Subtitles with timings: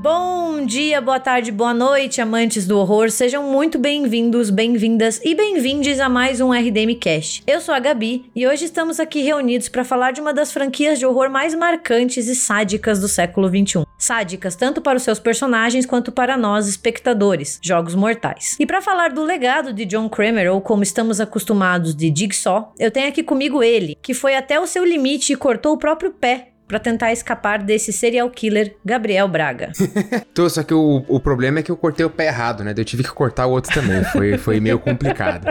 [0.00, 3.10] Bom dia, boa tarde, boa noite, amantes do horror.
[3.10, 7.42] Sejam muito bem-vindos, bem-vindas e bem-vindes a mais um RDM Cast.
[7.44, 11.00] Eu sou a Gabi e hoje estamos aqui reunidos para falar de uma das franquias
[11.00, 13.84] de horror mais marcantes e sádicas do século XXI.
[13.98, 18.56] Sádicas tanto para os seus personagens quanto para nós, espectadores, Jogos Mortais.
[18.60, 22.92] E para falar do legado de John Kramer, ou como estamos acostumados de Jigsaw, eu
[22.92, 26.47] tenho aqui comigo ele, que foi até o seu limite e cortou o próprio pé
[26.68, 29.72] para tentar escapar desse serial killer Gabriel Braga.
[30.34, 32.74] Tô, só que o, o problema é que eu cortei o pé errado, né?
[32.76, 34.04] Eu tive que cortar o outro também.
[34.04, 35.46] Foi, foi meio complicado.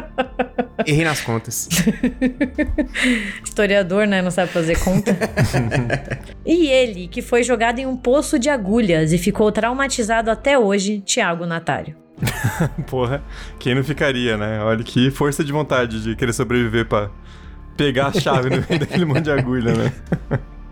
[0.86, 1.68] Errei nas contas.
[3.44, 4.22] Historiador, né?
[4.22, 5.18] Não sabe fazer conta.
[6.46, 11.02] e ele, que foi jogado em um poço de agulhas e ficou traumatizado até hoje,
[11.02, 11.96] Tiago Natário.
[12.88, 13.24] Porra,
[13.60, 14.62] quem não ficaria, né?
[14.62, 17.10] Olha que força de vontade de querer sobreviver pra
[17.76, 19.94] pegar a chave no meio daquele monte de agulha, né?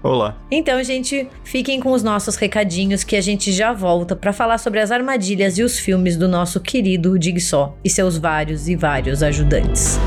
[0.05, 0.37] Olá.
[0.51, 4.79] Então, gente, fiquem com os nossos recadinhos que a gente já volta para falar sobre
[4.79, 9.97] as armadilhas e os filmes do nosso querido Digsaw e seus vários e vários ajudantes.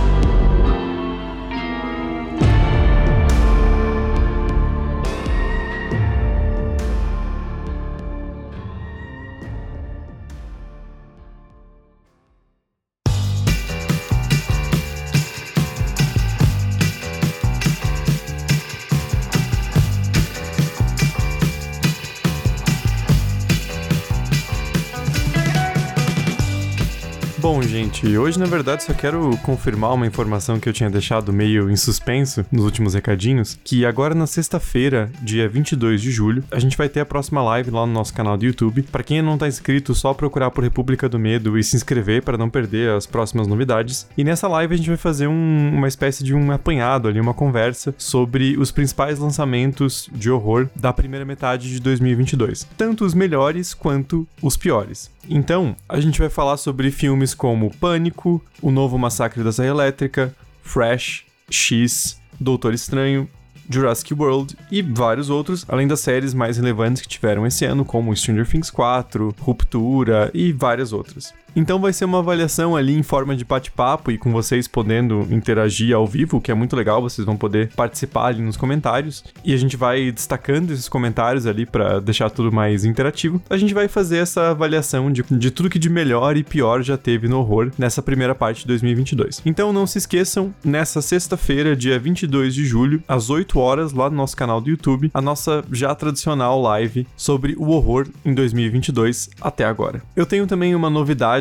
[27.98, 31.76] Gente, hoje na verdade só quero confirmar uma informação que eu tinha deixado meio em
[31.76, 36.88] suspenso nos últimos recadinhos, que agora na sexta-feira, dia 22 de julho, a gente vai
[36.88, 38.82] ter a próxima live lá no nosso canal do YouTube.
[38.82, 42.38] Para quem não tá inscrito, só procurar por República do Medo e se inscrever para
[42.38, 44.06] não perder as próximas novidades.
[44.16, 47.34] E nessa live a gente vai fazer um, uma espécie de um apanhado ali, uma
[47.34, 53.74] conversa sobre os principais lançamentos de horror da primeira metade de 2022, tanto os melhores
[53.74, 55.10] quanto os piores.
[55.28, 60.34] Então, a gente vai falar sobre filmes como Pânico, O Novo Massacre da Serra Elétrica,
[60.62, 63.28] Fresh, X, Doutor Estranho,
[63.70, 68.16] Jurassic World e vários outros, além das séries mais relevantes que tiveram esse ano, como
[68.16, 71.34] Stranger Things 4, Ruptura e várias outras.
[71.54, 75.94] Então vai ser uma avaliação ali em forma de bate-papo e com vocês podendo interagir
[75.94, 79.24] ao vivo, que é muito legal, vocês vão poder participar ali nos comentários.
[79.44, 83.40] E a gente vai destacando esses comentários ali para deixar tudo mais interativo.
[83.48, 86.96] A gente vai fazer essa avaliação de, de tudo que de melhor e pior já
[86.96, 89.42] teve no horror nessa primeira parte de 2022.
[89.44, 94.16] Então não se esqueçam, nessa sexta-feira, dia 22 de julho, às 8 horas, lá no
[94.16, 99.64] nosso canal do YouTube, a nossa já tradicional live sobre o horror em 2022 até
[99.64, 100.02] agora.
[100.14, 101.37] Eu tenho também uma novidade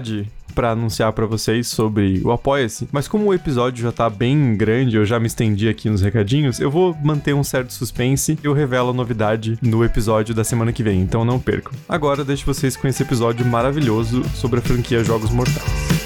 [0.56, 4.96] para anunciar para vocês sobre o Apoia-se, mas como o episódio já tá bem grande,
[4.96, 8.54] eu já me estendi aqui nos recadinhos, eu vou manter um certo suspense e eu
[8.54, 11.74] revelo a novidade no episódio da semana que vem, então não percam.
[11.88, 15.97] Agora deixo vocês com esse episódio maravilhoso sobre a franquia Jogos Mortais.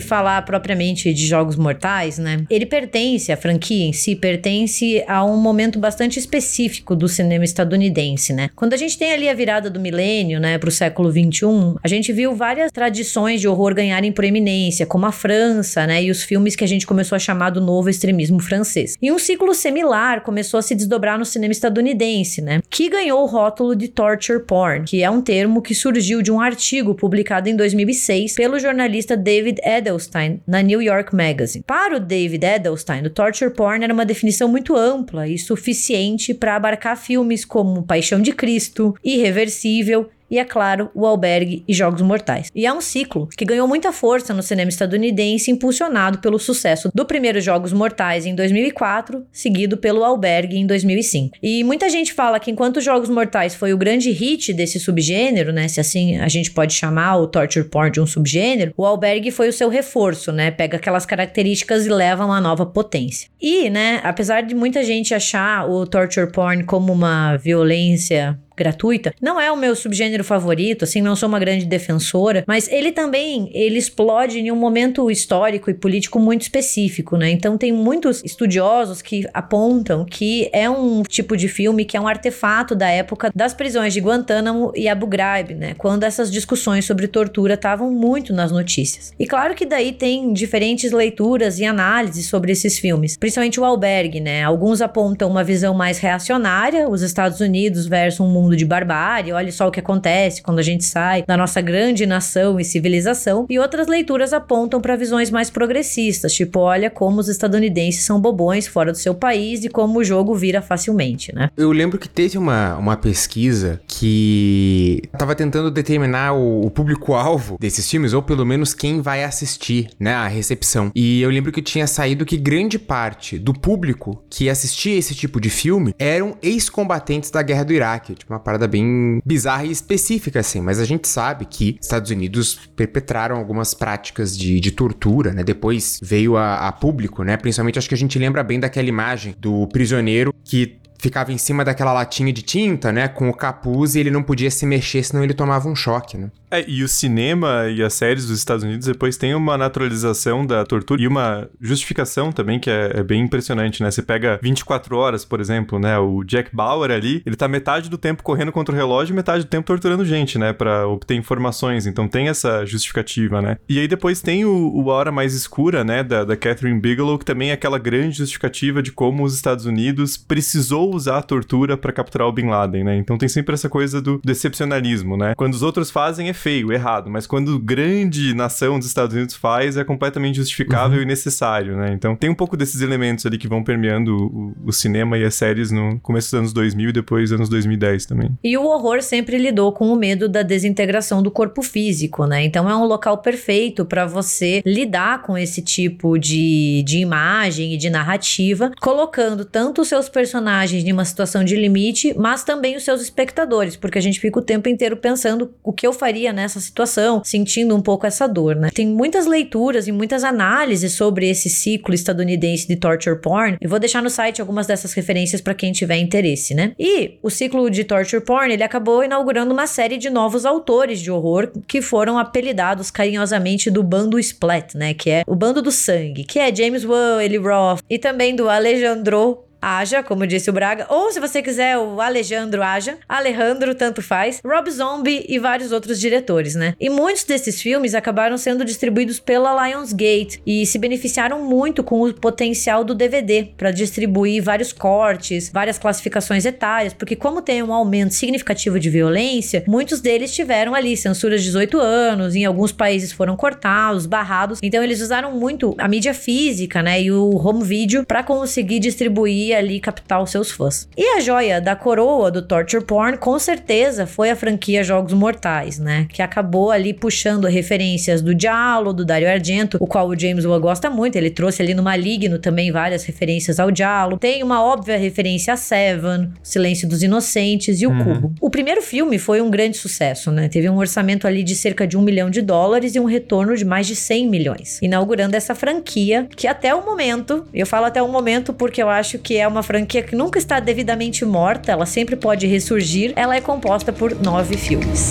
[0.00, 2.44] Falar propriamente de Jogos Mortais, né?
[2.50, 8.32] Ele pertence, a franquia em si, pertence a um momento bastante específico do cinema estadunidense,
[8.32, 8.50] né?
[8.54, 12.12] Quando a gente tem ali a virada do milênio, né, pro século XXI, a gente
[12.12, 16.64] viu várias tradições de horror ganharem proeminência, como a França, né, e os filmes que
[16.64, 18.96] a gente começou a chamar do novo extremismo francês.
[19.00, 23.26] E um ciclo similar começou a se desdobrar no cinema estadunidense, né, que ganhou o
[23.26, 27.56] rótulo de torture porn, que é um termo que surgiu de um artigo publicado em
[27.56, 31.64] 2006 pelo jornalista David Edelstein na New York Magazine.
[31.64, 36.56] Para o David Edelstein, o torture porn era uma definição muito ampla e suficiente para
[36.56, 42.50] abarcar filmes como Paixão de Cristo, Irreversível e, é claro, O Albergue e Jogos Mortais.
[42.54, 47.04] E é um ciclo que ganhou muita força no cinema estadunidense, impulsionado pelo sucesso do
[47.04, 51.36] primeiro Jogos Mortais em 2004, seguido pelo Albergue em 2005.
[51.42, 55.68] E muita gente fala que enquanto Jogos Mortais foi o grande hit desse subgênero, né,
[55.68, 59.48] se assim a gente pode chamar o torture porn de um subgênero, o Albergue foi
[59.48, 63.28] o seu reforço, né, pega aquelas características e leva a uma nova potência.
[63.40, 69.14] E, né, apesar de muita gente achar o torture porn como uma violência gratuita.
[69.20, 73.50] Não é o meu subgênero favorito, assim, não sou uma grande defensora, mas ele também,
[73.52, 77.30] ele explode em um momento histórico e político muito específico, né?
[77.30, 82.08] Então tem muitos estudiosos que apontam que é um tipo de filme que é um
[82.08, 85.74] artefato da época das prisões de Guantánamo e Abu Ghraib, né?
[85.76, 89.12] Quando essas discussões sobre tortura estavam muito nas notícias.
[89.18, 94.20] E claro que daí tem diferentes leituras e análises sobre esses filmes, principalmente o Albergue,
[94.20, 94.42] né?
[94.42, 99.32] Alguns apontam uma visão mais reacionária, os Estados Unidos versus um mundo mundo de barbárie,
[99.32, 103.46] olha só o que acontece quando a gente sai da nossa grande nação e civilização,
[103.50, 108.66] e outras leituras apontam para visões mais progressistas, tipo, olha como os estadunidenses são bobões
[108.66, 111.50] fora do seu país e como o jogo vira facilmente, né?
[111.56, 117.88] Eu lembro que teve uma, uma pesquisa que estava tentando determinar o, o público-alvo desses
[117.90, 120.90] filmes, ou pelo menos quem vai assistir, né, a recepção.
[120.94, 125.40] E eu lembro que tinha saído que grande parte do público que assistia esse tipo
[125.40, 130.40] de filme eram ex-combatentes da guerra do Iraque, tipo uma parada bem bizarra e específica,
[130.40, 130.60] assim.
[130.60, 135.42] Mas a gente sabe que Estados Unidos perpetraram algumas práticas de, de tortura, né?
[135.42, 137.36] Depois veio a, a público, né?
[137.36, 141.64] Principalmente acho que a gente lembra bem daquela imagem do prisioneiro que ficava em cima
[141.64, 145.22] daquela latinha de tinta, né, com o capuz e ele não podia se mexer, senão
[145.22, 146.30] ele tomava um choque, né?
[146.50, 150.64] É, e o cinema e as séries dos Estados Unidos depois tem uma naturalização da
[150.64, 153.90] tortura e uma justificação também que é, é, bem impressionante, né?
[153.90, 155.98] Você pega 24 horas, por exemplo, né?
[155.98, 159.44] O Jack Bauer ali, ele tá metade do tempo correndo contra o relógio e metade
[159.44, 160.52] do tempo torturando gente, né?
[160.52, 161.86] Pra obter informações.
[161.86, 163.58] Então tem essa justificativa, né?
[163.68, 166.04] E aí depois tem o, o A Hora Mais Escura, né?
[166.04, 170.16] Da, da Catherine Bigelow, que também é aquela grande justificativa de como os Estados Unidos
[170.16, 172.96] precisou usar a tortura para capturar o Bin Laden, né?
[172.96, 175.34] Então tem sempre essa coisa do, do excepcionalismo, né?
[175.36, 179.76] Quando os outros fazem é feio, errado, mas quando grande nação dos Estados Unidos faz,
[179.76, 181.02] é completamente justificável uhum.
[181.02, 181.92] e necessário, né?
[181.92, 185.34] Então tem um pouco desses elementos ali que vão permeando o, o, cinema e as
[185.34, 188.30] séries no começo dos anos 2000 e depois dos anos 2010 também.
[188.42, 192.44] E o horror sempre lidou com o medo da desintegração do corpo físico, né?
[192.44, 197.76] Então é um local perfeito para você lidar com esse tipo de, de imagem e
[197.76, 202.84] de narrativa, colocando tanto os seus personagens em uma situação de limite, mas também os
[202.84, 206.60] seus espectadores, porque a gente fica o tempo inteiro pensando o que eu faria nessa
[206.60, 208.70] situação, sentindo um pouco essa dor, né?
[208.72, 213.56] Tem muitas leituras e muitas análises sobre esse ciclo estadunidense de torture porn.
[213.60, 216.72] Eu vou deixar no site algumas dessas referências para quem tiver interesse, né?
[216.78, 221.10] E o ciclo de torture porn, ele acabou inaugurando uma série de novos autores de
[221.10, 224.94] horror que foram apelidados carinhosamente do bando Splat, né?
[224.94, 228.48] Que é o bando do sangue, que é James Wan, Eli Roth e também do
[228.48, 234.02] Alejandro Aja, como disse o Braga, ou se você quiser o Alejandro Aja, Alejandro, tanto
[234.02, 236.74] faz, Rob Zombie e vários outros diretores, né?
[236.80, 242.14] E muitos desses filmes acabaram sendo distribuídos pela Lionsgate e se beneficiaram muito com o
[242.14, 248.14] potencial do DVD para distribuir vários cortes, várias classificações etárias, porque como tem um aumento
[248.14, 253.36] significativo de violência, muitos deles tiveram ali censuras de 18 anos, em alguns países foram
[253.36, 258.22] cortados, barrados, então eles usaram muito a mídia física, né, e o home video para
[258.22, 260.88] conseguir distribuir ali captar os seus fãs.
[260.96, 265.78] E a joia da coroa do torture porn, com certeza, foi a franquia Jogos Mortais,
[265.78, 266.06] né?
[266.10, 270.60] Que acabou ali puxando referências do Diallo, do Dario Argento, o qual o James Wan
[270.60, 271.16] gosta muito.
[271.16, 274.18] Ele trouxe ali no Maligno também várias referências ao Diallo.
[274.18, 278.04] Tem uma óbvia referência a Seven, Silêncio dos Inocentes e o uhum.
[278.04, 278.34] Cubo.
[278.40, 280.48] O primeiro filme foi um grande sucesso, né?
[280.48, 283.64] Teve um orçamento ali de cerca de um milhão de dólares e um retorno de
[283.64, 288.08] mais de 100 milhões, inaugurando essa franquia que até o momento, eu falo até o
[288.08, 292.16] momento porque eu acho que é uma franquia que nunca está devidamente morta, ela sempre
[292.16, 293.12] pode ressurgir.
[293.16, 295.10] Ela é composta por nove filmes.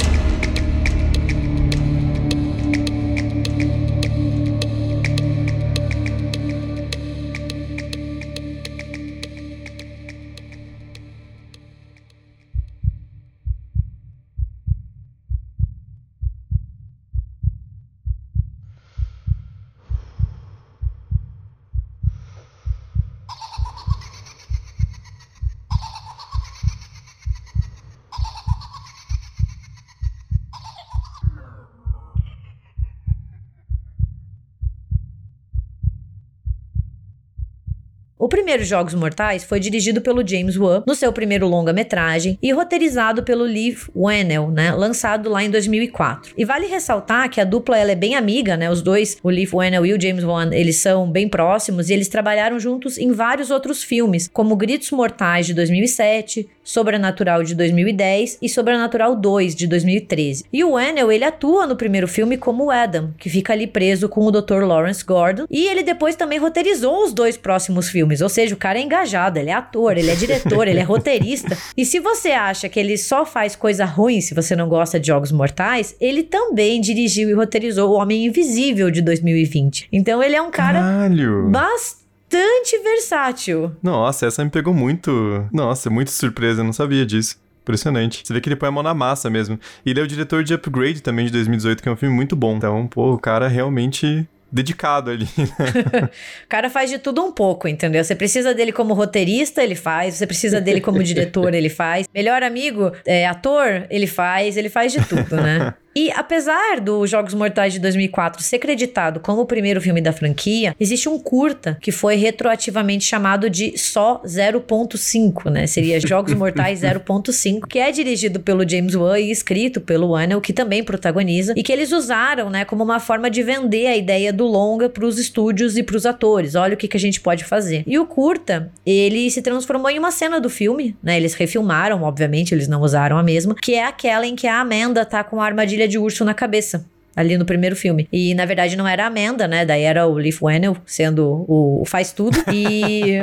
[38.46, 43.24] O primeiro Jogos Mortais foi dirigido pelo James Wan no seu primeiro longa-metragem e roteirizado
[43.24, 46.32] pelo Leigh Whannell, né, lançado lá em 2004.
[46.38, 48.70] E vale ressaltar que a dupla ela é bem amiga, né?
[48.70, 52.08] Os dois, o Leigh Whannell e o James Wan, eles são bem próximos e eles
[52.08, 58.48] trabalharam juntos em vários outros filmes, como Gritos Mortais de 2007, Sobrenatural de 2010 e
[58.48, 60.46] Sobrenatural 2 de 2013.
[60.54, 64.24] E o Whannell, ele atua no primeiro filme como Adam, que fica ali preso com
[64.24, 64.64] o Dr.
[64.64, 68.77] Lawrence Gordon, e ele depois também roteirizou os dois próximos filmes, ou seja, o cara
[68.77, 71.58] é engajado, ele é ator, ele é diretor, ele é roteirista.
[71.75, 75.08] E se você acha que ele só faz coisa ruim se você não gosta de
[75.08, 79.88] Jogos Mortais, ele também dirigiu e roteirizou O Homem Invisível de 2020.
[79.92, 81.50] Então ele é um cara Caralho!
[81.50, 83.72] bastante versátil.
[83.82, 85.46] Nossa, essa me pegou muito.
[85.51, 87.38] Nossa, muito surpresa, eu não sabia disso.
[87.62, 88.22] Impressionante.
[88.24, 89.60] Você vê que ele põe a mão na massa mesmo.
[89.84, 92.36] E ele é o diretor de Upgrade também de 2018, que é um filme muito
[92.36, 92.58] bom.
[92.58, 95.28] Então, pô, o cara realmente dedicado ali.
[95.38, 96.10] né?
[96.46, 98.04] O cara faz de tudo um pouco, entendeu?
[98.04, 100.16] Você precisa dele como roteirista, ele faz.
[100.16, 102.08] Você precisa dele como diretor, ele faz.
[102.14, 104.58] Melhor amigo, é, ator, ele faz.
[104.58, 105.74] Ele faz de tudo, né?
[105.98, 110.75] E apesar do Jogos Mortais de 2004 ser creditado como o primeiro filme da franquia,
[110.78, 115.66] existe um curta que foi retroativamente chamado de Só 0.5, né?
[115.68, 120.52] Seria Jogos Mortais 0.5, que é dirigido pelo James Wan e escrito pelo Whannell, que
[120.52, 124.46] também protagoniza, e que eles usaram, né, como uma forma de vender a ideia do
[124.46, 126.56] longa para os estúdios e para os atores.
[126.56, 127.86] Olha o que, que a gente pode fazer.
[127.88, 131.16] E o curta, ele se transformou em uma cena do filme, né?
[131.16, 135.06] Eles refilmaram, obviamente, eles não usaram a mesma, que é aquela em que a Amanda
[135.06, 136.86] tá com a armadilha de urso na cabeça.
[137.16, 138.08] Ali no primeiro filme.
[138.12, 139.66] E na verdade não era a Amanda, né?
[139.66, 142.38] Daí era o Leaf Whannell sendo o, o faz tudo.
[142.52, 143.20] E.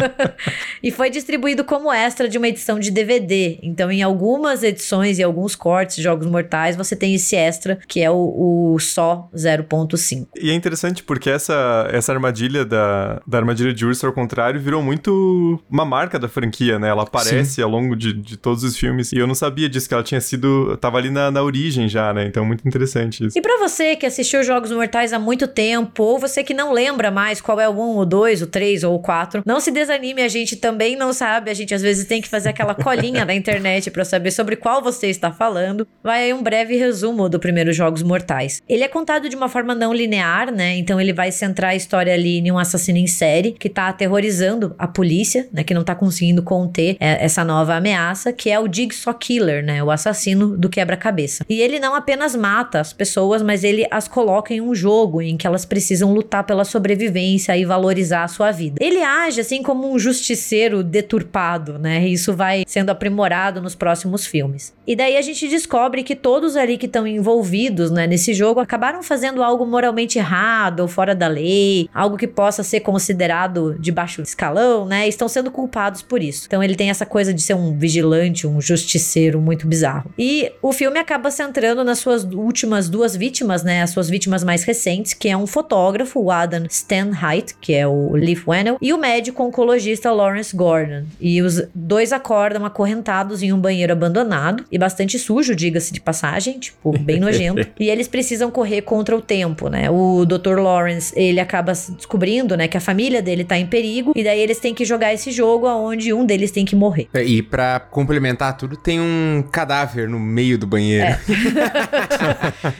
[0.82, 3.58] e foi distribuído como extra de uma edição de DVD.
[3.62, 8.00] Então, em algumas edições e alguns cortes de Jogos Mortais, você tem esse extra, que
[8.00, 10.28] é o, o só 0.5.
[10.40, 14.82] E é interessante porque essa, essa armadilha da, da armadilha de urso, ao contrário, virou
[14.82, 16.88] muito uma marca da franquia, né?
[16.88, 19.12] Ela aparece ao longo de, de todos os filmes.
[19.12, 20.76] E eu não sabia disso, que ela tinha sido.
[20.78, 22.26] Tava ali na, na origem já, né?
[22.26, 23.38] Então, muito interessante isso.
[23.38, 27.10] E pra você que assistiu Jogos Mortais há muito tempo, ou você que não lembra
[27.10, 30.22] mais qual é o 1, o 2, o 3 ou o 4, não se desanime,
[30.22, 33.34] a gente também não sabe, a gente às vezes tem que fazer aquela colinha na
[33.34, 35.86] internet pra saber sobre qual você está falando.
[36.02, 38.62] Vai aí um breve resumo do primeiro Jogos Mortais.
[38.68, 40.76] Ele é contado de uma forma não linear, né?
[40.76, 44.74] Então ele vai centrar a história ali em um assassino em série que tá aterrorizando
[44.78, 45.64] a polícia, né?
[45.64, 49.82] Que não tá conseguindo conter é, essa nova ameaça, que é o Jigsaw Killer, né?
[49.82, 51.44] O assassino do quebra-cabeça.
[51.48, 55.34] E ele não apenas mata as pessoas, mas ele as coloca em um jogo em
[55.34, 58.76] que elas precisam lutar pela sobrevivência e valorizar a sua vida.
[58.78, 62.06] Ele age assim como um justiceiro deturpado, né?
[62.06, 64.74] E isso vai sendo aprimorado nos próximos filmes.
[64.86, 69.02] E daí a gente descobre que todos ali que estão envolvidos, né, nesse jogo acabaram
[69.02, 74.20] fazendo algo moralmente errado ou fora da lei, algo que possa ser considerado de baixo
[74.20, 75.08] escalão, né?
[75.08, 76.44] Estão sendo culpados por isso.
[76.46, 80.12] Então ele tem essa coisa de ser um vigilante, um justiceiro muito bizarro.
[80.18, 83.82] E o filme acaba centrando nas suas últimas duas vítimas, né?
[83.82, 88.12] As suas vítimas mais recentes, que é um fotógrafo, o Adam Stanheight, que é o
[88.12, 91.04] Leaf Whannell, e o médico oncologista Lawrence Gordon.
[91.20, 96.58] E os dois acordam acorrentados em um banheiro abandonado e bastante sujo, diga-se de passagem,
[96.58, 97.66] tipo, bem nojento.
[97.78, 99.88] e eles precisam correr contra o tempo, né?
[99.90, 100.58] O Dr.
[100.60, 104.58] Lawrence, ele acaba descobrindo, né, que a família dele tá em perigo e daí eles
[104.58, 107.08] têm que jogar esse jogo aonde um deles tem que morrer.
[107.14, 111.06] É, E pra complementar tudo, tem um cadáver no meio do banheiro.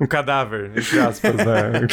[0.00, 1.86] Um cadáver, entre aspas, né?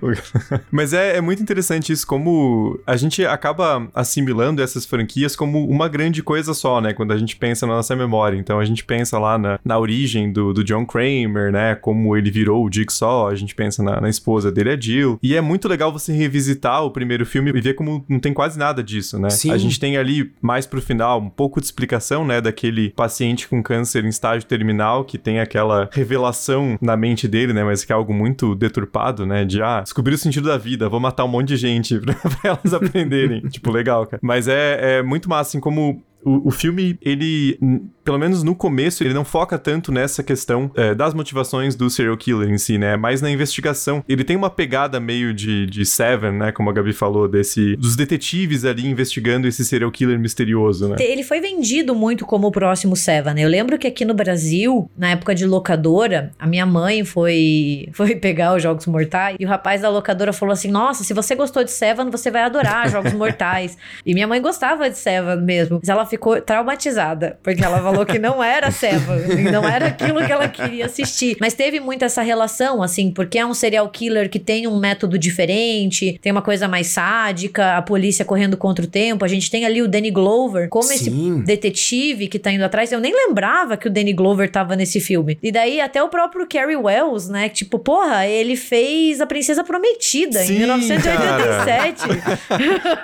[0.70, 5.88] Mas é, é muito interessante isso, como a gente acaba assimilando essas franquias como uma
[5.88, 6.92] grande coisa só, né?
[6.92, 8.36] Quando a gente pensa na nossa memória.
[8.36, 11.74] Então a gente pensa lá na, na origem do, do John Kramer, né?
[11.74, 15.18] Como ele virou o Jigsaw, a gente pensa na, na esposa dele, a Jill.
[15.22, 18.58] E é muito legal você revisitar o primeiro filme e ver como não tem quase
[18.58, 19.30] nada disso, né?
[19.30, 19.50] Sim.
[19.50, 22.40] A gente tem ali, mais pro final, um pouco de explicação, né?
[22.40, 27.62] Daquele paciente com câncer em estágio terminal que tem aquela revelação na mente dele, né?
[27.62, 29.44] Mas que é algo muito deturpado, né?
[29.44, 32.38] De, ah, descobrir o sentido da vida, vou matar um monte de gente pra, pra
[32.42, 33.40] elas aprenderem.
[33.48, 34.20] tipo, legal, cara.
[34.22, 37.58] Mas é, é muito massa, assim, como o, o filme, ele,
[38.04, 42.16] pelo menos no começo, ele não foca tanto nessa questão é, das motivações do serial
[42.16, 42.96] killer em si, né?
[42.96, 44.04] Mas na investigação.
[44.08, 46.52] Ele tem uma pegada meio de, de Seven, né?
[46.52, 50.96] Como a Gabi falou, desse dos detetives ali investigando esse serial killer misterioso, né?
[50.98, 53.34] Ele foi vendido muito como o próximo Seven.
[53.34, 53.44] né?
[53.44, 58.16] Eu lembro que aqui no Brasil, na época de locadora, a minha mãe foi, foi
[58.16, 61.64] pegar os Jogos Mortais e o rapaz da locadora falou assim: Nossa, se você gostou
[61.64, 63.76] de Seven, você vai adorar Jogos Mortais.
[64.04, 65.78] E minha mãe gostava de Seven mesmo.
[65.80, 70.24] Mas ela ficou traumatizada, porque ela falou falou que não era Seven, não era aquilo
[70.24, 71.36] que ela queria assistir.
[71.40, 75.18] Mas teve muito essa relação, assim, porque é um serial killer que tem um método
[75.18, 79.24] diferente, tem uma coisa mais sádica, a polícia correndo contra o tempo.
[79.24, 80.94] A gente tem ali o Danny Glover como Sim.
[80.94, 81.10] esse
[81.44, 82.90] detetive que tá indo atrás.
[82.90, 85.38] Eu nem lembrava que o Danny Glover tava nesse filme.
[85.42, 87.48] E daí até o próprio Carrie Wells, né?
[87.48, 92.02] Tipo, porra, ele fez A Princesa Prometida Sim, em 1987.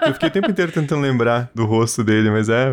[0.07, 2.69] Eu fiquei o tempo inteiro tentando lembrar do rosto dele, mas é.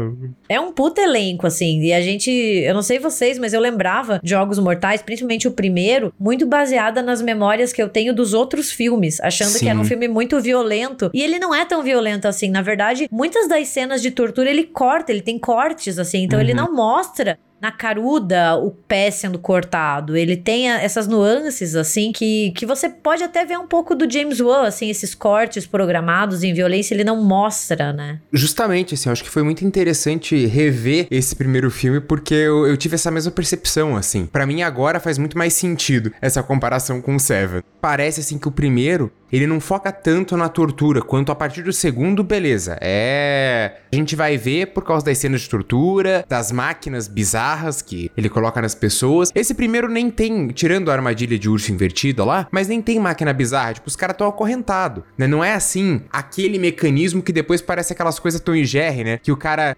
[0.47, 1.81] É um puta elenco, assim.
[1.81, 2.31] E a gente.
[2.31, 7.01] Eu não sei vocês, mas eu lembrava de Jogos Mortais, principalmente o primeiro, muito baseada
[7.01, 9.89] nas memórias que eu tenho dos outros filmes, achando que era um Sim.
[9.89, 11.09] filme muito violento.
[11.13, 12.49] E ele não é tão violento assim.
[12.49, 16.23] Na verdade, muitas das cenas de tortura ele corta, ele tem cortes, assim.
[16.23, 17.37] Então ele não mostra.
[17.61, 20.15] Na caruda, o pé sendo cortado.
[20.15, 24.11] Ele tem a- essas nuances, assim, que, que você pode até ver um pouco do
[24.11, 28.19] James Wan, assim, esses cortes programados em violência, ele não mostra, né?
[28.31, 32.77] Justamente, assim, eu acho que foi muito interessante rever esse primeiro filme, porque eu, eu
[32.77, 34.25] tive essa mesma percepção, assim.
[34.25, 37.61] Pra mim, agora faz muito mais sentido essa comparação com o Seven.
[37.81, 41.73] Parece, assim, que o primeiro, ele não foca tanto na tortura, quanto a partir do
[41.73, 42.77] segundo, beleza.
[42.81, 43.77] É.
[43.91, 48.29] A gente vai ver por causa das cenas de tortura, das máquinas bizarras que ele
[48.29, 49.31] coloca nas pessoas.
[49.33, 53.33] Esse primeiro nem tem, tirando a armadilha de urso invertida lá, mas nem tem máquina
[53.33, 53.73] bizarra.
[53.73, 55.27] Tipo, os caras tão acorrentados, né?
[55.27, 59.19] Não é assim, aquele mecanismo que depois parece aquelas coisas Tom e Jerry, né?
[59.21, 59.75] Que o cara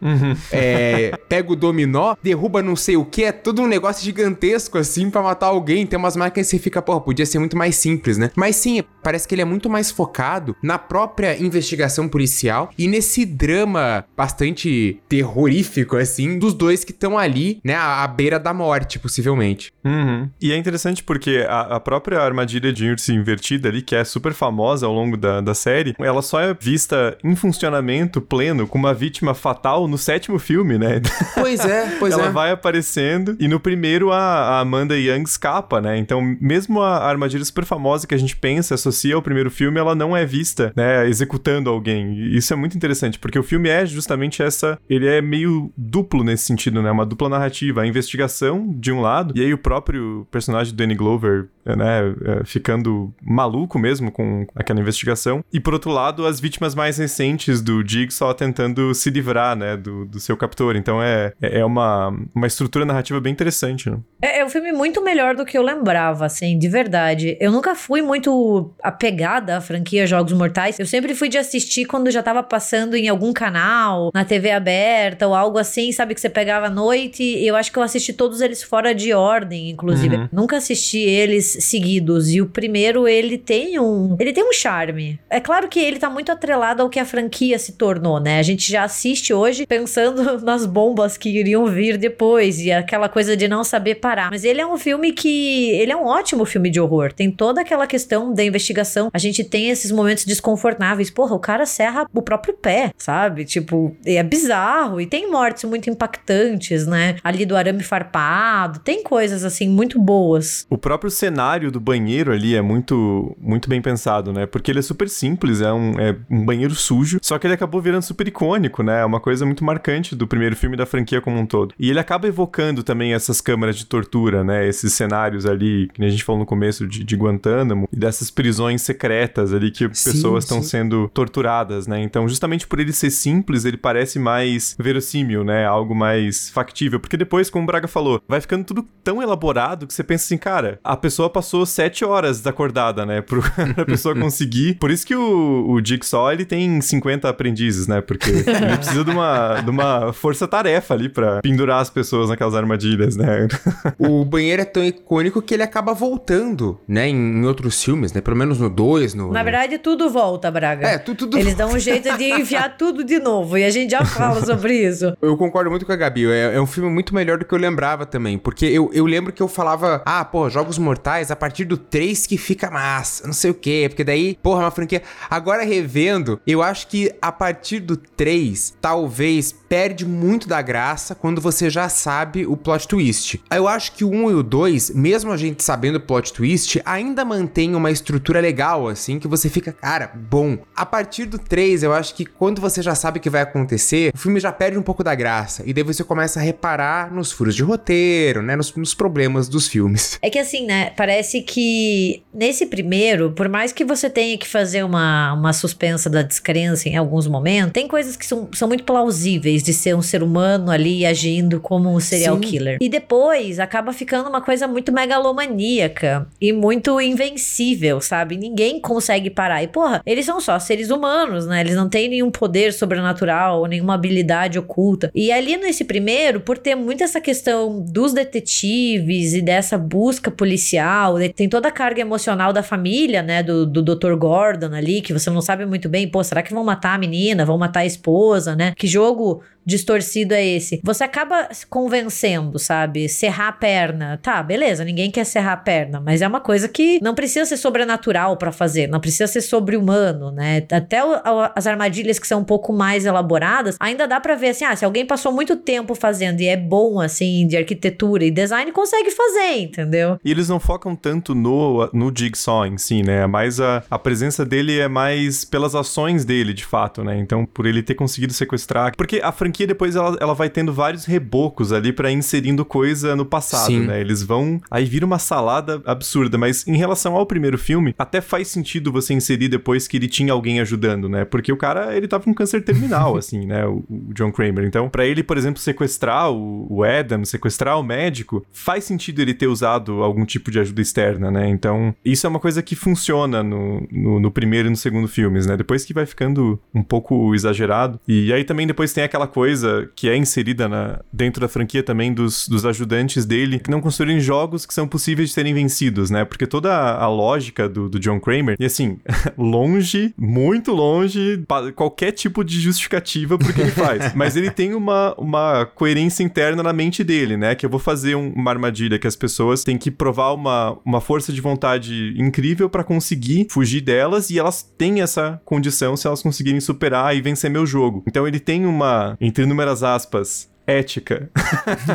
[0.52, 5.10] é, pega o dominó, derruba não sei o que, é todo um negócio gigantesco assim
[5.10, 5.86] pra matar alguém.
[5.86, 8.32] Tem umas máquinas que você fica, porra, podia ser muito mais simples, né?
[8.36, 13.26] Mas sim, parece que ele é muito mais focado na própria investigação policial e nesse
[13.26, 19.00] drama bastante terrorífico, assim, dos dois que estão ali, né, à, à beira da morte,
[19.00, 19.72] possivelmente.
[19.84, 20.30] Uhum.
[20.42, 24.34] E é interessante porque a, a própria armadilha de urso invertida ali, que é super
[24.34, 28.94] famosa ao longo da, da série, ela só é vista em funcionamento pleno com uma
[28.94, 31.02] vítima fatal no sétimo filme, né?
[31.36, 32.32] Pois é, pois ela é.
[32.32, 35.98] vai aparecendo e no primeiro a, a Amanda Young escapa, né?
[35.98, 39.94] Então, mesmo a armadilha super famosa que a gente pensa, associa ao primeiro filme, ela
[39.94, 42.30] não é vista, né, executando alguém.
[42.34, 46.46] Isso é muito interessante, porque o filme é justamente essa, ele é meio duplo nesse
[46.46, 46.90] sentido, né?
[46.90, 50.96] Uma dupla narrativa, a investigação de um lado e aí o próprio personagem do Danny
[50.96, 55.44] Glover, né, é, ficando maluco mesmo com aquela investigação.
[55.52, 60.06] E por outro lado, as vítimas mais recentes do Jigsaw tentando se livrar, né, do,
[60.06, 60.76] do seu captor.
[60.76, 63.98] Então é, é uma, uma estrutura narrativa bem interessante, né?
[64.22, 67.38] É, é um filme muito melhor do que eu lembrava, assim, de verdade.
[67.40, 70.80] Eu nunca fui muito apegada à franquia Jogos Mortais.
[70.80, 75.28] Eu sempre fui de assistir quando já tava passando em algum canal, na TV aberta
[75.28, 76.14] ou algo assim, sabe?
[76.14, 77.24] Que você pegava à noite.
[77.24, 80.16] E eu acho que eu assisti todos eles fora de ordem, inclusive.
[80.16, 80.30] Uhum.
[80.32, 82.32] Nunca assisti eles seguidos.
[82.32, 84.16] E o primeiro, ele tem um.
[84.20, 85.20] Ele tem um charme.
[85.30, 88.40] É claro que ele tá muito atrelado ao que a franquia se tornou, né?
[88.40, 93.36] A gente já assiste hoje pensando nas bombas que iriam vir depois e aquela coisa
[93.36, 94.30] de não saber parar.
[94.32, 95.72] Mas ele é um filme que.
[95.72, 97.12] Ele é um ótimo filme de horror.
[97.12, 99.10] Tem toda aquela questão da investigação.
[99.14, 101.10] A gente tem esses momentos desconfortáveis.
[101.10, 103.46] Porra, o cara serra o próprio pé, sabe?
[103.46, 105.00] Tipo, é bizarro.
[105.02, 107.18] E tem mortes muito impactantes, né?
[107.24, 108.80] Ali do arame farpado.
[108.80, 110.66] Tem coisas assim muito boas.
[110.70, 114.46] O próprio cenário do banheiro ali é muito, muito bem pensado, né?
[114.46, 117.82] Porque ele é super simples, é um, é um banheiro sujo, só que ele acabou
[117.82, 119.02] virando super icônico, né?
[119.02, 121.74] É uma coisa muito marcante do primeiro filme da franquia como um todo.
[121.80, 124.68] E ele acaba evocando também essas câmaras de tortura, né?
[124.68, 128.82] Esses cenários ali, que a gente falou no começo, de, de Guantánamo, e dessas prisões
[128.82, 132.02] secretas ali que Sim, pessoas estão sendo torturadas, né?
[132.02, 135.66] Então, justamente por ele ser simples, ele parece mais verossímil, né?
[135.66, 137.00] Algo mais factível.
[137.00, 140.38] Porque depois, como o Braga falou, vai ficando tudo tão elaborado que você pensa assim,
[140.38, 143.22] cara, a pessoa passou sete horas desacordada, né?
[143.76, 144.76] Pra pessoa conseguir.
[144.80, 148.02] Por isso que o, o Jigsaw, ele tem 50 aprendizes, né?
[148.02, 148.44] Porque ele
[148.78, 153.48] precisa de uma, de uma força-tarefa ali pra pendurar as pessoas naquelas armadilhas, né?
[154.00, 158.22] O banheiro é tão icônico que ele acaba voltando, né, em, em outros filmes, né?
[158.22, 159.32] Pelo menos no 2, no...
[159.32, 160.88] Na verdade, tudo volta, Braga.
[160.88, 161.38] É, tu- tudo...
[161.38, 163.58] Eles dão um jeito de enfiar tudo de novo.
[163.58, 165.16] E a gente já fala sobre isso.
[165.22, 166.28] Eu concordo muito com a Gabi.
[166.28, 168.38] É, é um filme muito melhor do que eu lembrava também.
[168.38, 172.26] Porque eu, eu lembro que eu falava, ah, pô, Jogos Mortais, a partir do 3
[172.26, 173.86] que fica massa, não sei o quê.
[173.90, 175.02] Porque daí, porra, é uma franquia.
[175.30, 181.42] Agora revendo, eu acho que a partir do 3, talvez perde muito da graça quando
[181.42, 183.44] você já sabe o plot twist.
[183.52, 186.82] Eu acho que o 1 e o 2, mesmo a gente sabendo o plot twist,
[186.86, 190.58] ainda mantém uma estrutura legal, assim, que você fica, cara, bom.
[190.76, 194.12] A partir do 3, eu acho que quando você já sabe o que vai acontecer,
[194.14, 195.64] o filme já perde um pouco da graça.
[195.66, 198.56] E daí você começa a reparar nos furos de roteiro, né?
[198.56, 200.18] Nos, nos problemas dos filmes.
[200.22, 200.92] É que assim, né?
[201.08, 206.22] Parece que nesse primeiro, por mais que você tenha que fazer uma, uma suspensa da
[206.22, 210.22] descrença em alguns momentos, tem coisas que são, são muito plausíveis de ser um ser
[210.22, 212.42] humano ali agindo como um serial Sim.
[212.42, 212.78] killer.
[212.82, 218.36] E depois acaba ficando uma coisa muito megalomaníaca e muito invencível, sabe?
[218.36, 219.64] Ninguém consegue parar.
[219.64, 221.62] E porra, eles são só seres humanos, né?
[221.62, 225.10] Eles não têm nenhum poder sobrenatural, nenhuma habilidade oculta.
[225.16, 230.97] E ali nesse primeiro, por ter muito essa questão dos detetives e dessa busca policial,
[231.18, 231.30] né?
[231.30, 233.44] tem toda a carga emocional da família, né?
[233.44, 234.16] Do, do Dr.
[234.16, 237.46] Gordon ali, que você não sabe muito bem, pô, será que vão matar a menina?
[237.46, 238.74] Vão matar a esposa, né?
[238.76, 240.80] Que jogo distorcido é esse?
[240.84, 243.08] Você acaba convencendo, sabe?
[243.10, 244.18] Serrar a perna.
[244.22, 247.58] Tá, beleza, ninguém quer serrar a perna, mas é uma coisa que não precisa ser
[247.58, 250.64] sobrenatural pra fazer, não precisa ser sobre-humano, né?
[250.72, 251.18] Até o-
[251.56, 254.86] as armadilhas que são um pouco mais elaboradas, ainda dá pra ver assim, ah, se
[254.86, 259.62] alguém passou muito tempo fazendo e é bom, assim, de arquitetura e design, consegue fazer,
[259.62, 260.18] entendeu?
[260.24, 263.24] E eles não focam tanto no, no Jigsaw em si, né?
[263.24, 267.18] É Mais a, a presença dele é mais pelas ações dele, de fato, né?
[267.20, 268.94] Então, por ele ter conseguido sequestrar.
[268.96, 273.16] Porque a franquia depois ela, ela vai tendo vários rebocos ali pra ir inserindo coisa
[273.16, 273.88] no passado, Sim.
[273.88, 274.00] né?
[274.00, 274.62] Eles vão.
[274.70, 276.38] Aí vira uma salada absurda.
[276.38, 280.34] Mas em relação ao primeiro filme, até faz sentido você inserir depois que ele tinha
[280.34, 281.26] alguém ajudando, né?
[281.26, 283.66] Porque o cara, ele tava com câncer terminal, assim, né?
[283.66, 284.66] O, o John Kramer.
[284.66, 289.34] Então, pra ele, por exemplo, sequestrar o, o Adam, sequestrar o médico, faz sentido ele
[289.34, 291.50] ter usado algum tipo de ajuda externa, né?
[291.50, 295.46] Então, isso é uma coisa que funciona no, no, no primeiro e no segundo filmes,
[295.46, 295.56] né?
[295.56, 298.00] Depois que vai ficando um pouco exagerado.
[298.08, 299.47] E aí também depois tem aquela coisa
[299.96, 304.20] que é inserida na, dentro da franquia também dos, dos ajudantes dele, que não construírem
[304.20, 306.26] jogos que são possíveis de serem vencidos, né?
[306.26, 308.98] Porque toda a, a lógica do, do John Kramer, e assim,
[309.38, 311.44] longe, muito longe,
[311.76, 314.14] qualquer tipo de justificativa pro que ele faz.
[314.16, 317.56] Mas ele tem uma, uma coerência interna na mente dele, né?
[317.56, 321.02] Que eu vou fazer um- uma armadilha que as pessoas têm que provar uma, uma
[321.02, 326.22] força de vontade incrível pra conseguir fugir delas e elas têm essa condição se elas
[326.22, 328.04] conseguirem superar e vencer meu jogo.
[328.08, 331.30] Então ele tem uma, entre inúmeras aspas, ética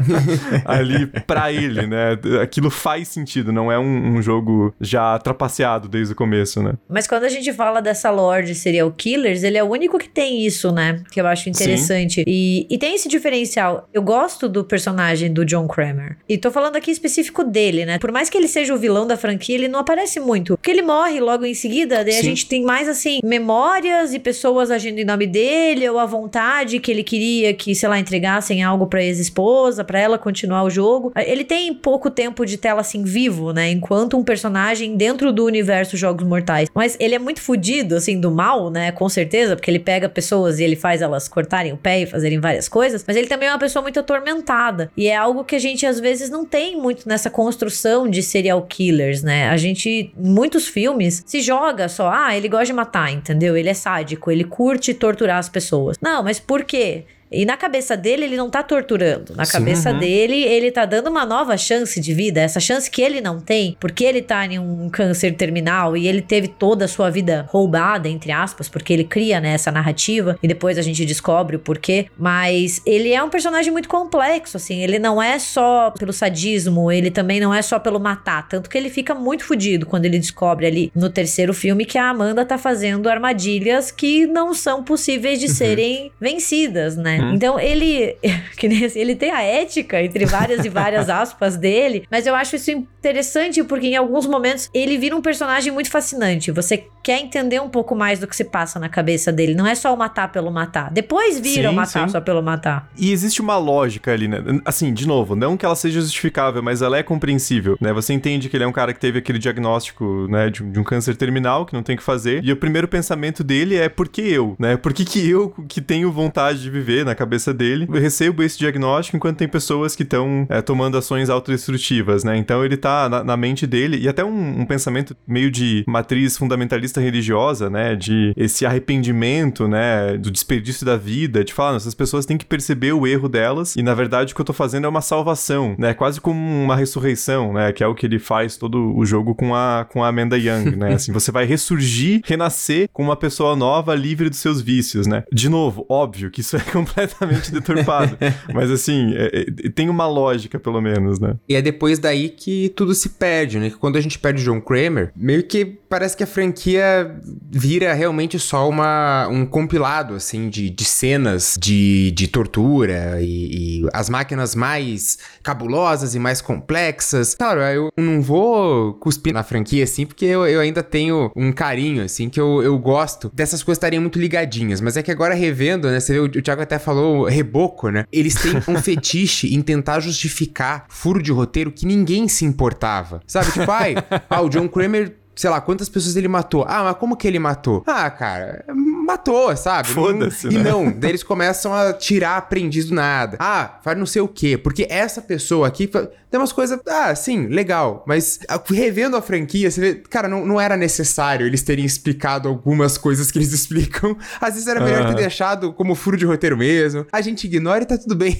[0.64, 2.18] ali pra ele, né?
[2.42, 6.72] Aquilo faz sentido, não é um, um jogo já trapaceado desde o começo, né?
[6.88, 10.08] Mas quando a gente fala dessa lore de serial killers, ele é o único que
[10.08, 11.02] tem isso, né?
[11.10, 12.24] Que eu acho interessante.
[12.26, 13.88] E, e tem esse diferencial.
[13.92, 16.16] Eu gosto do personagem do John Kramer.
[16.28, 17.98] E tô falando aqui específico dele, né?
[17.98, 20.56] Por mais que ele seja o vilão da franquia, ele não aparece muito.
[20.56, 22.22] Porque ele morre logo em seguida, daí a Sim.
[22.22, 26.90] gente tem mais, assim, memórias e pessoas agindo em nome dele, ou a vontade que
[26.90, 31.12] ele queria que, sei lá, entregassem algo pra ex-esposa, pra ela continuar o jogo.
[31.16, 33.70] Ele tem pouco tempo de tela, assim, vivo, né?
[33.70, 36.68] Enquanto um personagem dentro do universo Jogos Mortais.
[36.74, 38.92] Mas ele é muito fudido, assim, do mal, né?
[38.92, 42.40] Com certeza, porque ele pega pessoas e ele faz elas cortarem o pé e fazerem
[42.40, 43.04] várias coisas.
[43.06, 44.90] Mas ele também é uma pessoa muito atormentada.
[44.96, 48.62] E é algo que a gente, às vezes, não tem muito nessa construção de serial
[48.62, 49.48] killers, né?
[49.48, 53.56] A gente, em muitos filmes, se joga só, ah, ele gosta de matar, entendeu?
[53.56, 55.96] Ele é sádico, ele curte torturar as pessoas.
[56.00, 57.04] Não, mas por quê?
[57.32, 59.34] E na cabeça dele, ele não tá torturando.
[59.34, 59.98] Na Sim, cabeça uhum.
[59.98, 62.40] dele, ele tá dando uma nova chance de vida.
[62.40, 66.20] Essa chance que ele não tem, porque ele tá em um câncer terminal e ele
[66.20, 70.48] teve toda a sua vida roubada, entre aspas, porque ele cria né, essa narrativa e
[70.48, 72.06] depois a gente descobre o porquê.
[72.18, 74.82] Mas ele é um personagem muito complexo, assim.
[74.82, 78.48] Ele não é só pelo sadismo, ele também não é só pelo matar.
[78.48, 82.10] Tanto que ele fica muito fudido quando ele descobre ali no terceiro filme que a
[82.10, 87.21] Amanda tá fazendo armadilhas que não são possíveis de serem vencidas, né?
[87.32, 88.16] Então ele,
[88.94, 93.62] ele tem a ética entre várias e várias aspas dele, mas eu acho isso interessante
[93.64, 96.50] porque em alguns momentos ele vira um personagem muito fascinante.
[96.50, 99.54] Você quer entender um pouco mais do que se passa na cabeça dele.
[99.54, 100.90] Não é só o matar pelo matar.
[100.90, 102.12] Depois vira Sim, o matar sim.
[102.12, 102.88] só pelo matar.
[102.96, 104.38] E existe uma lógica ali, né?
[104.64, 107.92] Assim, de novo, não que ela seja justificável, mas ela é compreensível, né?
[107.92, 110.78] Você entende que ele é um cara que teve aquele diagnóstico, né, de um, de
[110.78, 113.88] um câncer terminal, que não tem o que fazer, e o primeiro pensamento dele é
[113.88, 114.76] por que eu, né?
[114.76, 118.58] Por que que eu, que tenho vontade de viver na cabeça dele, eu recebo esse
[118.58, 122.36] diagnóstico enquanto tem pessoas que estão é, tomando ações autodestrutivas, né?
[122.36, 126.36] Então ele tá na, na mente dele, e até um, um pensamento meio de matriz
[126.36, 127.94] fundamentalista religiosa, né?
[127.94, 130.16] De esse arrependimento, né?
[130.16, 133.76] Do desperdício da vida, de falar, "Não, essas pessoas têm que perceber o erro delas,
[133.76, 135.94] e na verdade o que eu tô fazendo é uma salvação, né?
[135.94, 137.72] Quase como uma ressurreição, né?
[137.72, 140.76] Que é o que ele faz todo o jogo com a, com a Amanda Young,
[140.76, 140.94] né?
[141.02, 145.24] Assim, você vai ressurgir, renascer com uma pessoa nova, livre dos seus vícios, né?
[145.32, 147.01] De novo, óbvio que isso é completamente
[147.50, 148.16] deturpado.
[148.52, 151.36] Mas assim, é, é, tem uma lógica, pelo menos, né?
[151.48, 153.70] E é depois daí que tudo se perde, né?
[153.70, 157.14] Que quando a gente perde o John Kramer, meio que parece que a franquia
[157.50, 163.88] vira realmente só uma, um compilado, assim, de, de cenas de, de tortura e, e
[163.92, 167.34] as máquinas mais cabulosas e mais complexas.
[167.34, 172.04] Claro, eu não vou cuspir na franquia, assim, porque eu, eu ainda tenho um carinho,
[172.04, 174.80] assim, que eu, eu gosto dessas coisas estarem muito ligadinhas.
[174.80, 176.00] Mas é que agora revendo, né?
[176.00, 176.91] Você vê, o, o Thiago até falou
[177.28, 178.04] reboco, né?
[178.12, 183.20] Eles têm um fetiche em tentar justificar furo de roteiro que ninguém se importava.
[183.26, 183.52] Sabe?
[183.52, 183.94] Tipo, ai,
[184.28, 186.64] ah, o John Kramer sei lá, quantas pessoas ele matou.
[186.68, 187.82] Ah, mas como que ele matou?
[187.86, 189.88] Ah, cara, matou, sabe?
[189.88, 190.54] Foda-se, né?
[190.54, 193.36] E não, daí eles começam a tirar aprendiz do nada.
[193.40, 194.58] Ah, faz não sei o quê.
[194.58, 198.04] Porque essa pessoa aqui tem umas coisas, ah, sim, legal.
[198.06, 202.98] Mas revendo a franquia, você vê, cara, não, não era necessário eles terem explicado algumas
[202.98, 204.16] coisas que eles explicam.
[204.40, 207.06] Às vezes era melhor ter deixado como furo de roteiro mesmo.
[207.12, 208.38] A gente ignora e tá tudo bem.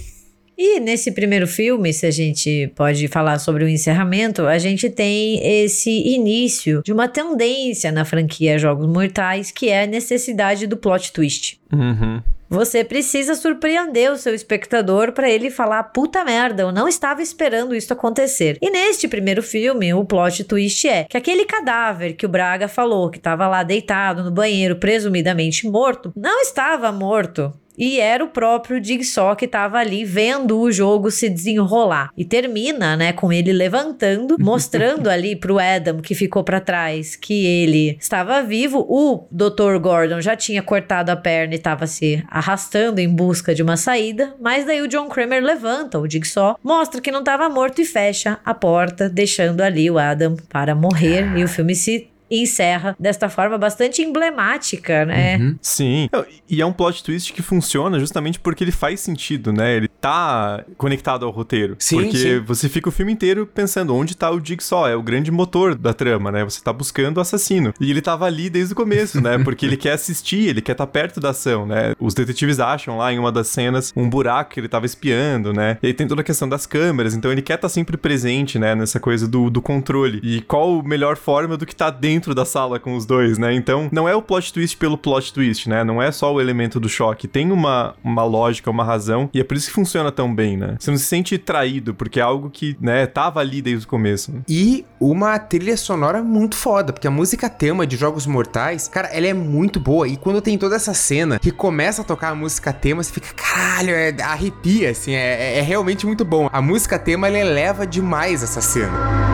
[0.57, 5.41] E nesse primeiro filme, se a gente pode falar sobre o encerramento, a gente tem
[5.63, 11.13] esse início de uma tendência na franquia Jogos Mortais, que é a necessidade do plot
[11.13, 11.59] twist.
[11.73, 12.23] Uhum.
[12.53, 17.75] Você precisa surpreender o seu espectador para ele falar: puta merda, eu não estava esperando
[17.75, 18.59] isso acontecer.
[18.61, 23.09] E neste primeiro filme, o plot twist é que aquele cadáver que o Braga falou
[23.09, 27.55] que estava lá deitado no banheiro, presumidamente morto, não estava morto.
[27.77, 32.11] E era o próprio Jigsaw que estava ali vendo o jogo se desenrolar.
[32.17, 37.47] E termina, né, com ele levantando, mostrando ali pro Adam que ficou para trás que
[37.47, 38.87] ele estava vivo.
[38.89, 39.79] O Dr.
[39.81, 44.35] Gordon já tinha cortado a perna e estava se arrastando em busca de uma saída,
[44.41, 48.39] mas daí o John Kramer levanta o Jigsaw, mostra que não estava morto e fecha
[48.45, 53.59] a porta, deixando ali o Adam para morrer e o filme se encerra desta forma
[53.59, 55.37] bastante emblemática, né?
[55.37, 55.59] Uhum.
[55.61, 56.09] Sim.
[56.49, 59.77] E é um plot twist que funciona justamente porque ele faz sentido, né?
[59.77, 61.77] Ele tá conectado ao roteiro.
[61.79, 62.41] Sim, porque sim.
[62.41, 65.93] você fica o filme inteiro pensando onde tá o Jigsaw, é o grande motor da
[65.93, 66.45] trama, né?
[66.45, 67.75] Você tá buscando o assassino.
[67.81, 69.39] E ele tava ali desde o começo, né?
[69.45, 71.95] Porque ele quer assistir, ele quer estar tá perto da ação, né?
[71.99, 75.79] Os detetives acham lá em uma das cenas um buraco que ele tava espiando, né?
[75.83, 78.59] E aí tem toda a questão das câmeras, então ele quer estar tá sempre presente,
[78.59, 78.75] né?
[78.75, 80.21] Nessa coisa do, do controle.
[80.23, 83.53] E qual melhor forma do que tá dentro dentro da sala com os dois, né?
[83.53, 85.83] Então, não é o plot twist pelo plot twist, né?
[85.83, 87.27] Não é só o elemento do choque.
[87.27, 90.77] Tem uma, uma lógica, uma razão, e é por isso que funciona tão bem, né?
[90.79, 94.31] Você não se sente traído, porque é algo que, né, tava ali desde o começo.
[94.31, 94.43] Né?
[94.49, 99.27] E uma trilha sonora muito foda, porque a música tema de Jogos Mortais, cara, ela
[99.27, 100.07] é muito boa.
[100.07, 103.35] E quando tem toda essa cena que começa a tocar a música tema, você fica,
[103.35, 106.49] caralho, é, arrepia, assim, é, é realmente muito bom.
[106.53, 109.32] A música tema, ela eleva demais essa cena.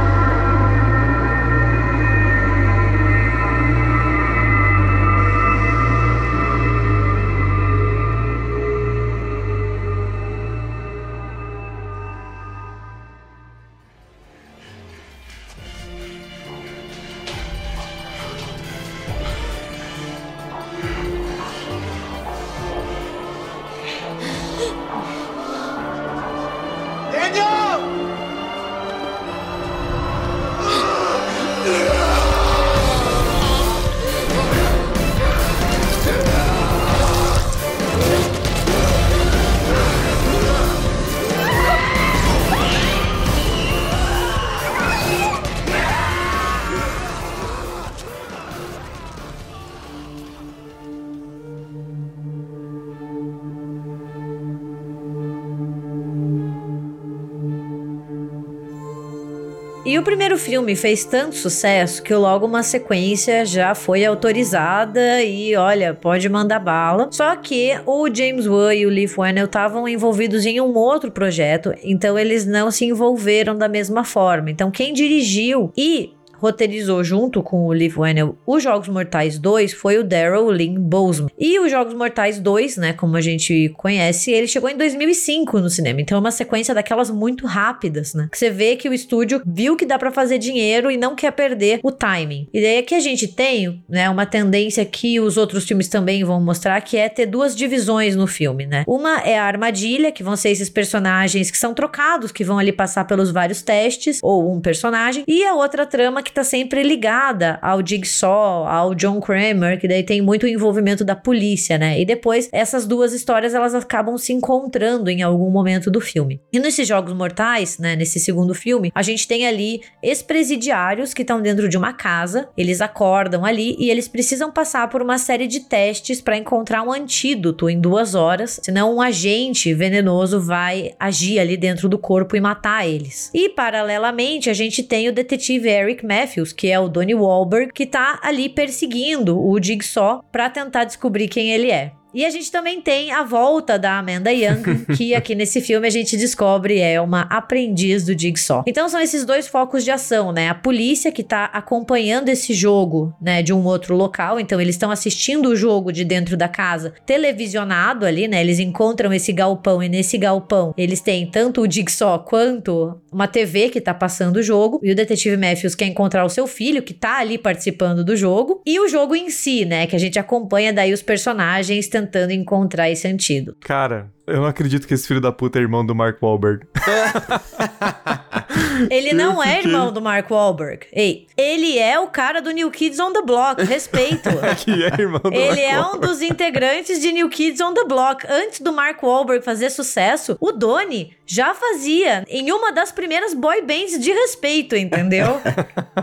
[59.98, 65.56] E o primeiro filme fez tanto sucesso que logo uma sequência já foi autorizada e
[65.56, 67.08] olha, pode mandar bala.
[67.10, 71.74] Só que o James Wan e o Lee Fuennell estavam envolvidos em um outro projeto,
[71.82, 74.52] então eles não se envolveram da mesma forma.
[74.52, 79.98] Então quem dirigiu e roteirizou junto com o Liv Wennell os Jogos Mortais 2 foi
[79.98, 81.30] o Daryl Lynn Boseman.
[81.38, 85.68] E os Jogos Mortais 2, né, como a gente conhece, ele chegou em 2005 no
[85.68, 86.00] cinema.
[86.00, 88.28] Então é uma sequência daquelas muito rápidas, né?
[88.30, 91.32] Que você vê que o estúdio viu que dá para fazer dinheiro e não quer
[91.32, 92.48] perder o timing.
[92.52, 96.40] E daí aqui a gente tem, né, uma tendência que os outros filmes também vão
[96.40, 98.84] mostrar, que é ter duas divisões no filme, né?
[98.86, 102.72] Uma é a armadilha, que vão ser esses personagens que são trocados, que vão ali
[102.72, 107.58] passar pelos vários testes, ou um personagem, e a outra trama que tá sempre ligada
[107.62, 111.98] ao Jigsaw, ao John Kramer, que daí tem muito envolvimento da polícia, né?
[111.98, 116.38] E depois essas duas histórias elas acabam se encontrando em algum momento do filme.
[116.52, 121.40] E nesses Jogos Mortais, né, nesse segundo filme, a gente tem ali ex-presidiários que estão
[121.40, 125.60] dentro de uma casa, eles acordam ali e eles precisam passar por uma série de
[125.60, 131.56] testes para encontrar um antídoto em duas horas, senão um agente venenoso vai agir ali
[131.56, 133.30] dentro do corpo e matar eles.
[133.32, 137.86] E paralelamente, a gente tem o detetive Eric Matthews, que é o Donnie Wahlberg, que
[137.86, 141.92] tá ali perseguindo o Jigsaw para tentar descobrir quem ele é.
[142.14, 145.90] E a gente também tem a volta da Amanda Young, que aqui nesse filme a
[145.90, 148.64] gente descobre é uma aprendiz do Jigsaw.
[148.66, 150.48] Então são esses dois focos de ação, né?
[150.48, 154.90] A polícia que tá acompanhando esse jogo, né, de um outro local, então eles estão
[154.90, 158.40] assistindo o jogo de dentro da casa, televisionado ali, né?
[158.40, 163.68] Eles encontram esse galpão e nesse galpão eles têm tanto o Jigsaw quanto uma TV
[163.68, 166.94] que tá passando o jogo, e o detetive Matthews quer encontrar o seu filho que
[166.94, 170.72] tá ali participando do jogo, e o jogo em si, né, que a gente acompanha
[170.72, 173.58] daí os personagens tentando encontrar esse antídoto.
[173.60, 176.66] Cara, eu não acredito que esse filho da puta é irmão do Mark Wahlberg.
[178.90, 180.86] Ele não é irmão do Mark Wahlberg.
[180.92, 183.62] Ei, ele é o cara do New Kids on the Block.
[183.62, 184.28] Respeito.
[184.64, 187.84] que é irmão do Ele Mark é um dos integrantes de New Kids on the
[187.84, 188.26] Block.
[188.28, 193.60] Antes do Mark Wahlberg fazer sucesso, o Donnie já fazia em uma das primeiras boy
[193.60, 195.40] bands de respeito, entendeu?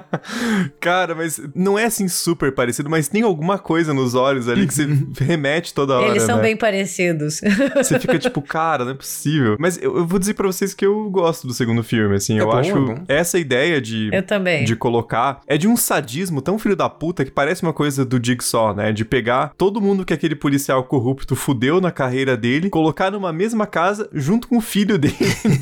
[0.79, 4.73] Cara, mas não é assim super parecido, mas tem alguma coisa nos olhos ali que
[4.73, 4.87] você
[5.19, 6.11] remete toda hora.
[6.11, 6.43] Eles são né?
[6.43, 7.41] bem parecidos.
[7.75, 9.57] Você fica tipo, cara, não é possível.
[9.59, 12.39] Mas eu, eu vou dizer pra vocês que eu gosto do segundo filme, assim.
[12.39, 13.03] É eu bom, acho é bom.
[13.07, 14.09] essa ideia de.
[14.13, 14.63] Eu também.
[14.63, 15.41] De colocar.
[15.47, 18.91] É de um sadismo tão filho da puta que parece uma coisa do Jigsaw, né?
[18.91, 23.65] De pegar todo mundo que aquele policial corrupto fudeu na carreira dele, colocar numa mesma
[23.65, 25.15] casa junto com o filho dele.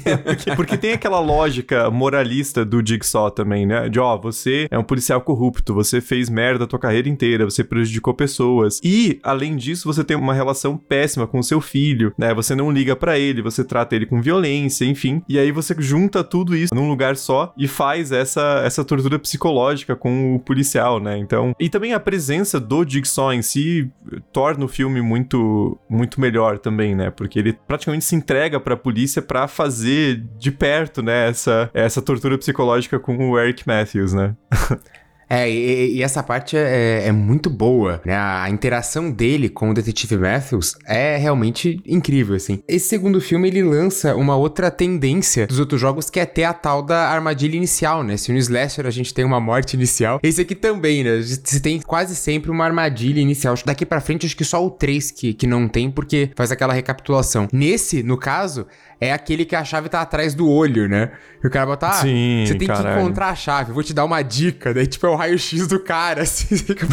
[0.05, 0.17] né?
[0.17, 3.89] Porque, porque tem aquela lógica moralista do Jigsaw também, né?
[3.89, 7.63] De ó, você é um policial corrupto, você fez merda a tua carreira inteira, você
[7.63, 8.79] prejudicou pessoas.
[8.83, 12.33] E, além disso, você tem uma relação péssima com o seu filho, né?
[12.33, 15.21] Você não liga pra ele, você trata ele com violência, enfim.
[15.27, 19.95] E aí você junta tudo isso num lugar só e faz essa, essa tortura psicológica
[19.95, 21.17] com o policial, né?
[21.17, 23.89] Então, e também a presença do Jigsaw em si
[24.31, 27.09] torna o filme muito muito melhor também, né?
[27.09, 32.37] Porque ele praticamente se entrega pra polícia pra fazer de perto, né, essa essa tortura
[32.37, 34.35] psicológica com o Eric Matthews, né?
[35.33, 38.15] É, e, e essa parte é, é muito boa, né?
[38.15, 42.61] A interação dele com o detetive Matthews é realmente incrível, assim.
[42.67, 46.53] Esse segundo filme, ele lança uma outra tendência dos outros jogos, que é ter a
[46.53, 48.15] tal da armadilha inicial, né?
[48.15, 51.19] Se no Slasher a gente tem uma morte inicial, esse aqui também, né?
[51.19, 53.55] Você tem quase sempre uma armadilha inicial.
[53.65, 56.73] Daqui pra frente, acho que só o 3 que, que não tem, porque faz aquela
[56.73, 57.47] recapitulação.
[57.51, 58.67] Nesse, no caso,
[59.03, 61.11] é aquele que a chave tá atrás do olho, né?
[61.43, 63.01] E o cara bota, ah, Sim, você tem que caralho.
[63.01, 64.73] encontrar a chave, vou te dar uma dica.
[64.73, 66.55] Daí, tipo, é o raio-x do cara, assim.
[66.57, 66.87] Fica.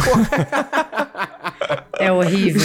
[1.99, 2.61] É horrível.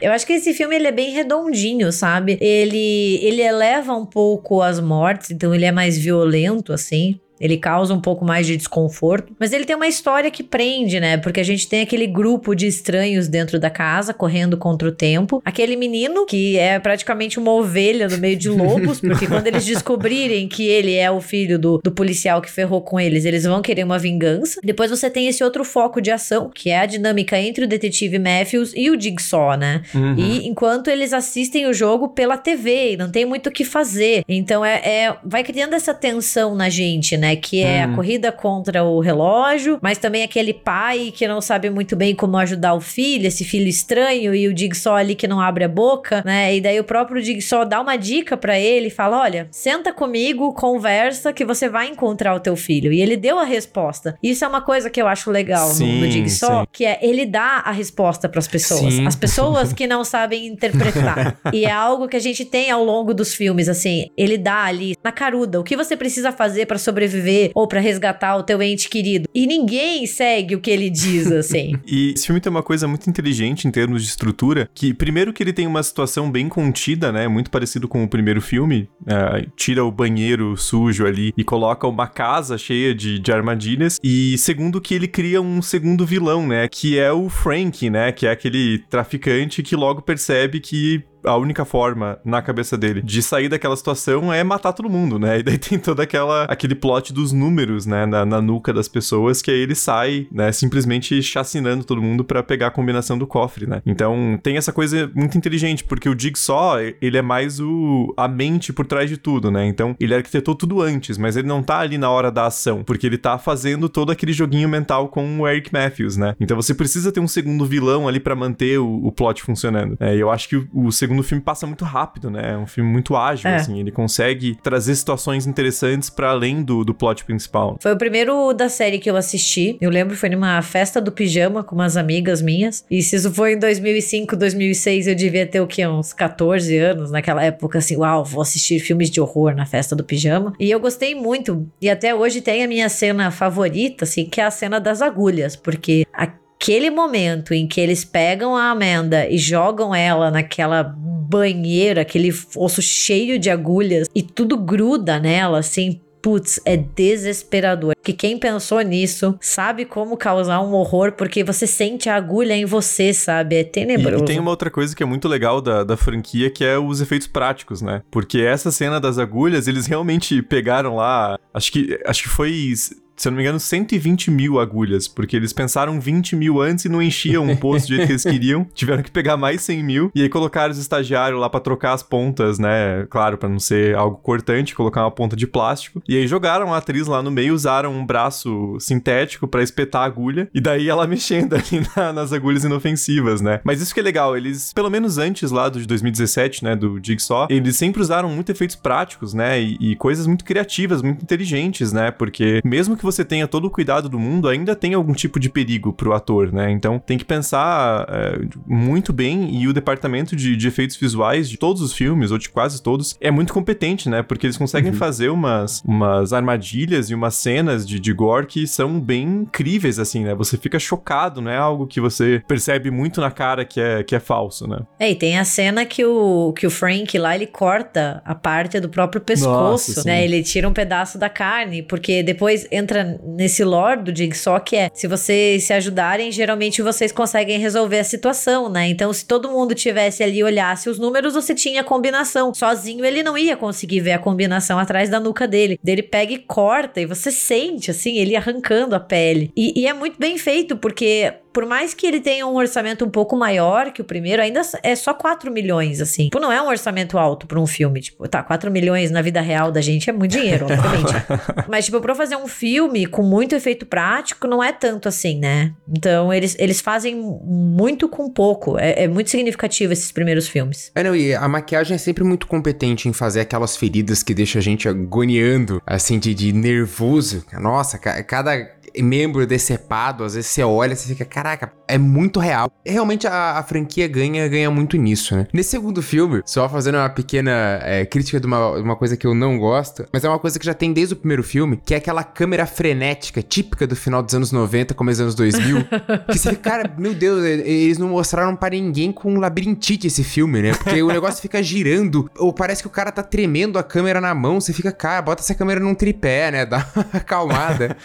[0.00, 2.38] Eu acho que esse filme ele é bem redondinho, sabe?
[2.40, 7.20] Ele ele eleva um pouco as mortes, então ele é mais violento assim.
[7.40, 11.16] Ele causa um pouco mais de desconforto, mas ele tem uma história que prende, né?
[11.16, 15.40] Porque a gente tem aquele grupo de estranhos dentro da casa correndo contra o tempo.
[15.44, 20.48] Aquele menino que é praticamente uma ovelha no meio de lobos, porque quando eles descobrirem
[20.48, 23.84] que ele é o filho do, do policial que ferrou com eles, eles vão querer
[23.84, 24.60] uma vingança.
[24.62, 28.18] Depois você tem esse outro foco de ação, que é a dinâmica entre o detetive
[28.18, 29.82] Matthews e o Jigsaw, né?
[30.18, 34.22] E enquanto eles assistem o jogo pela TV, não tem muito o que fazer.
[34.28, 37.27] Então é, é- vai criando essa tensão na gente, né?
[37.36, 41.96] Que é a corrida contra o relógio, mas também aquele pai que não sabe muito
[41.96, 45.64] bem como ajudar o filho, esse filho estranho, e o Jigsaw ali que não abre
[45.64, 46.54] a boca, né?
[46.54, 50.52] E daí o próprio Jigsaw dá uma dica pra ele e fala: olha, senta comigo,
[50.52, 52.92] conversa, que você vai encontrar o teu filho.
[52.92, 54.16] E ele deu a resposta.
[54.22, 56.68] Isso é uma coisa que eu acho legal no, no Sim, Jigsaw, sim.
[56.72, 58.94] que é ele dá a resposta pras pessoas.
[58.94, 59.06] Sim.
[59.06, 61.38] As pessoas que não sabem interpretar.
[61.52, 64.96] e é algo que a gente tem ao longo dos filmes, assim, ele dá ali
[65.02, 67.17] na caruda o que você precisa fazer pra sobreviver
[67.54, 69.28] ou pra resgatar o teu ente querido.
[69.34, 71.74] E ninguém segue o que ele diz, assim.
[71.86, 75.42] E esse filme tem uma coisa muito inteligente em termos de estrutura, que primeiro que
[75.42, 79.84] ele tem uma situação bem contida, né, muito parecido com o primeiro filme, é, tira
[79.84, 84.94] o banheiro sujo ali e coloca uma casa cheia de, de armadilhas, e segundo que
[84.94, 89.62] ele cria um segundo vilão, né, que é o Frank, né, que é aquele traficante
[89.62, 94.42] que logo percebe que a única forma na cabeça dele de sair daquela situação é
[94.44, 95.40] matar todo mundo, né?
[95.40, 99.42] E daí tem todo aquela, aquele plot dos números, né, na, na nuca das pessoas,
[99.42, 103.66] que aí ele sai, né, simplesmente chacinando todo mundo para pegar a combinação do cofre,
[103.66, 103.82] né?
[103.84, 108.72] Então tem essa coisa muito inteligente, porque o Jigsaw, ele é mais o a mente
[108.72, 109.66] por trás de tudo, né?
[109.66, 113.06] Então ele arquitetou tudo antes, mas ele não tá ali na hora da ação, porque
[113.06, 116.34] ele tá fazendo todo aquele joguinho mental com o Eric Matthews, né?
[116.40, 119.96] Então você precisa ter um segundo vilão ali para manter o, o, plot funcionando.
[120.00, 122.52] É, eu acho que o, o, segundo filme passa muito rápido, né?
[122.52, 123.56] É um filme muito ágil, é.
[123.56, 123.80] assim.
[123.80, 127.78] Ele consegue trazer situações interessantes para além do, do plot principal.
[127.80, 129.78] Foi o primeiro da série que eu assisti.
[129.80, 132.84] Eu lembro, foi numa festa do pijama com umas amigas minhas.
[132.90, 135.86] E se isso foi em 2005, 2006, eu devia ter o quê?
[135.86, 140.04] Uns 14 anos naquela época, assim, uau, vou assistir filmes de horror na festa do
[140.04, 140.52] pijama.
[140.60, 141.66] E eu gostei muito.
[141.80, 145.56] E até hoje tem a minha cena favorita, assim, que é a cena das agulhas,
[145.56, 146.26] porque a
[146.60, 152.82] aquele momento em que eles pegam a Amanda e jogam ela naquela banheira, aquele osso
[152.82, 157.94] cheio de agulhas e tudo gruda nela, assim, Putz, é desesperador.
[158.02, 162.64] Que quem pensou nisso sabe como causar um horror, porque você sente a agulha em
[162.64, 163.54] você, sabe?
[163.54, 164.18] É tenebroso.
[164.18, 166.76] E, e tem uma outra coisa que é muito legal da, da franquia, que é
[166.76, 168.02] os efeitos práticos, né?
[168.10, 171.38] Porque essa cena das agulhas, eles realmente pegaram lá.
[171.54, 172.74] Acho que, acho que foi
[173.18, 176.88] se eu não me engano, 120 mil agulhas, porque eles pensaram 20 mil antes e
[176.88, 178.66] não enchiam o posto do jeito que eles queriam.
[178.72, 180.10] Tiveram que pegar mais 100 mil.
[180.14, 183.06] E aí colocaram os estagiários lá para trocar as pontas, né?
[183.10, 186.02] Claro, para não ser algo cortante, colocar uma ponta de plástico.
[186.08, 190.04] E aí jogaram a atriz lá no meio, usaram um braço sintético para espetar a
[190.04, 190.48] agulha.
[190.54, 193.60] E daí ela mexendo ali na, nas agulhas inofensivas, né?
[193.64, 196.76] Mas isso que é legal, eles, pelo menos antes lá do de 2017, né?
[196.76, 199.60] Do Jigsaw, eles sempre usaram muito efeitos práticos, né?
[199.60, 202.10] E, e coisas muito criativas, muito inteligentes, né?
[202.10, 205.48] Porque mesmo que você tenha todo o cuidado do mundo, ainda tem algum tipo de
[205.48, 206.70] perigo pro ator, né?
[206.70, 211.56] Então tem que pensar é, muito bem e o departamento de, de, efeitos visuais de
[211.56, 214.22] todos os filmes, ou de quase todos, é muito competente, né?
[214.22, 214.98] Porque eles conseguem uhum.
[214.98, 220.24] fazer umas, umas armadilhas e umas cenas de, de gore que são bem incríveis, assim,
[220.24, 220.34] né?
[220.34, 224.14] Você fica chocado, não é algo que você percebe muito na cara que é, que
[224.14, 224.80] é falso, né?
[224.98, 228.78] É, e tem a cena que o, que o Frank lá, ele corta a parte
[228.80, 230.24] do próprio pescoço, Nossa, né?
[230.24, 234.76] Ele tira um pedaço da carne, porque depois entra entra nesse lore do Jigsaw que
[234.76, 238.88] é: se vocês se ajudarem, geralmente vocês conseguem resolver a situação, né?
[238.88, 242.52] Então, se todo mundo tivesse ali olhasse os números, você tinha a combinação.
[242.52, 245.78] Sozinho ele não ia conseguir ver a combinação atrás da nuca dele.
[245.84, 249.52] Ele pega e corta e você sente assim ele arrancando a pele.
[249.56, 253.10] E, e é muito bem feito porque por mais que ele tenha um orçamento um
[253.10, 256.26] pouco maior que o primeiro, ainda é só 4 milhões, assim.
[256.26, 258.00] Tipo, não é um orçamento alto pra um filme.
[258.00, 261.12] Tipo, tá, 4 milhões na vida real da gente é muito dinheiro, obviamente.
[261.68, 265.72] Mas, tipo, pra fazer um filme com muito efeito prático, não é tanto assim, né?
[265.88, 268.78] Então, eles, eles fazem muito com pouco.
[268.78, 270.92] É, é muito significativo esses primeiros filmes.
[270.94, 274.60] É, não, e a maquiagem é sempre muito competente em fazer aquelas feridas que deixam
[274.60, 277.44] a gente agoniando, assim, de, de nervoso.
[277.52, 282.70] Nossa, cada membro decepado, às vezes você olha e você fica, caraca, é muito real.
[282.84, 285.46] Realmente a, a, franquia ganha, ganha muito nisso, né?
[285.52, 289.34] Nesse segundo filme, só fazendo uma pequena é, crítica de uma, uma coisa que eu
[289.34, 291.96] não gosto, mas é uma coisa que já tem desde o primeiro filme, que é
[291.96, 295.84] aquela câmera frenética, típica do final dos anos 90, começo dos anos 2000,
[296.30, 300.62] que você fica, cara, meu Deus, eles não mostraram para ninguém com labirintite esse filme,
[300.62, 300.72] né?
[300.74, 304.34] Porque o negócio fica girando, ou parece que o cara tá tremendo a câmera na
[304.34, 306.66] mão, você fica, cara, bota essa câmera num tripé, né?
[306.66, 307.96] Dá uma acalmada.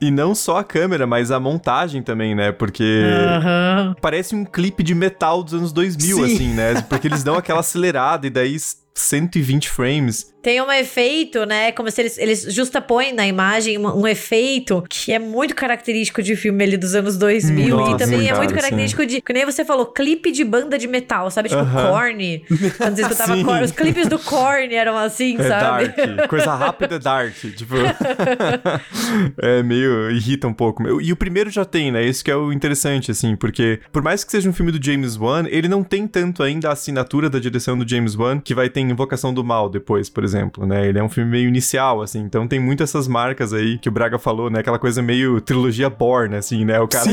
[0.00, 2.52] E não só a câmera, mas a montagem também, né?
[2.52, 3.94] Porque uhum.
[4.00, 6.24] parece um clipe de metal dos anos 2000, Sim.
[6.24, 6.80] assim, né?
[6.82, 8.56] Porque eles dão aquela acelerada e daí
[8.94, 10.32] 120 frames.
[10.40, 11.72] Tem um efeito, né?
[11.72, 16.36] Como se eles, eles justapõem na imagem um, um efeito que é muito característico de
[16.36, 19.08] filme ali dos anos 2000 Nossa, e também é muito característico sim.
[19.08, 21.48] de, que nem você falou, clipe de banda de metal, sabe?
[21.48, 21.90] Tipo uh -huh.
[21.90, 22.44] Korn.
[22.76, 25.88] Quando você escutava Korn, os clipes do Korn eram assim, é sabe?
[25.88, 26.28] Dark.
[26.28, 27.74] Coisa rápida dark, tipo.
[29.42, 31.00] é meio irrita um pouco.
[31.00, 32.04] E o primeiro já tem, né?
[32.04, 35.16] Isso que é o interessante assim, porque por mais que seja um filme do James
[35.16, 38.68] Wan, ele não tem tanto ainda a assinatura da direção do James Wan, que vai
[38.68, 40.86] ter Invocação do Mal depois, por exemplo, né?
[40.86, 43.92] Ele é um filme meio inicial, assim, então tem muitas essas marcas aí que o
[43.92, 44.60] Braga falou, né?
[44.60, 46.80] Aquela coisa meio trilogia Born, assim, né?
[46.80, 47.04] O cara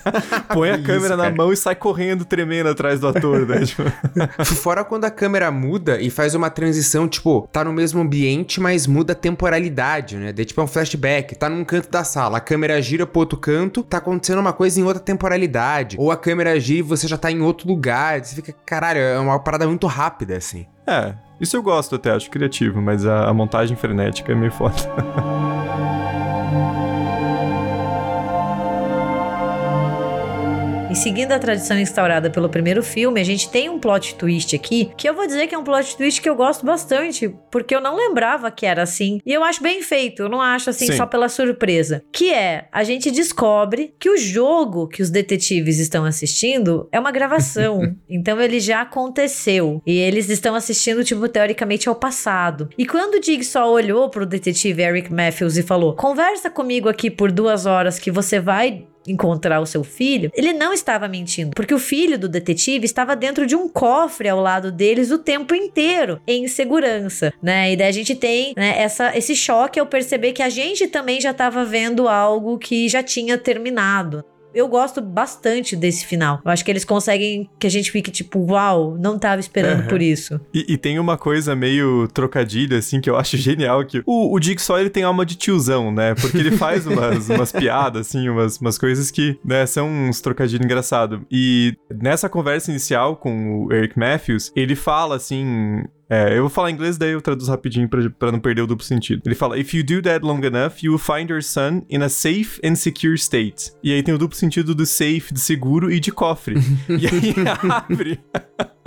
[0.52, 1.30] põe a Isso, câmera cara.
[1.30, 3.64] na mão e sai correndo, tremendo atrás do ator, né?
[3.64, 3.82] Tipo...
[4.44, 8.86] Fora quando a câmera muda e faz uma transição, tipo, tá no mesmo ambiente, mas
[8.86, 10.32] muda a temporalidade, né?
[10.32, 13.38] De, tipo, é um flashback, tá num canto da sala, a câmera gira pro outro
[13.38, 15.96] canto, tá acontecendo uma coisa em outra temporalidade.
[15.98, 19.18] Ou a câmera gira e você já tá em outro lugar, você fica, caralho, é
[19.18, 20.66] uma parada muito rápida, assim.
[20.86, 24.74] É, isso eu gosto até, acho criativo, mas a, a montagem frenética é meio foda.
[30.90, 34.90] E seguindo a tradição instaurada pelo primeiro filme, a gente tem um plot twist aqui,
[34.96, 37.80] que eu vou dizer que é um plot twist que eu gosto bastante, porque eu
[37.80, 39.20] não lembrava que era assim.
[39.24, 40.96] E eu acho bem feito, eu não acho assim Sim.
[40.96, 42.02] só pela surpresa.
[42.10, 47.12] Que é, a gente descobre que o jogo que os detetives estão assistindo é uma
[47.12, 47.94] gravação.
[48.08, 49.82] então ele já aconteceu.
[49.86, 52.70] E eles estão assistindo, tipo, teoricamente ao passado.
[52.78, 57.30] E quando o Jigsaw olhou pro detetive Eric Matthews e falou: Conversa comigo aqui por
[57.30, 61.78] duas horas que você vai encontrar o seu filho, ele não estava mentindo, porque o
[61.78, 66.46] filho do detetive estava dentro de um cofre ao lado deles o tempo inteiro, em
[66.48, 67.72] segurança, né?
[67.72, 71.20] E daí a gente tem né, essa, esse choque ao perceber que a gente também
[71.20, 74.24] já estava vendo algo que já tinha terminado.
[74.58, 76.40] Eu gosto bastante desse final.
[76.44, 79.88] Eu acho que eles conseguem que a gente fique tipo, uau, não tava esperando Aham.
[79.88, 80.40] por isso.
[80.52, 84.42] E, e tem uma coisa meio trocadilho, assim, que eu acho genial, que o, o
[84.42, 86.12] Jigsaw, ele tem alma de tiozão, né?
[86.16, 90.64] Porque ele faz umas, umas piadas, assim, umas, umas coisas que, né, são uns trocadilhos
[90.64, 91.20] engraçados.
[91.30, 95.84] E nessa conversa inicial com o Eric Matthews, ele fala, assim...
[96.10, 98.66] É, eu vou falar em inglês, daí eu traduzo rapidinho pra, pra não perder o
[98.66, 99.22] duplo sentido.
[99.26, 102.08] Ele fala: If you do that long enough, you will find your son in a
[102.08, 103.72] safe and secure state.
[103.82, 106.56] E aí tem o duplo sentido do safe, de seguro e de cofre.
[106.88, 107.34] e aí
[107.68, 108.20] abre.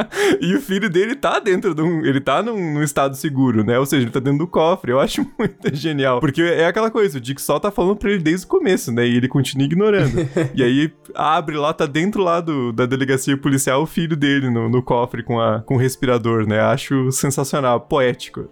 [0.42, 2.06] e o filho dele tá dentro de um.
[2.06, 3.78] Ele tá num, num estado seguro, né?
[3.80, 4.92] Ou seja, ele tá dentro do cofre.
[4.92, 6.20] Eu acho muito genial.
[6.20, 9.08] Porque é aquela coisa, o Dick só tá falando pra ele desde o começo, né?
[9.08, 10.28] E ele continua ignorando.
[10.54, 14.70] e aí abre lá, tá dentro lá do, da delegacia policial o filho dele no,
[14.70, 16.60] no cofre com, a, com o respirador, né?
[16.60, 18.48] Acho sensacional, poético.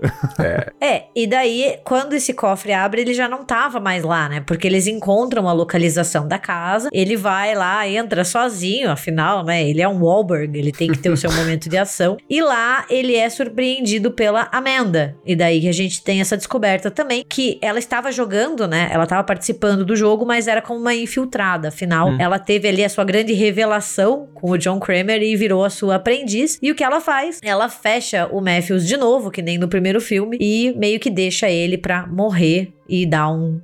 [0.79, 4.41] É, e daí, quando esse cofre abre, ele já não tava mais lá, né?
[4.41, 9.67] Porque eles encontram a localização da casa, ele vai lá, entra sozinho, afinal, né?
[9.67, 12.17] Ele é um Wahlberg, ele tem que ter o seu momento de ação.
[12.29, 15.15] E lá ele é surpreendido pela Amanda.
[15.25, 18.89] E daí que a gente tem essa descoberta também, que ela estava jogando, né?
[18.91, 21.69] Ela estava participando do jogo, mas era como uma infiltrada.
[21.69, 25.69] Afinal, ela teve ali a sua grande revelação com o John Kramer e virou a
[25.69, 26.57] sua aprendiz.
[26.61, 27.39] E o que ela faz?
[27.43, 31.49] Ela fecha o Matthews de novo, que nem no primeiro filme, e meio que deixa
[31.49, 33.61] ele pra morrer e dar um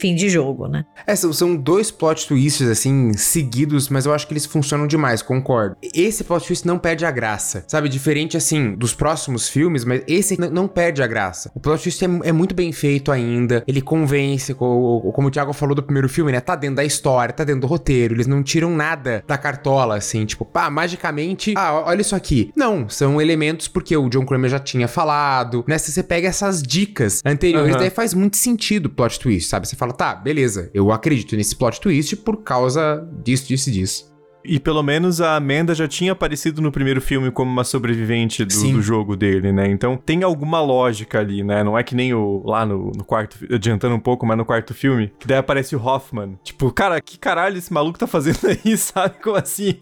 [0.00, 0.84] fim de jogo, né?
[1.06, 5.22] É, são, são dois plot twists, assim, seguidos, mas eu acho que eles funcionam demais,
[5.22, 5.76] concordo.
[5.94, 7.88] Esse plot twist não perde a graça, sabe?
[7.88, 11.50] Diferente, assim, dos próximos filmes, mas esse não perde a graça.
[11.54, 15.52] O plot twist é, é muito bem feito ainda, ele convence, co- como o Thiago
[15.52, 16.40] falou do primeiro filme, né?
[16.40, 20.24] Tá dentro da história, tá dentro do roteiro, eles não tiram nada da cartola, assim,
[20.24, 22.50] tipo, pá, magicamente, ah, olha isso aqui.
[22.56, 25.78] Não, são elementos porque o John Kramer já tinha falado, né?
[25.78, 27.78] Se você pega essas dicas anteriores, Aham.
[27.80, 29.66] daí faz muito sentido o plot twist, sabe?
[29.68, 34.08] Você fala, tá, beleza, eu acredito nesse plot twist por causa disso, disso e disso.
[34.44, 38.54] E pelo menos a Amanda já tinha aparecido no primeiro filme como uma sobrevivente do,
[38.72, 39.68] do jogo dele, né?
[39.68, 41.62] Então tem alguma lógica ali, né?
[41.62, 44.72] Não é que nem o lá no, no quarto, adiantando um pouco, mas no quarto
[44.72, 46.38] filme, que daí aparece o Hoffman.
[46.42, 49.16] Tipo, cara, que caralho esse maluco tá fazendo aí, sabe?
[49.22, 49.74] Como assim?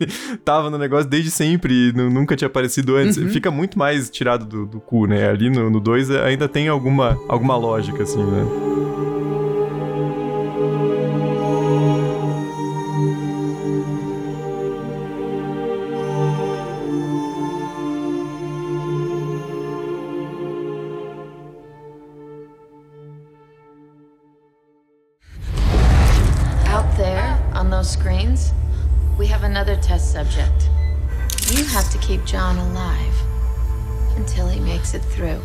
[0.45, 3.19] Tava no negócio desde sempre e nu- nunca tinha aparecido antes.
[3.33, 5.29] Fica muito mais tirado do, do cu, né?
[5.29, 8.43] Ali no 2 ainda tem alguma, alguma lógica, assim, né?
[29.87, 30.69] Test subject.
[31.49, 33.15] You have to keep John alive
[34.17, 35.41] until he makes it through.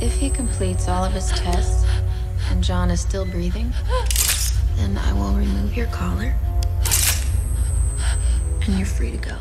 [0.00, 1.86] If he completes all of his tests
[2.50, 3.72] and John is still breathing,
[4.74, 6.34] then I will remove your collar
[8.62, 9.36] and you're free to go.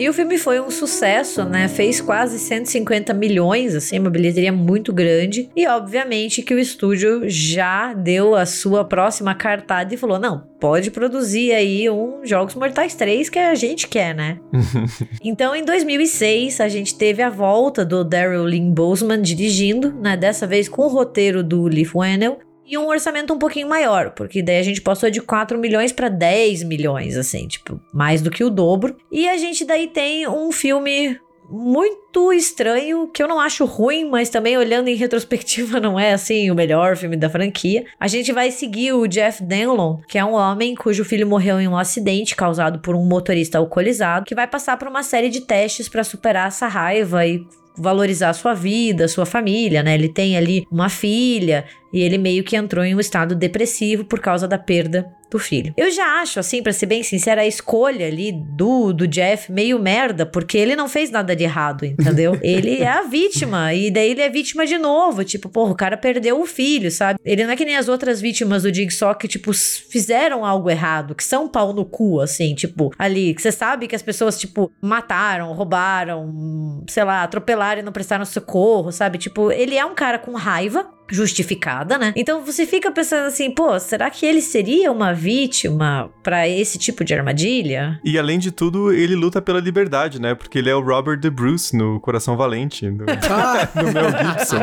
[0.00, 1.68] E o filme foi um sucesso, né?
[1.68, 5.50] Fez quase 150 milhões, assim, uma bilheteria muito grande.
[5.54, 10.90] E obviamente que o estúdio já deu a sua próxima cartada e falou: não, pode
[10.90, 14.38] produzir aí um Jogos Mortais 3 que a gente quer, né?
[15.22, 20.16] então, em 2006, a gente teve a volta do Daryl Lynn Boseman dirigindo, né?
[20.16, 22.38] Dessa vez com o roteiro do Leaf Whannell.
[22.70, 26.08] E um orçamento um pouquinho maior, porque daí a gente passou de 4 milhões para
[26.08, 28.96] 10 milhões, assim, tipo, mais do que o dobro.
[29.10, 31.18] E a gente daí tem um filme
[31.50, 36.48] muito estranho, que eu não acho ruim, mas também olhando em retrospectiva não é assim
[36.50, 37.84] o melhor filme da franquia.
[37.98, 41.66] A gente vai seguir o Jeff Denlon, que é um homem cujo filho morreu em
[41.66, 45.88] um acidente causado por um motorista alcoolizado, que vai passar por uma série de testes
[45.88, 47.44] para superar essa raiva e
[47.80, 49.94] valorizar sua vida, sua família, né?
[49.94, 54.20] Ele tem ali uma filha e ele meio que entrou em um estado depressivo por
[54.20, 55.72] causa da perda do filho.
[55.76, 59.78] Eu já acho, assim, para ser bem sincera, a escolha ali do, do Jeff meio
[59.78, 62.38] merda, porque ele não fez nada de errado, entendeu?
[62.42, 65.24] ele é a vítima, e daí ele é vítima de novo.
[65.24, 67.18] Tipo, porra, o cara perdeu o filho, sabe?
[67.24, 71.14] Ele não é que nem as outras vítimas do Jigsaw que, tipo, fizeram algo errado,
[71.14, 74.70] que são pau no cu, assim, tipo, ali, que você sabe que as pessoas, tipo,
[74.80, 79.18] mataram, roubaram, sei lá, atropelaram e não prestaram socorro, sabe?
[79.18, 82.12] Tipo, ele é um cara com raiva, justificada, né?
[82.16, 87.04] Então você fica pensando assim, pô, será que ele seria uma vítima para esse tipo
[87.04, 88.00] de armadilha?
[88.04, 90.34] E além de tudo, ele luta pela liberdade, né?
[90.34, 93.04] Porque ele é o Robert De Bruce no Coração Valente, no,
[93.74, 94.60] no Mel Gibson.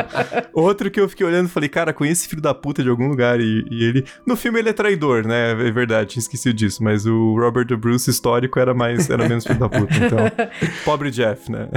[0.52, 3.08] Outro que eu fiquei olhando e falei, cara, conhece esse filho da puta de algum
[3.08, 3.40] lugar.
[3.40, 4.04] E, e, ele.
[4.26, 5.52] No filme ele é traidor, né?
[5.52, 6.82] É verdade, tinha esquecido disso.
[6.82, 9.94] Mas o Robert De Bruce histórico era mais, era menos filho da puta.
[9.94, 10.18] Então,
[10.84, 11.68] pobre Jeff, né?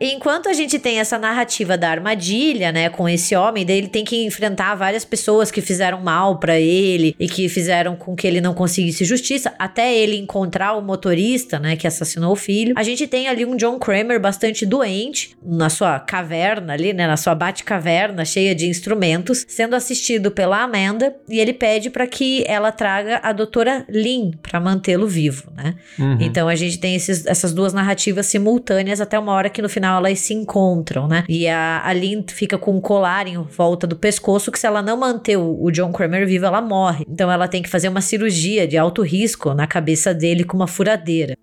[0.00, 4.26] Enquanto a gente tem essa narrativa da armadilha, né, com esse homem, dele tem que
[4.26, 8.52] enfrentar várias pessoas que fizeram mal para ele e que fizeram com que ele não
[8.52, 12.74] conseguisse justiça, até ele encontrar o motorista, né, que assassinou o filho.
[12.76, 17.16] A gente tem ali um John Kramer bastante doente na sua caverna ali, né, na
[17.16, 22.70] sua bate-caverna cheia de instrumentos, sendo assistido pela Amanda e ele pede para que ela
[22.70, 25.74] traga a doutora Lynn para mantê-lo vivo, né?
[25.98, 26.18] Uhum.
[26.20, 30.04] Então a gente tem esses, essas duas narrativas simultâneas até uma hora que no final
[30.04, 31.24] elas se encontram, né?
[31.26, 34.82] E a, a Lynn fica com um colar em volta do pescoço que se ela
[34.82, 37.04] não manter o, o John Kramer vivo, ela morre.
[37.08, 40.66] Então ela tem que fazer uma cirurgia de alto risco na cabeça dele com uma
[40.66, 41.36] furadeira.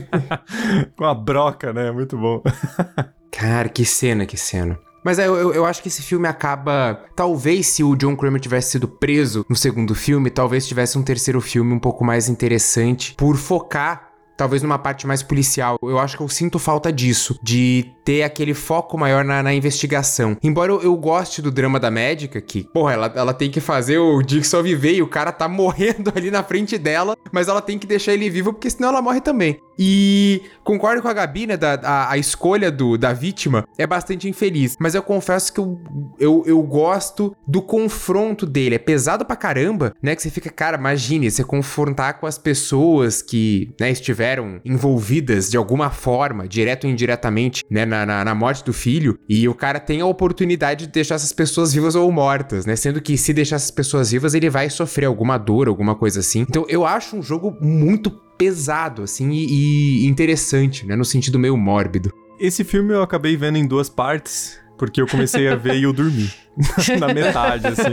[0.96, 1.90] com a broca, né?
[1.90, 2.42] Muito bom.
[3.30, 4.78] Cara, que cena, que cena.
[5.04, 7.02] Mas eu, eu, eu, acho que esse filme acaba.
[7.16, 11.40] Talvez se o John Kramer tivesse sido preso no segundo filme, talvez tivesse um terceiro
[11.40, 14.09] filme um pouco mais interessante por focar
[14.40, 15.78] talvez numa parte mais policial.
[15.82, 20.34] Eu acho que eu sinto falta disso, de ter aquele foco maior na, na investigação.
[20.42, 23.98] Embora eu, eu, goste do drama da médica, que, porra, ela, ela tem que fazer
[23.98, 27.78] o Dixon viver e o cara tá morrendo ali na frente dela, mas ela tem
[27.78, 29.60] que deixar ele vivo, porque senão ela morre também.
[29.82, 31.56] E concordo com a Gabi, né?
[31.56, 34.76] Da, a, a escolha do, da vítima é bastante infeliz.
[34.78, 35.80] Mas eu confesso que eu,
[36.18, 38.74] eu, eu gosto do confronto dele.
[38.74, 40.14] É pesado pra caramba, né?
[40.14, 44.29] Que você fica, cara, imagine você confrontar com as pessoas que né, estiveram
[44.64, 47.84] envolvidas de alguma forma, direto ou indiretamente, né?
[47.84, 49.18] Na, na, na morte do filho.
[49.28, 52.76] E o cara tem a oportunidade de deixar essas pessoas vivas ou mortas, né?
[52.76, 56.40] Sendo que se deixar essas pessoas vivas, ele vai sofrer alguma dor, alguma coisa assim.
[56.40, 60.96] Então eu acho um jogo muito pesado, assim, e, e interessante, né?
[60.96, 62.10] No sentido meio mórbido.
[62.38, 65.92] Esse filme eu acabei vendo em duas partes, porque eu comecei a ver e eu
[65.92, 66.30] dormi.
[66.98, 67.92] na metade, assim.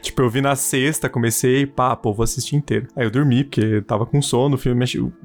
[0.00, 2.86] tipo, eu vi na sexta, comecei, pá, pô, vou assistir inteiro.
[2.94, 4.84] Aí eu dormi, porque tava com sono, o filme.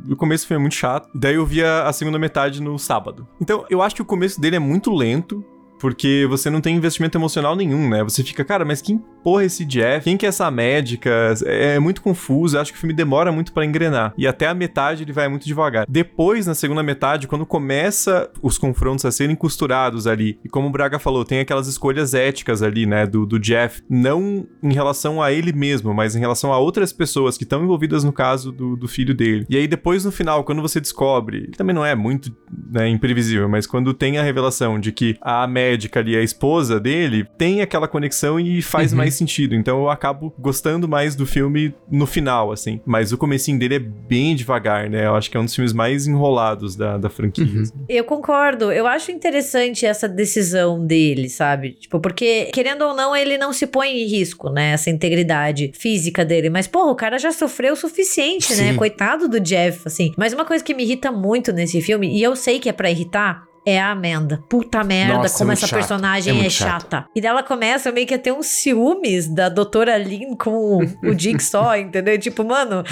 [0.09, 1.07] O começo foi muito chato.
[1.13, 3.27] Daí eu vi a, a segunda metade no sábado.
[3.39, 5.45] Então, eu acho que o começo dele é muito lento.
[5.79, 8.03] Porque você não tem investimento emocional nenhum, né?
[8.03, 10.03] Você fica, cara, mas quem porra é esse Jeff?
[10.03, 11.33] Quem que é essa médica?
[11.45, 14.13] É, é muito confuso, eu acho que o filme demora muito para engrenar.
[14.17, 15.85] E até a metade ele vai muito devagar.
[15.87, 20.71] Depois, na segunda metade, quando começa os confrontos a serem costurados ali, e como o
[20.71, 25.31] Braga falou, tem aquelas escolhas éticas ali, né, do, do Jeff, não em relação a
[25.31, 28.87] ele mesmo, mas em relação a outras pessoas que estão envolvidas no caso do, do
[28.87, 29.45] filho dele.
[29.49, 32.35] E aí depois, no final, quando você descobre, também não é muito
[32.71, 36.79] né, imprevisível, mas quando tem a revelação de que a médica médica ali, a esposa
[36.79, 38.99] dele, tem aquela conexão e faz uhum.
[38.99, 39.55] mais sentido.
[39.55, 42.79] Então eu acabo gostando mais do filme no final, assim.
[42.85, 45.05] Mas o comecinho dele é bem devagar, né?
[45.05, 47.45] Eu acho que é um dos filmes mais enrolados da, da franquia.
[47.45, 47.61] Uhum.
[47.61, 47.73] Assim.
[47.89, 48.71] Eu concordo.
[48.71, 51.71] Eu acho interessante essa decisão dele, sabe?
[51.71, 54.71] Tipo, porque, querendo ou não, ele não se põe em risco, né?
[54.73, 56.49] Essa integridade física dele.
[56.49, 58.55] Mas, porra, o cara já sofreu o suficiente, né?
[58.55, 58.71] Sim.
[58.71, 58.73] né?
[58.75, 60.13] Coitado do Jeff, assim.
[60.17, 62.91] Mas uma coisa que me irrita muito nesse filme, e eu sei que é para
[62.91, 64.43] irritar, é a Amanda.
[64.47, 65.79] Puta merda, Nossa, como é essa chato.
[65.79, 67.05] personagem é, é chata.
[67.15, 71.75] E dela começa meio que a ter uns ciúmes da doutora Lynn com o Jigsaw,
[71.77, 72.17] entendeu?
[72.19, 72.83] Tipo, mano,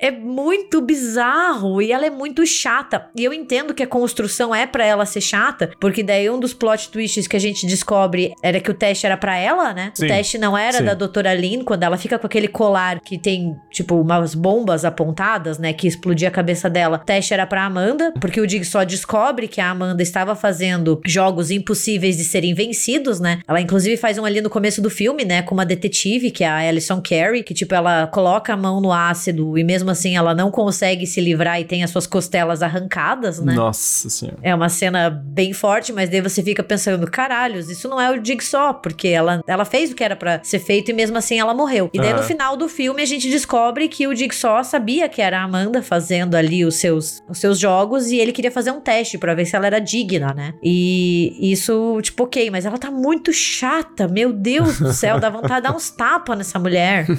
[0.00, 3.08] é muito bizarro e ela é muito chata.
[3.14, 6.54] E eu entendo que a construção é para ela ser chata, porque daí um dos
[6.54, 9.92] plot twists que a gente descobre era que o teste era para ela, né?
[9.94, 10.06] Sim.
[10.06, 10.84] O teste não era Sim.
[10.84, 15.58] da doutora Lynn, quando ela fica com aquele colar que tem, tipo, umas bombas apontadas,
[15.58, 15.72] né?
[15.72, 16.96] Que explodia a cabeça dela.
[16.96, 21.00] O teste era pra Amanda, porque o Jigsaw descobre que a Amanda está estava fazendo
[21.04, 23.40] jogos impossíveis de serem vencidos, né?
[23.46, 26.48] Ela inclusive faz um ali no começo do filme, né, com uma detetive, que é
[26.48, 30.34] a Alison Carey, que tipo ela coloca a mão no ácido e mesmo assim ela
[30.34, 33.54] não consegue se livrar e tem as suas costelas arrancadas, né?
[33.54, 34.38] Nossa senhora.
[34.42, 38.24] É uma cena bem forte, mas daí você fica pensando, caralhos, isso não é o
[38.24, 41.52] Jigsaw, porque ela, ela fez o que era para ser feito e mesmo assim ela
[41.52, 41.90] morreu.
[41.92, 42.18] E daí uhum.
[42.18, 45.82] no final do filme a gente descobre que o Jigsaw sabia que era a Amanda
[45.82, 49.46] fazendo ali os seus, os seus jogos e ele queria fazer um teste para ver
[49.46, 50.54] se ela era digna digna, né?
[50.62, 55.56] E isso, tipo, ok, mas ela tá muito chata, meu Deus do céu, dá vontade
[55.56, 57.06] de dar uns tapas nessa mulher.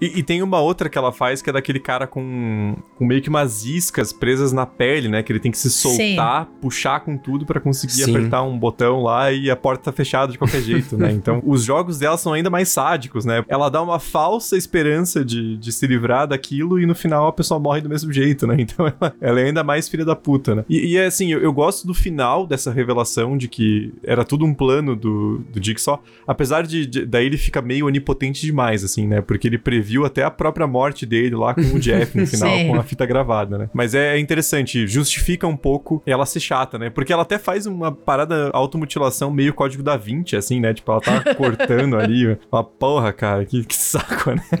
[0.00, 3.20] E, e tem uma outra que ela faz que é daquele cara com, com meio
[3.20, 5.22] que umas iscas presas na pele, né?
[5.22, 8.10] Que ele tem que se soltar, puxar com tudo pra conseguir Sim.
[8.10, 11.12] apertar um botão lá e a porta tá fechada de qualquer jeito, né?
[11.12, 13.44] Então, os jogos dela são ainda mais sádicos, né?
[13.48, 17.60] Ela dá uma falsa esperança de, de se livrar daquilo e no final a pessoa
[17.60, 18.56] morre do mesmo jeito, né?
[18.70, 20.64] Então ela, ela é ainda mais filha da puta, né?
[20.68, 24.44] E, e é assim, eu, eu gosto do final dessa revelação de que era tudo
[24.44, 29.06] um plano do, do Jigsaw, apesar de, de- daí ele fica meio onipotente demais, assim,
[29.06, 29.20] né?
[29.20, 32.74] Porque ele previu até a própria morte dele lá com o Jeff no final, com
[32.74, 33.70] a fita gravada, né?
[33.72, 36.90] Mas é interessante, justifica um pouco ela ser chata, né?
[36.90, 40.72] Porque ela até faz uma parada automutilação meio código da 20, assim, né?
[40.74, 42.38] Tipo, ela tá cortando ali.
[42.52, 44.42] Uma porra, cara, que, que saco, né?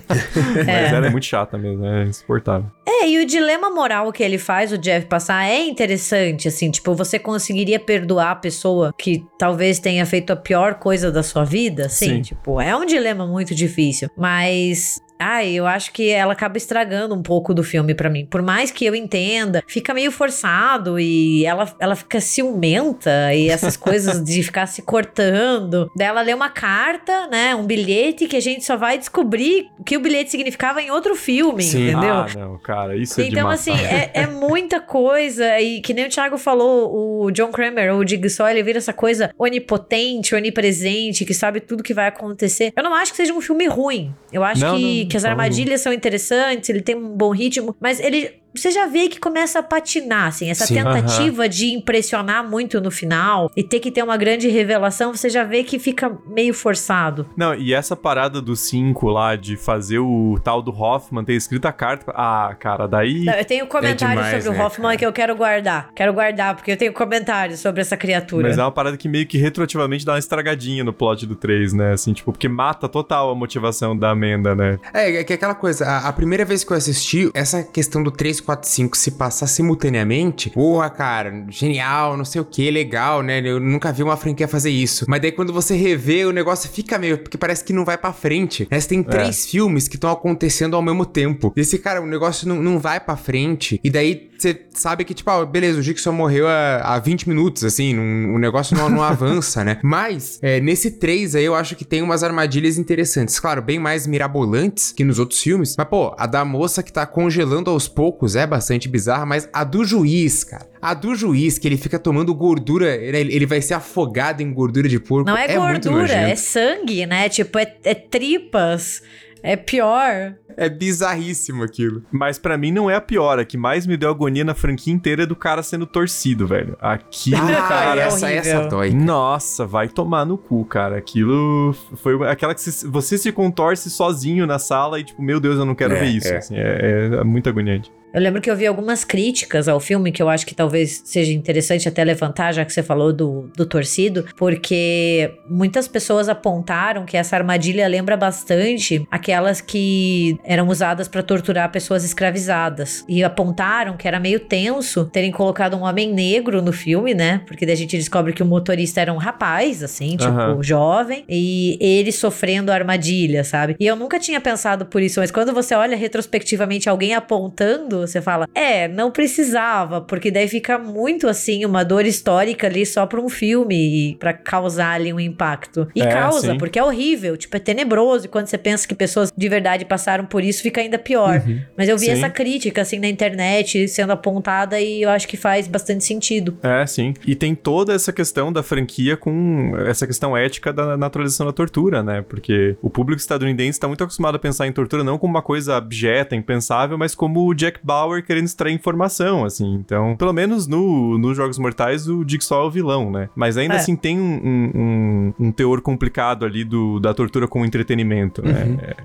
[0.66, 2.70] Mas ela é muito chata mesmo, é insuportável.
[2.86, 6.94] É, e o dilema moral que ele faz o Jeff passar é interessante, assim, tipo,
[6.94, 7.18] você
[7.50, 11.88] conseguiria perdoar a pessoa que talvez tenha feito a pior coisa da sua vida?
[11.88, 12.22] Sim, Sim.
[12.22, 17.22] tipo, é um dilema muito difícil, mas Ai, eu acho que ela acaba estragando um
[17.22, 18.24] pouco do filme pra mim.
[18.24, 23.76] Por mais que eu entenda, fica meio forçado e ela, ela fica ciumenta e essas
[23.78, 25.90] coisas de ficar se cortando.
[25.94, 27.54] Daí ela lê uma carta, né?
[27.54, 31.14] Um bilhete que a gente só vai descobrir o que o bilhete significava em outro
[31.14, 31.90] filme, Sim.
[31.90, 32.14] entendeu?
[32.14, 35.60] Ah, não, cara, isso é Então, assim, é, é muita coisa.
[35.60, 39.30] E que nem o Thiago falou, o John Kramer, o Jigsaw, ele vira essa coisa
[39.38, 42.72] onipotente, onipresente, que sabe tudo que vai acontecer.
[42.74, 44.14] Eu não acho que seja um filme ruim.
[44.32, 45.30] Eu acho Não, que, não, que as não.
[45.30, 48.39] armadilhas são interessantes, ele tem um bom ritmo, mas ele.
[48.54, 50.74] Você já vê que começa a patinar, assim, essa Sim.
[50.74, 55.44] tentativa de impressionar muito no final e ter que ter uma grande revelação, você já
[55.44, 57.26] vê que fica meio forçado.
[57.36, 61.66] Não, e essa parada do 5 lá, de fazer o tal do Hoffman ter escrito
[61.66, 62.12] a carta.
[62.14, 63.24] Ah, cara, daí.
[63.24, 64.98] Não, eu tenho comentários demais, sobre né, o Hoffman cara?
[64.98, 65.90] que eu quero guardar.
[65.94, 68.48] Quero guardar, porque eu tenho comentários sobre essa criatura.
[68.48, 71.72] Mas é uma parada que meio que retroativamente dá uma estragadinha no plot do 3,
[71.72, 71.92] né?
[71.92, 74.78] Assim, tipo, porque mata total a motivação da Amanda, né?
[74.92, 78.10] É, é que aquela coisa, a, a primeira vez que eu assisti, essa questão do
[78.10, 83.40] 3, 4, 5 se passar simultaneamente, porra, cara, genial, não sei o que, legal, né?
[83.44, 85.04] Eu nunca vi uma franquia fazer isso.
[85.08, 88.12] Mas daí quando você revê, o negócio fica meio, porque parece que não vai pra
[88.12, 88.66] frente.
[88.70, 88.80] Né?
[88.80, 91.52] Você tem três filmes que estão acontecendo ao mesmo tempo.
[91.56, 93.80] E esse cara, o negócio não, não vai pra frente.
[93.82, 97.64] E daí você sabe que, tipo, ah, beleza, o Jigsaw morreu há, há 20 minutos,
[97.64, 99.78] assim, não- o negócio não, não avança, né?
[99.82, 103.38] Mas, é, nesse 3 aí, eu acho que tem umas armadilhas interessantes.
[103.38, 105.74] Claro, bem mais mirabolantes que nos outros filmes.
[105.76, 109.64] Mas, pô, a da moça que tá congelando aos poucos é bastante bizarra, mas a
[109.64, 110.68] do juiz, cara.
[110.80, 114.52] A do juiz, que ele fica tomando gordura, né, ele ele vai ser afogado em
[114.52, 115.28] gordura de porco.
[115.30, 117.28] Não é, muito gordura, é sangue, né?
[117.28, 119.02] Tipo, é, é tripas.
[119.42, 120.34] É pior.
[120.56, 122.02] É bizarríssimo aquilo.
[122.12, 123.38] Mas pra mim não é a pior.
[123.38, 126.76] A que mais me deu agonia na franquia inteira é do cara sendo torcido, velho.
[126.80, 128.00] Aquilo, Ah, cara.
[128.00, 128.40] é essa, horrível.
[128.60, 128.90] essa dói.
[128.90, 130.98] Nossa, vai tomar no cu, cara.
[130.98, 135.58] Aquilo foi aquela que se- você se contorce sozinho na sala e, tipo, meu Deus,
[135.58, 136.28] eu não quero É, ver isso.
[136.28, 136.36] é.
[136.36, 137.90] assim, é, é muito agoniante.
[138.12, 141.32] Eu lembro que eu vi algumas críticas ao filme que eu acho que talvez seja
[141.32, 147.16] interessante até levantar, já que você falou do, do torcido, porque muitas pessoas apontaram que
[147.16, 153.04] essa armadilha lembra bastante aquelas que eram usadas para torturar pessoas escravizadas.
[153.08, 157.42] E apontaram que era meio tenso terem colocado um homem negro no filme, né?
[157.46, 160.62] Porque daí a gente descobre que o motorista era um rapaz, assim, tipo, Aham.
[160.62, 163.76] jovem, e ele sofrendo a armadilha, sabe?
[163.78, 168.20] E eu nunca tinha pensado por isso, mas quando você olha retrospectivamente alguém apontando, você
[168.20, 173.20] fala, é, não precisava, porque daí fica muito assim, uma dor histórica ali só pra
[173.20, 175.88] um filme, e pra causar ali um impacto.
[175.94, 176.58] E É, causa, sim.
[176.58, 180.24] porque é horrível, tipo, é tenebroso, e quando você pensa que pessoas de verdade passaram
[180.24, 181.42] por isso, fica ainda pior.
[181.76, 182.12] Mas eu vi Sim.
[182.12, 186.56] essa crítica, assim, na internet, sendo apontada, e eu acho que faz bastante sentido.
[186.62, 187.14] É, sim.
[187.26, 192.02] E tem toda essa questão da franquia com essa questão ética da naturalização da tortura,
[192.02, 192.22] né?
[192.28, 195.76] Porque o público estadunidense está muito acostumado a pensar em tortura não como uma coisa
[195.76, 199.74] abjeta, impensável, mas como o Jack Bauer querendo extrair informação, assim.
[199.74, 203.28] Então, pelo menos no, nos Jogos Mortais, o Jigsaw é o vilão, né?
[203.34, 203.78] Mas ainda É.
[203.78, 208.78] assim tem um, um- um- um teor complicado ali do, da tortura como entretenimento, né?
[208.80, 208.96] É,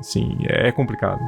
[0.00, 1.20] sim, é complicado.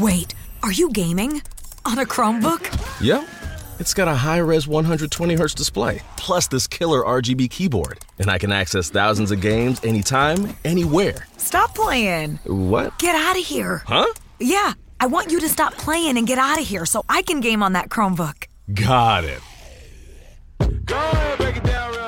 [0.00, 0.34] Wait,
[0.64, 1.40] are you gaming?
[1.86, 2.64] On a Chromebook?
[3.00, 3.28] Yep.
[3.78, 8.00] It's got a high res 120 hertz display, plus this killer RGB keyboard.
[8.18, 11.28] And I can access thousands of games anytime, anywhere.
[11.36, 12.40] Stop playing.
[12.42, 12.98] What?
[12.98, 13.82] Get out of here.
[13.86, 14.12] Huh?
[14.40, 17.38] Yeah, I want you to stop playing and get out of here so I can
[17.38, 18.48] game on that Chromebook.
[18.72, 19.40] Got it.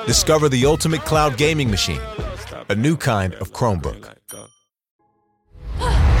[0.05, 2.01] Discover the ultimate cloud gaming machine,
[2.67, 4.13] a new kind of Chromebook.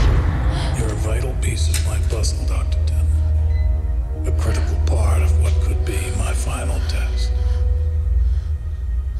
[1.47, 2.77] Piece of my puzzle, Dr.
[2.87, 4.27] Tim.
[4.27, 7.31] A critical part of what could be my final test.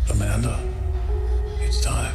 [0.09, 0.59] Amanda,
[1.61, 2.13] it's time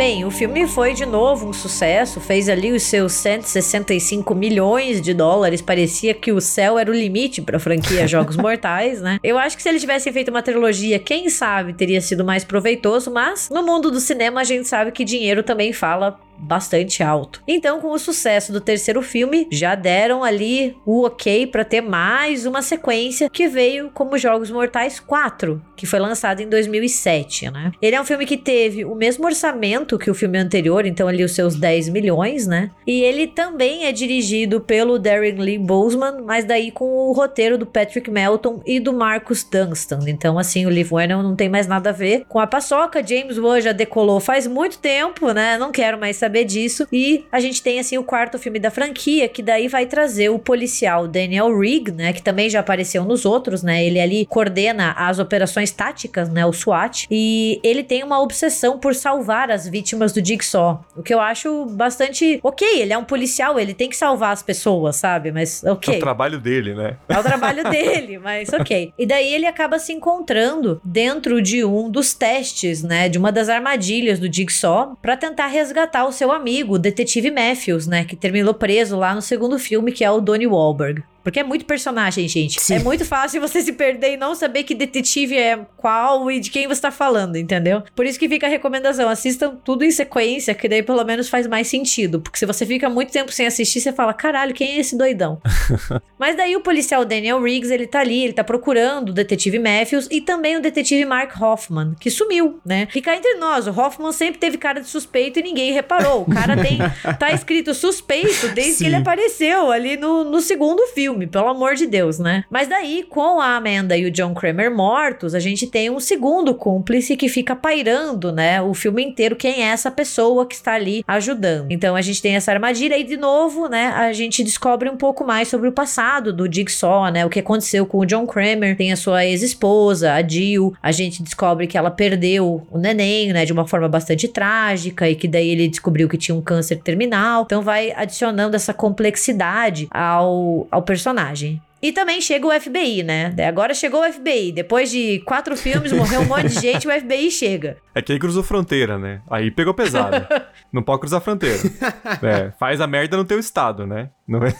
[0.00, 5.12] bem, o filme foi de novo um sucesso, fez ali os seus 165 milhões de
[5.12, 5.60] dólares.
[5.60, 9.18] Parecia que o céu era o limite pra franquia Jogos Mortais, né?
[9.22, 13.10] Eu acho que se ele tivesse feito uma trilogia, quem sabe teria sido mais proveitoso,
[13.10, 17.42] mas no mundo do cinema a gente sabe que dinheiro também fala bastante alto.
[17.46, 22.46] Então, com o sucesso do terceiro filme, já deram ali o ok para ter mais
[22.46, 27.72] uma sequência que veio como Jogos Mortais 4, que foi lançado em 2007, né?
[27.80, 31.22] Ele é um filme que teve o mesmo orçamento que o filme anterior, então ali
[31.24, 32.70] os seus 10 milhões, né?
[32.86, 37.66] E ele também é dirigido pelo Darren Lee Boseman, mas daí com o roteiro do
[37.66, 40.00] Patrick Melton e do Marcus Dunstan.
[40.06, 43.06] Então, assim, o Liv Werner não tem mais nada a ver com a paçoca.
[43.06, 45.58] James Wan já decolou faz muito tempo, né?
[45.58, 46.86] Não quero mais saber disso.
[46.92, 50.38] E a gente tem, assim, o quarto filme da franquia, que daí vai trazer o
[50.38, 52.12] policial Daniel Rigg, né?
[52.12, 53.84] Que também já apareceu nos outros, né?
[53.84, 56.44] Ele ali coordena as operações táticas, né?
[56.46, 57.06] O SWAT.
[57.10, 60.84] E ele tem uma obsessão por salvar as vítimas do Jigsaw.
[60.96, 62.40] O que eu acho bastante.
[62.42, 65.32] Ok, ele é um policial, ele tem que salvar as pessoas, sabe?
[65.32, 65.94] Mas ok.
[65.94, 66.96] É o trabalho dele, né?
[67.08, 68.92] É o trabalho dele, mas ok.
[68.98, 73.08] E daí ele acaba se encontrando dentro de um dos testes, né?
[73.08, 77.86] De uma das armadilhas do Jigsaw para tentar resgatar o seu amigo, o detetive Matthews,
[77.86, 78.04] né?
[78.04, 81.02] Que terminou preso lá no segundo filme, que é o Donnie Wahlberg.
[81.22, 82.60] Porque é muito personagem, gente.
[82.60, 82.74] Sim.
[82.74, 86.50] É muito fácil você se perder e não saber que detetive é qual e de
[86.50, 87.82] quem você tá falando, entendeu?
[87.94, 91.46] Por isso que fica a recomendação: assistam tudo em sequência, que daí pelo menos faz
[91.46, 92.20] mais sentido.
[92.20, 95.40] Porque se você fica muito tempo sem assistir, você fala: caralho, quem é esse doidão?
[96.18, 100.08] Mas daí o policial Daniel Riggs, ele tá ali, ele tá procurando o detetive Matthews
[100.10, 102.88] e também o detetive Mark Hoffman, que sumiu, né?
[102.94, 106.22] E cá entre nós, o Hoffman sempre teve cara de suspeito e ninguém reparou.
[106.22, 106.78] O cara tem.
[107.18, 111.86] tá escrito suspeito desde que ele apareceu ali no, no segundo filme, pelo amor de
[111.86, 112.44] Deus, né?
[112.50, 116.54] Mas daí, com a Amanda e o John Kramer mortos, a gente tem um segundo
[116.54, 118.60] cúmplice que fica pairando, né?
[118.62, 121.70] O filme inteiro, quem é essa pessoa que está ali ajudando.
[121.70, 123.88] Então a gente tem essa armadilha e, de novo, né?
[123.88, 127.24] A gente descobre um pouco mais sobre o passado do Jigsaw, né?
[127.24, 128.76] O que aconteceu com o John Kramer.
[128.76, 130.74] Tem a sua ex-esposa, a Jill.
[130.82, 133.44] A gente descobre que ela perdeu o neném, né?
[133.44, 137.42] De uma forma bastante trágica e que daí ele descobriu que tinha um câncer terminal.
[137.44, 141.62] Então vai adicionando essa complexidade ao, ao personagem personagem.
[141.82, 143.34] E também chega o FBI, né?
[143.48, 144.52] Agora chegou o FBI.
[144.52, 147.76] Depois de quatro filmes, morreu um monte de gente, o FBI chega.
[147.92, 149.20] É que aí cruzou fronteira, né?
[149.28, 150.24] Aí pegou pesado.
[150.72, 151.58] não pode cruzar fronteira.
[152.22, 154.10] É, faz a merda no teu estado, né?
[154.28, 154.54] Não é?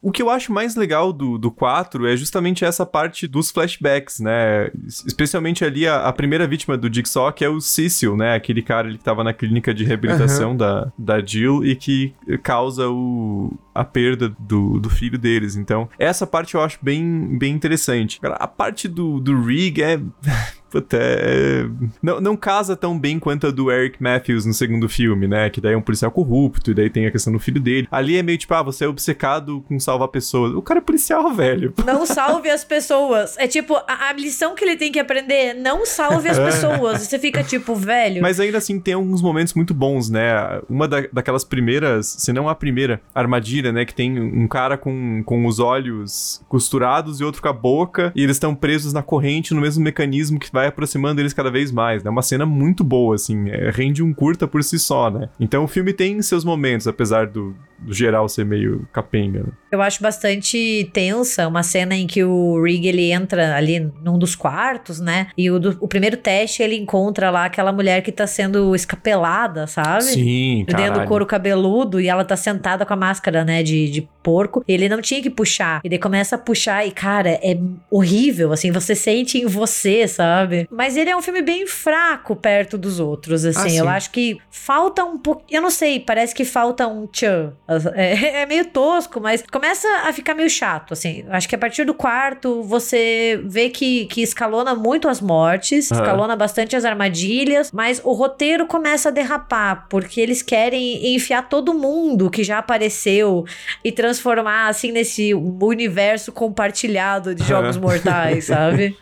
[0.00, 4.20] o que eu acho mais legal do, do 4 é justamente essa parte dos flashbacks,
[4.20, 4.70] né?
[5.06, 8.34] Especialmente ali a, a primeira vítima do Jigsaw, que é o Cecil, né?
[8.34, 10.56] Aquele cara ele que tava na clínica de reabilitação Uhum.
[10.56, 15.56] da, da Jill e que causa o, a perda do, do filho deles.
[15.56, 18.20] Então, essa parte eu acho bem, bem interessante.
[18.22, 20.00] A parte do, do Rig é.
[20.74, 21.66] Puta, é...
[22.02, 25.48] Não, não casa tão bem quanto a do Eric Matthews no segundo filme, né?
[25.48, 27.86] Que daí é um policial corrupto, e daí tem a questão do filho dele.
[27.92, 30.52] Ali é meio tipo, ah, você é obcecado com salvar pessoas.
[30.52, 31.72] O cara é policial, velho.
[31.86, 33.36] Não salve as pessoas.
[33.38, 37.02] É tipo, a, a lição que ele tem que aprender é não salve as pessoas.
[37.02, 38.20] Você fica tipo, velho.
[38.20, 40.60] Mas ainda assim tem alguns momentos muito bons, né?
[40.68, 43.84] Uma da- daquelas primeiras, se não a primeira armadilha, né?
[43.84, 48.24] Que tem um cara com, com os olhos costurados e outro com a boca, e
[48.24, 52.02] eles estão presos na corrente no mesmo mecanismo que vai aproximando eles cada vez mais,
[52.02, 52.10] né?
[52.10, 55.28] Uma cena muito boa, assim, é, rende um curta por si só, né?
[55.38, 59.40] Então o filme tem seus momentos, apesar do, do geral ser meio capenga.
[59.40, 59.48] né?
[59.72, 64.34] Eu acho bastante tensa uma cena em que o Rig ele entra ali num dos
[64.34, 65.28] quartos, né?
[65.36, 69.66] E o, do- o primeiro teste ele encontra lá aquela mulher que tá sendo escapelada,
[69.66, 70.02] sabe?
[70.04, 71.08] Sim, Dentro do caralho.
[71.08, 74.64] couro cabeludo e ela tá sentada com a máscara, né, de, de porco.
[74.66, 75.80] Ele não tinha que puxar.
[75.84, 77.58] E daí começa a puxar e, cara, é
[77.90, 80.53] horrível, assim, você sente em você, sabe?
[80.70, 83.70] Mas ele é um filme bem fraco perto dos outros, assim.
[83.70, 83.78] sim.
[83.78, 85.44] eu acho que falta um pouco.
[85.50, 87.52] Eu não sei, parece que falta um tchan.
[87.94, 91.24] É, é meio tosco, mas começa a ficar meio chato, assim.
[91.28, 96.00] Acho que a partir do quarto você vê que, que escalona muito as mortes, Aham.
[96.00, 101.74] escalona bastante as armadilhas, mas o roteiro começa a derrapar, porque eles querem enfiar todo
[101.74, 103.44] mundo que já apareceu
[103.84, 108.96] e transformar, assim, nesse universo compartilhado de jogos mortais, sabe?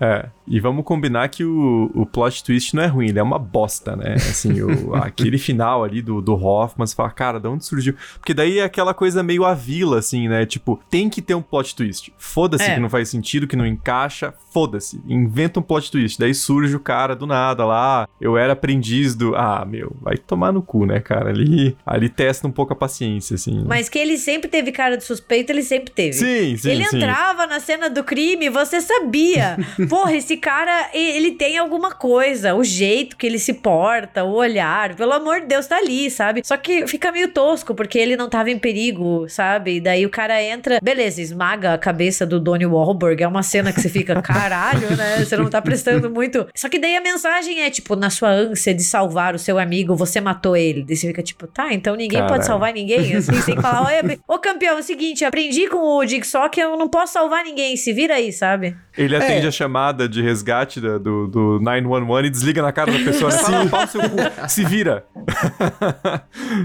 [0.00, 3.38] É, e vamos combinar que o, o plot twist não é ruim, ele é uma
[3.38, 4.14] bosta, né?
[4.14, 7.94] Assim, o, aquele final ali do, do Hoffman, você fala, cara, de onde surgiu?
[8.18, 10.46] Porque daí é aquela coisa meio a vila, assim, né?
[10.46, 12.12] Tipo, tem que ter um plot twist.
[12.18, 12.74] Foda-se É.
[12.74, 15.00] que não faz sentido, que não encaixa, foda-se.
[15.08, 16.18] Inventa um plot twist.
[16.18, 19.34] Daí surge o cara do nada lá, "Ah, eu era aprendiz do.
[19.36, 21.30] Ah, meu, vai tomar no cu, né, cara?
[21.30, 23.56] Ali, ali testa um pouco a paciência, assim.
[23.58, 23.64] né?
[23.66, 26.12] Mas que ele sempre teve cara de suspeito, ele sempre teve.
[26.14, 26.96] Sim, sim, Ele sim.
[26.96, 29.56] entrava na cena do crime, você sabia.
[29.88, 32.54] Porra, esse cara, e- ele tem alguma coisa.
[32.54, 34.94] O jeito que ele se porta, o olhar.
[34.94, 36.42] Pelo amor de Deus, tá ali, sabe?
[36.44, 39.80] Só que fica meio tosco, porque ele não tava em perigo, sabe?
[39.80, 43.22] Daí o cara entra, beleza, esmaga a cabeça do Donnie Wahlberg.
[43.22, 45.18] É uma cena que você fica, caralho, né?
[45.24, 46.46] Você não tá prestando muito.
[46.54, 49.94] Só que daí a mensagem é, tipo, na sua ânsia de salvar o seu amigo,
[49.96, 50.82] você matou ele.
[50.84, 52.34] Daí você fica, tipo, tá, então ninguém Caralho.
[52.34, 56.06] pode salvar ninguém, assim, sem falar, Oi, ô campeão, é o seguinte, aprendi com o
[56.06, 58.76] Jigsaw que eu não posso salvar ninguém, se vira aí, sabe?
[58.96, 59.48] Ele atende É.
[59.48, 63.28] a chamada de resgate da- do, do 911 e desliga na cara da pessoa.
[63.34, 64.16] Assim, "Ah, pau no seu cu,
[64.48, 65.04] se vira.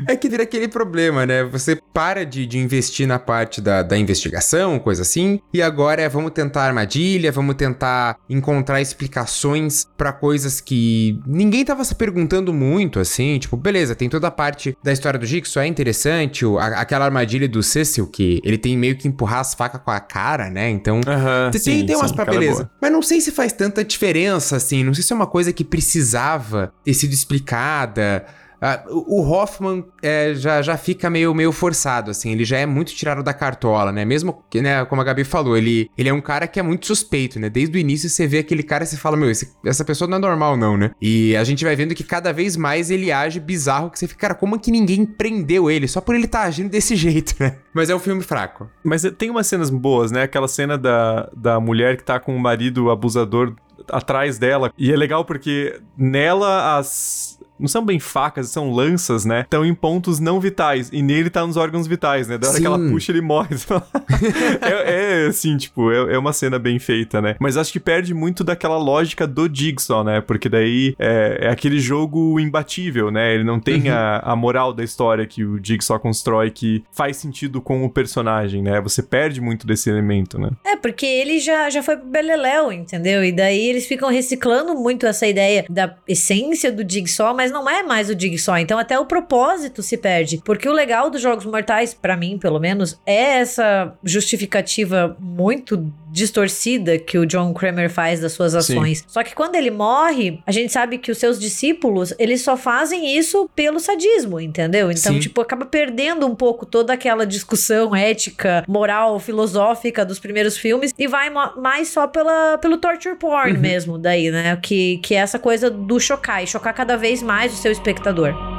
[0.07, 1.43] É que vira aquele problema, né?
[1.43, 6.09] Você para de, de investir na parte da, da investigação, coisa assim, e agora é
[6.09, 12.99] vamos tentar armadilha, vamos tentar encontrar explicações pra coisas que ninguém tava se perguntando muito,
[12.99, 13.38] assim.
[13.39, 17.05] Tipo, beleza, tem toda a parte da história do Jigsaw, é interessante, o- a- aquela
[17.05, 20.70] armadilha do Cecil, que ele tem meio que empurrar as facas com a cara, né?
[20.70, 21.01] Então.
[21.07, 22.55] Aham, Tem, sim, tem umas sim, pra é beleza.
[22.64, 22.72] boa.
[22.82, 24.84] Mas não sei se faz tanta diferença, assim.
[24.84, 28.26] Não sei se é uma coisa que precisava ter sido explicada.
[28.62, 32.32] Ah, o Hoffman é, já, já fica meio, meio forçado, assim.
[32.32, 34.05] Ele já é muito tirado da cartola, né?
[34.05, 37.39] Mesmo né, como a Gabi falou, ele, ele é um cara que é muito suspeito,
[37.39, 37.49] né?
[37.49, 40.18] Desde o início você vê aquele cara e você fala, meu, esse- essa pessoa não
[40.18, 40.91] é normal, não, né?
[41.01, 44.20] E a gente vai vendo que cada vez mais ele age bizarro, que você fica,
[44.22, 45.88] cara, como é que ninguém prendeu ele?
[45.88, 47.57] Só por ele estar agindo desse jeito, né?
[47.74, 48.70] Mas é um filme fraco.
[48.84, 50.24] Mas tem umas cenas boas, né?
[50.24, 53.55] Aquela cena da, da mulher que tá com o marido abusador
[53.89, 54.72] atrás dela.
[54.78, 57.39] E é legal porque nela as.
[57.62, 59.41] Não são bem facas, são lanças, né?
[59.41, 60.89] Estão em pontos não vitais.
[60.91, 62.38] E nele tá nos órgãos vitais, né?
[62.38, 62.91] Da hora que ela Sim.
[62.91, 63.55] puxa, ele morre.
[64.62, 67.36] é, é, assim, tipo, é, é uma cena bem feita, né?
[67.39, 70.22] Mas acho que perde muito daquela lógica do Jigsaw, né?
[70.22, 73.34] Porque daí é, é aquele jogo imbatível, né?
[73.34, 77.62] Ele não tem a, a moral da história que o Jigsaw constrói que faz sentido
[77.62, 78.82] com o personagem, né?
[78.82, 80.49] Você perde muito desse elemento, né?
[80.66, 83.24] É, porque ele já, já foi pro Beleléu, entendeu?
[83.24, 87.84] E daí eles ficam reciclando muito essa ideia da essência do Jigsaw, mas não é
[87.84, 88.58] mais o Jigsaw.
[88.58, 90.41] Então até o propósito se perde.
[90.43, 96.99] Porque o legal dos Jogos Mortais, pra mim pelo menos, é essa justificativa muito distorcida
[96.99, 99.03] que o John Kramer faz das suas ações.
[99.07, 103.18] Só que quando ele morre, a gente sabe que os seus discípulos, eles só fazem
[103.18, 104.91] isso pelo sadismo, entendeu?
[104.91, 105.20] Então, Sim.
[105.20, 111.07] tipo, acaba perdendo um pouco toda aquela discussão ética, moral, filosófica dos primeiros filmes e
[111.07, 114.57] vai mais só pela, pelo torture porn mesmo, daí, né?
[114.62, 118.51] Que, que é essa coisa do chocar e chocar cada vez mais o seu espectador.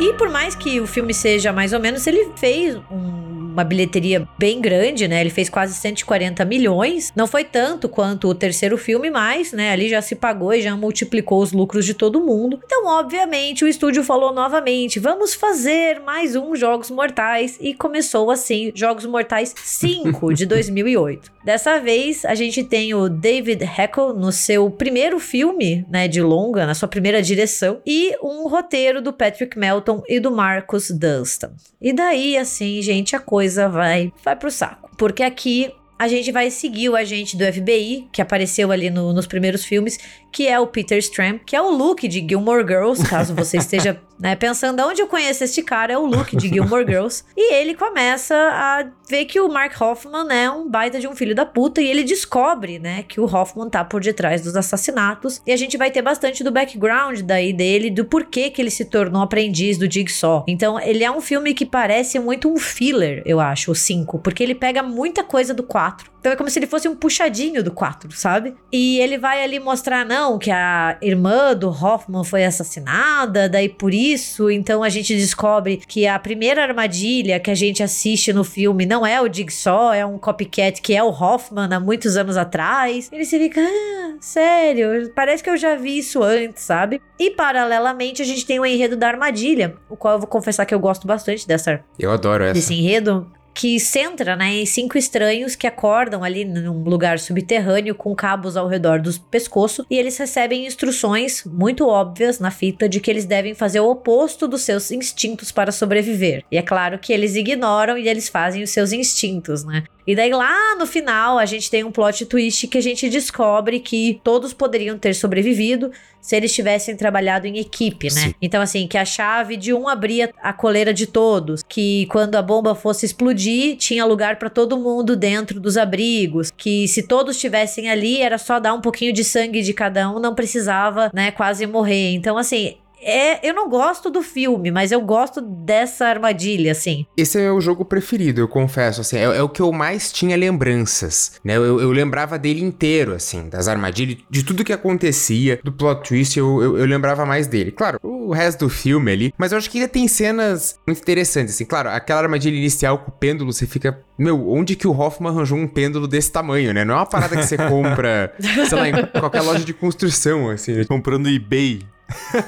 [0.00, 3.19] E por mais que o filme seja mais ou menos, ele fez um-
[3.50, 5.20] uma bilheteria bem grande, né?
[5.20, 7.12] Ele fez quase 140 milhões.
[7.14, 10.76] Não foi tanto quanto o terceiro filme, mas, né, ali já se pagou e já
[10.76, 12.60] multiplicou os lucros de todo mundo.
[12.64, 17.58] Então, obviamente, o estúdio falou novamente: vamos fazer mais um Jogos Mortais.
[17.60, 21.30] E começou assim: Jogos Mortais 5 de 2008.
[21.44, 26.66] Dessa vez, a gente tem o David Heckel no seu primeiro filme, né, de longa,
[26.66, 31.52] na sua primeira direção, e um roteiro do Patrick Melton e do Marcus Dunstan.
[31.80, 34.90] E daí, assim, gente, a coisa vai, vai pro saco.
[34.96, 39.26] Porque aqui a gente vai seguir o agente do FBI, que apareceu ali no- nos
[39.26, 39.98] primeiros filmes,
[40.32, 44.00] que é o Peter Stram, que é o Luke de Gilmore Girls, caso você esteja
[44.20, 47.24] né, pensando onde eu conheço este cara, é o Luke de Gilmore Girls.
[47.36, 51.34] E ele começa a ver que o Mark Hoffman é um baita de um filho
[51.34, 55.40] da puta, e ele descobre, né, que o Hoffman tá por detrás dos assassinatos.
[55.46, 58.84] E a gente vai ter bastante do background daí dele, do porquê que ele se
[58.84, 60.44] tornou aprendiz do Jigsaw.
[60.46, 64.42] Então, ele é um filme que parece muito um filler, eu acho, o 5, porque
[64.42, 66.10] ele pega muita coisa do 4.
[66.20, 68.54] Então é como se ele fosse um puxadinho do 4, sabe?
[68.70, 73.94] E ele vai ali mostrar, não, que a irmã do Hoffman foi assassinada, daí por
[73.94, 74.09] isso,
[74.50, 79.06] então a gente descobre que a primeira armadilha que a gente assiste no filme não
[79.06, 83.08] é o Jigsaw, é um copycat que é o Hoffman há muitos anos atrás.
[83.12, 87.00] Ele se fica, ah, sério, parece que eu já vi isso antes, sabe?
[87.18, 90.74] E paralelamente a gente tem o enredo da armadilha, o qual eu vou confessar que
[90.74, 92.54] eu gosto bastante dessa, Eu adoro essa.
[92.54, 93.30] desse enredo.
[93.52, 98.68] Que centra né, em cinco estranhos que acordam ali num lugar subterrâneo com cabos ao
[98.68, 103.54] redor do pescoço e eles recebem instruções muito óbvias na fita de que eles devem
[103.54, 106.44] fazer o oposto dos seus instintos para sobreviver.
[106.50, 109.84] E é claro que eles ignoram e eles fazem os seus instintos, né?
[110.06, 113.80] E daí lá no final a gente tem um plot twist que a gente descobre
[113.80, 115.90] que todos poderiam ter sobrevivido
[116.20, 118.20] se eles tivessem trabalhado em equipe, né?
[118.20, 118.34] Sim.
[118.42, 122.42] Então assim, que a chave de um abria a coleira de todos, que quando a
[122.42, 127.88] bomba fosse explodir, tinha lugar para todo mundo dentro dos abrigos, que se todos estivessem
[127.88, 131.66] ali era só dar um pouquinho de sangue de cada um, não precisava, né, quase
[131.66, 132.12] morrer.
[132.12, 137.06] Então assim, é, eu não gosto do filme, mas eu gosto dessa armadilha, assim.
[137.16, 140.12] Esse é o meu jogo preferido, eu confesso, assim, é, é o que eu mais
[140.12, 141.56] tinha lembranças, né?
[141.56, 146.38] Eu, eu lembrava dele inteiro, assim, das armadilhas, de tudo que acontecia, do plot twist,
[146.38, 147.70] eu, eu, eu lembrava mais dele.
[147.70, 151.54] Claro, o resto do filme ali, mas eu acho que ainda tem cenas muito interessantes,
[151.54, 155.30] assim, claro, aquela armadilha inicial com o pêndulo, você fica, meu, onde que o Hoffman
[155.30, 156.84] arranjou um pêndulo desse tamanho, né?
[156.84, 158.32] Não é uma parada que você compra,
[158.68, 161.80] sei lá, em qualquer loja de construção, assim, Comprando eBay.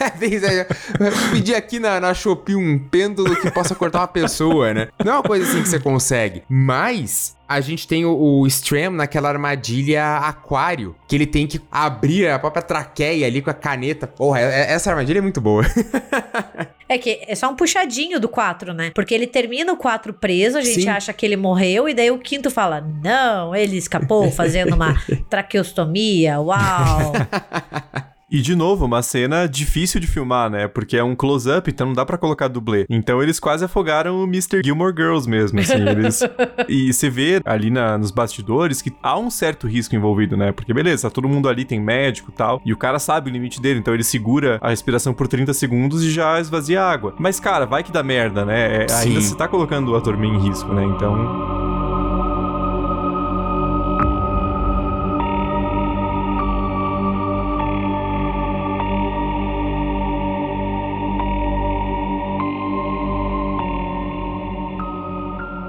[0.00, 0.06] É,
[0.48, 0.66] aí.
[1.32, 4.88] Pedir aqui na, na Shopee um pêndulo que possa cortar uma pessoa, né?
[5.04, 6.42] Não é uma coisa assim que você consegue.
[6.48, 7.34] Mas.
[7.48, 12.40] A gente tem o, o Stram naquela armadilha aquário, que ele tem que abrir a
[12.40, 14.04] própria traqueia ali com a caneta.
[14.04, 15.62] Porra, é- é- essa armadilha é muito boa.
[16.88, 18.92] É que é só um puxadinho do 4, né?
[18.94, 20.88] Porque ele termina o 4 preso, a gente Sim.
[20.88, 24.94] acha que ele morreu, e daí o quinto fala: Não, ele escapou fazendo uma
[25.28, 27.12] traqueostomia, uau!
[28.28, 30.66] E de novo, uma cena difícil de filmar, né?
[30.66, 32.84] Porque é um close-up, então não dá pra colocar dublê.
[32.90, 34.62] Então eles quase afogaram o Mr.
[34.64, 35.74] Gilmore Girls mesmo, assim.
[35.88, 36.20] Eles...
[36.68, 40.50] e você vê ali na- nos bastidores que há um certo risco envolvido, né?
[40.50, 43.32] Porque beleza, tá todo mundo ali, tem médico e tal, e o cara sabe o
[43.32, 47.14] limite dele, então ele segura a respiração por 30 segundos e já esvazia a água.
[47.20, 48.86] Mas, cara, vai que dá merda, né?
[48.86, 50.84] É, ainda você tá colocando o ator meio em risco, né?
[50.84, 51.75] Então.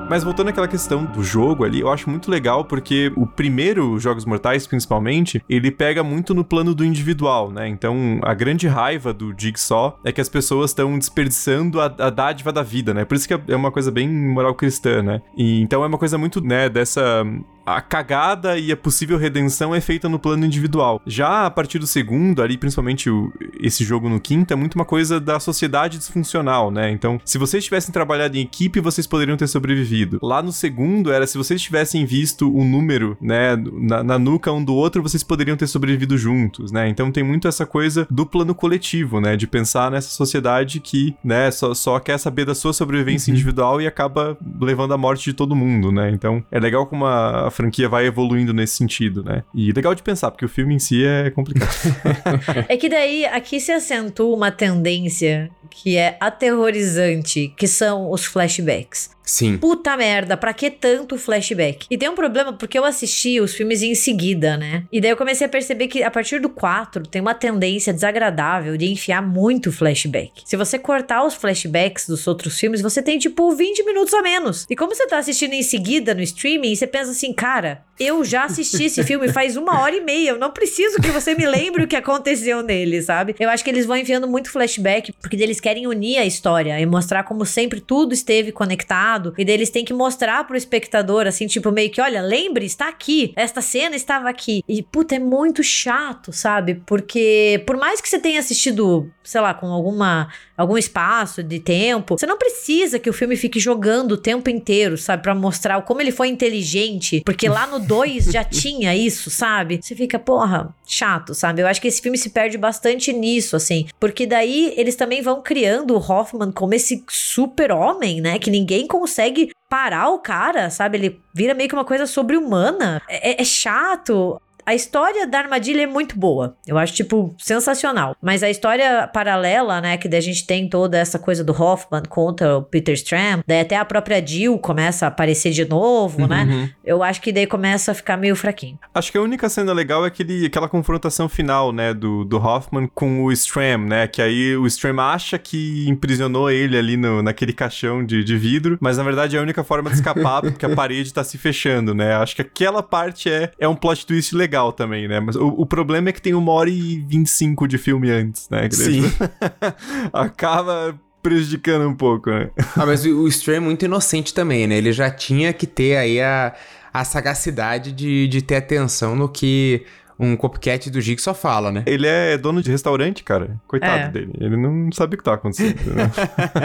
[0.10, 4.24] Mas voltando àquela questão do jogo ali, eu acho muito legal porque o primeiro Jogos
[4.24, 7.68] Mortais, principalmente, ele pega muito no plano do individual, né?
[7.68, 12.54] Então, a grande raiva do Jigsaw é que as pessoas estão desperdiçando a, a dádiva
[12.54, 13.04] da vida, né?
[13.04, 15.22] Por isso que é uma coisa bem moral cristã, né?
[15.36, 17.26] E, então é uma coisa muito, né, dessa
[17.68, 21.02] a cagada e a possível redenção é feita no plano individual.
[21.06, 24.86] Já a partir do segundo, ali, principalmente o- esse jogo no quinto, é muito uma
[24.86, 26.90] coisa da sociedade disfuncional, né?
[26.92, 30.18] Então, se vocês tivessem trabalhado em equipe, vocês poderiam ter sobrevivido.
[30.24, 34.64] Lá no segundo, era se vocês tivessem visto o número, né, na, na nuca um
[34.64, 36.88] do outro, vocês poderiam ter sobrevivido juntos, né?
[36.88, 39.36] Então tem muito essa coisa do plano coletivo, né?
[39.36, 43.88] De pensar nessa sociedade que, né, só, só quer saber da sua sobrevivência individual e
[43.88, 46.10] acaba levando à morte de todo mundo, né?
[46.12, 49.44] Então é legal como a, a franquia vai evoluindo nesse sentido, né?
[49.54, 51.68] E legal de pensar, porque o filme em si é complicado.
[52.70, 59.10] É que daí aqui se acentua uma tendência que é aterrorizante, que são os flashbacks.
[59.28, 59.58] Sim.
[59.58, 61.86] Puta merda, pra que tanto flashback?
[61.92, 64.86] E tem um problema porque eu assisti os filmes em seguida, né?
[64.90, 68.78] E daí eu comecei a perceber que a partir do 4 tem uma tendência desagradável
[68.78, 70.44] de enfiar muito flashback.
[70.46, 74.66] Se você cortar os flashbacks dos outros filmes, você tem tipo 20 minutos a menos.
[74.70, 78.46] E como você tá assistindo em seguida no streaming, você pensa assim, cara, eu já
[78.46, 81.84] assisti esse filme faz uma hora e meia, eu não preciso que você me lembre
[81.84, 83.36] o que aconteceu nele, sabe?
[83.40, 86.86] Eu acho que eles vão enfiando muito flashback porque eles querem unir a história e
[86.86, 89.34] mostrar como sempre tudo esteve conectado.
[89.38, 93.34] E eles têm que mostrar pro espectador, assim, tipo, meio que, olha, lembre, está aqui.
[93.36, 94.64] Esta cena estava aqui.
[94.68, 96.82] E, puta, é muito chato, sabe?
[96.86, 102.18] Porque por mais que você tenha assistido, sei lá, com alguma algum espaço de tempo,
[102.18, 105.22] você não precisa que o filme fique jogando o tempo inteiro, sabe?
[105.22, 107.22] Pra mostrar como ele foi inteligente.
[107.24, 109.80] Porque lá no 2 já tinha isso, sabe?
[109.82, 111.62] Você fica, porra, chato, sabe?
[111.62, 113.88] Eu acho que esse filme se perde bastante nisso, assim.
[114.00, 118.38] Porque daí eles também vão criando o Hoffman como esse super-homem, né?
[118.38, 120.98] Que ninguém consegue parar o cara, sabe?
[120.98, 123.02] Ele vira meio que uma coisa sobre-humana.
[123.08, 124.42] É, é chato.
[124.68, 126.58] A história da armadilha é muito boa.
[126.68, 128.18] Eu acho, tipo, sensacional.
[128.22, 132.04] Mas a história paralela, né, que daí a gente tem toda essa coisa do Hoffman
[132.10, 136.44] contra o Peter Stram, daí até a própria Jill começa a aparecer de novo, né?
[136.44, 136.70] Uhum.
[136.84, 138.78] Eu acho que daí começa a ficar meio fraquinho.
[138.94, 142.90] Acho que a única cena legal é aquele, aquela confrontação final, né, do, do Hoffman
[142.94, 147.54] com o Stram, né, que aí o Stram acha que imprisionou ele ali no, naquele
[147.54, 150.76] caixão de, de vidro, mas na verdade é a única forma de escapar porque a
[150.76, 152.16] parede tá se fechando, né?
[152.16, 155.20] Acho que aquela parte é, é um plot twist legal também, né?
[155.20, 158.68] Mas o, o problema é que tem uma hora e 25 de filme antes, né?
[158.68, 159.04] Que Sim.
[159.04, 159.24] tipo,
[160.14, 162.50] Acaba prejudicando um pouco, né?
[162.76, 164.78] Ah, mas o, o Stray é muito inocente também, né?
[164.78, 166.54] Ele já tinha que ter aí a,
[166.94, 169.86] a sagacidade de, de ter atenção no que
[170.20, 171.84] um copycat do Jigsaw fala, né?
[171.86, 173.60] Ele é dono de restaurante, cara.
[173.68, 174.08] Coitado É.
[174.10, 174.34] dele.
[174.40, 175.80] Ele não sabe o que tá acontecendo.
[175.94, 176.12] né?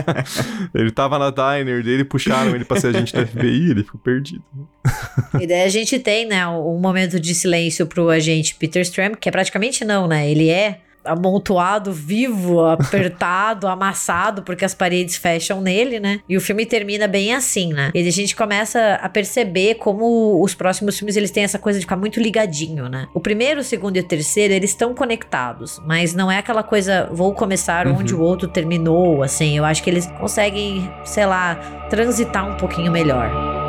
[0.74, 4.42] ele tava na diner dele, puxaram ele pra ser agente da FBI, ele ficou perdido.
[5.40, 9.28] E daí a gente tem, né, um momento de silêncio pro agente Peter Stram, que
[9.28, 10.30] é praticamente não, né?
[10.30, 16.20] Ele é amontoado, vivo, apertado, amassado, porque as paredes fecham nele, né?
[16.28, 17.90] E o filme termina bem assim, né?
[17.94, 21.84] E a gente começa a perceber como os próximos filmes eles têm essa coisa de
[21.84, 23.08] ficar muito ligadinho, né?
[23.14, 27.08] O primeiro, o segundo e o terceiro, eles estão conectados, mas não é aquela coisa
[27.12, 29.56] vou começar onde o outro terminou, assim.
[29.56, 31.54] Eu acho que eles conseguem, sei lá,
[31.88, 33.61] transitar um pouquinho melhor.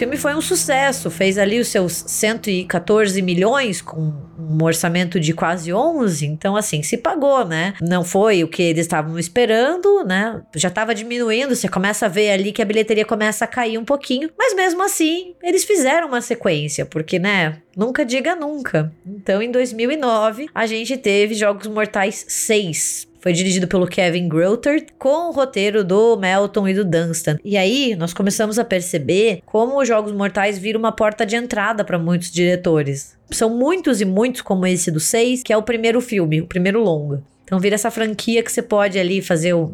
[0.00, 5.70] Filme foi um sucesso, fez ali os seus 114 milhões com um orçamento de quase
[5.74, 7.74] 11, então assim, se pagou, né?
[7.82, 10.40] Não foi o que eles estavam esperando, né?
[10.56, 13.84] Já estava diminuindo, você começa a ver ali que a bilheteria começa a cair um
[13.84, 18.92] pouquinho, mas mesmo assim, eles fizeram uma sequência, porque, né, nunca diga nunca.
[19.06, 25.28] Então, em 2009, a gente teve Jogos Mortais 6, foi dirigido pelo Kevin Groter, com
[25.28, 27.38] o roteiro do Melton e do Dunstan.
[27.44, 31.84] E aí, nós começamos a perceber como os Jogos Mortais viram uma porta de entrada
[31.84, 33.18] para muitos diretores.
[33.30, 36.82] São muitos e muitos, como esse do 6, que é o primeiro filme, o primeiro
[36.82, 37.22] longa.
[37.44, 39.70] Então vira essa franquia que você pode ali fazer um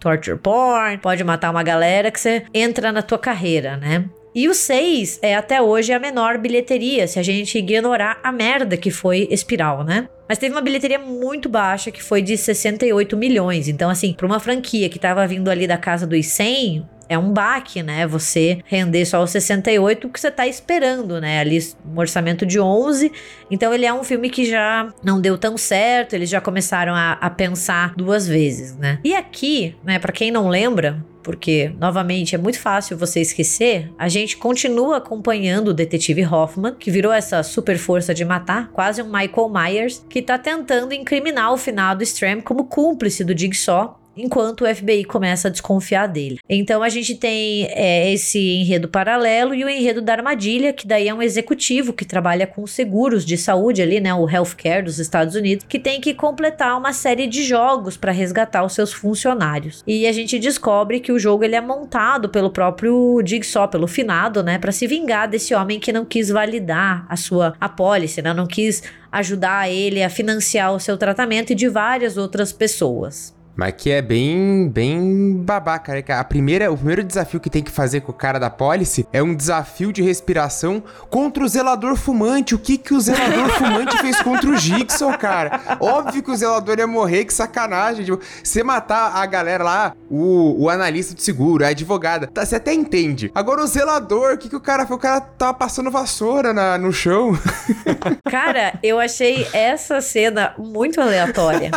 [0.00, 4.04] torture porn, pode matar uma galera que você entra na tua carreira, né?
[4.34, 8.76] E o 6 é até hoje a menor bilheteria, se a gente ignorar a merda
[8.76, 10.08] que foi Espiral, né?
[10.28, 13.68] Mas teve uma bilheteria muito baixa, que foi de 68 milhões.
[13.68, 17.32] Então, assim, pra uma franquia que tava vindo ali da casa dos 100, é um
[17.32, 18.06] baque, né?
[18.06, 21.40] Você render só os 68 que você tá esperando, né?
[21.40, 23.10] Ali um orçamento de 11.
[23.50, 27.12] Então ele é um filme que já não deu tão certo, eles já começaram a,
[27.12, 28.98] a pensar duas vezes, né?
[29.04, 34.08] E aqui, né, para quem não lembra, porque, novamente, é muito fácil você esquecer, a
[34.08, 39.06] gente continua acompanhando o detetive Hoffman, que virou essa super força de matar, quase um
[39.06, 44.74] Michael Myers, que tá tentando incriminar o finado Stram como cúmplice do Jigsaw enquanto o
[44.74, 46.38] FBI começa a desconfiar dele.
[46.48, 51.08] Então a gente tem é, esse enredo paralelo e o enredo da armadilha, que daí
[51.08, 55.34] é um executivo que trabalha com seguros de saúde ali, né, o healthcare dos Estados
[55.34, 59.82] Unidos, que tem que completar uma série de jogos para resgatar os seus funcionários.
[59.86, 64.42] E a gente descobre que o jogo ele é montado pelo próprio Jigsaw, pelo finado,
[64.42, 68.46] né, para se vingar desse homem que não quis validar a sua apólice, né, não
[68.46, 73.32] quis ajudar ele a financiar o seu tratamento e de várias outras pessoas.
[73.56, 76.02] Mas que é bem, bem babaca, né?
[76.08, 79.22] A primeira, o primeiro desafio que tem que fazer com o cara da policy é
[79.22, 82.54] um desafio de respiração contra o zelador fumante.
[82.54, 85.78] O que que o zelador fumante fez contra o Jigsaw, cara?
[85.78, 88.04] Óbvio que o zelador ia morrer, que sacanagem.
[88.04, 92.56] Tipo, você matar a galera lá, o, o analista do seguro, a advogada, tá, você
[92.56, 93.30] até entende.
[93.34, 94.96] Agora o zelador, o que que o cara foi?
[94.96, 97.38] O cara tava passando vassoura na, no chão.
[98.28, 101.70] Cara, eu achei essa cena muito aleatória.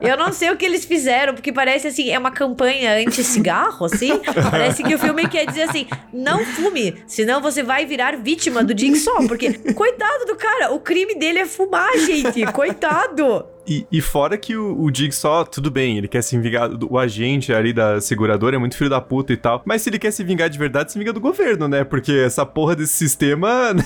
[0.00, 3.86] Eu não sei o que eles fizeram fizeram, porque parece assim, é uma campanha anti-cigarro,
[3.86, 4.20] assim.
[4.50, 8.78] parece que o filme quer dizer assim: não fume, senão você vai virar vítima do
[8.78, 9.26] Jigsaw.
[9.26, 12.44] Porque, coitado do cara, o crime dele é fumar, gente.
[12.52, 13.46] Coitado.
[13.68, 16.98] E, e, fora que o, o Jigsaw, tudo bem, ele quer se vingar, do, o
[16.98, 20.10] agente ali da seguradora é muito filho da puta e tal, mas se ele quer
[20.10, 21.84] se vingar de verdade, se vinga do governo, né?
[21.84, 23.82] Porque essa porra desse sistema, né,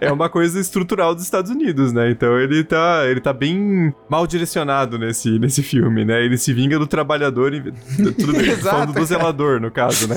[0.00, 2.08] é uma coisa estrutural dos Estados Unidos, né?
[2.08, 6.24] Então ele tá, ele tá bem mal direcionado nesse, nesse filme, né?
[6.24, 7.62] Ele se vinga do trabalhador, e,
[8.12, 10.14] tudo bem, falando do zelador, no caso, né?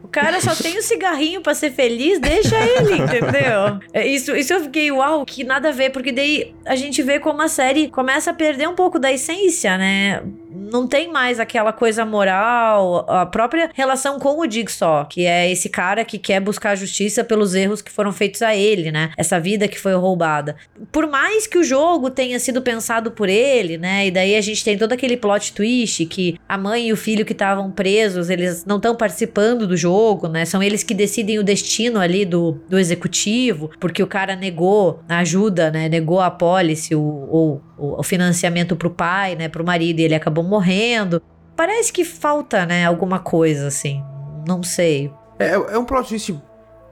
[0.00, 3.80] o cara só tem o um cigarrinho pra ser feliz, deixa ele, entendeu?
[3.92, 7.18] É, isso, isso eu fiquei, uau, que nada a ver, porque daí a gente vê
[7.18, 10.22] como a série começa a perder um pouco da essência, né?
[10.50, 15.68] Não tem mais aquela coisa moral, a própria relação com o Jigsaw, que é esse
[15.68, 19.12] cara que quer buscar justiça pelos erros que foram feitos a ele, né?
[19.16, 20.56] Essa vida que foi roubada.
[20.90, 24.06] Por mais que o jogo tenha sido pensado por ele, né?
[24.06, 27.24] E daí a gente tem todo aquele plot twist que a mãe e o filho
[27.24, 30.44] que estavam presos, eles não estão participando do jogo, né?
[30.44, 35.18] São eles que decidem o destino ali do, do executivo, porque o cara negou a
[35.18, 35.88] ajuda, né?
[35.88, 39.48] Negou a policy, ou o, o financiamento pro pai, né?
[39.48, 41.22] Pro marido, e ele acabou acabou morrendo.
[41.54, 44.02] Parece que falta, né, alguma coisa assim.
[44.46, 45.12] Não sei.
[45.38, 46.34] É, é um plot twist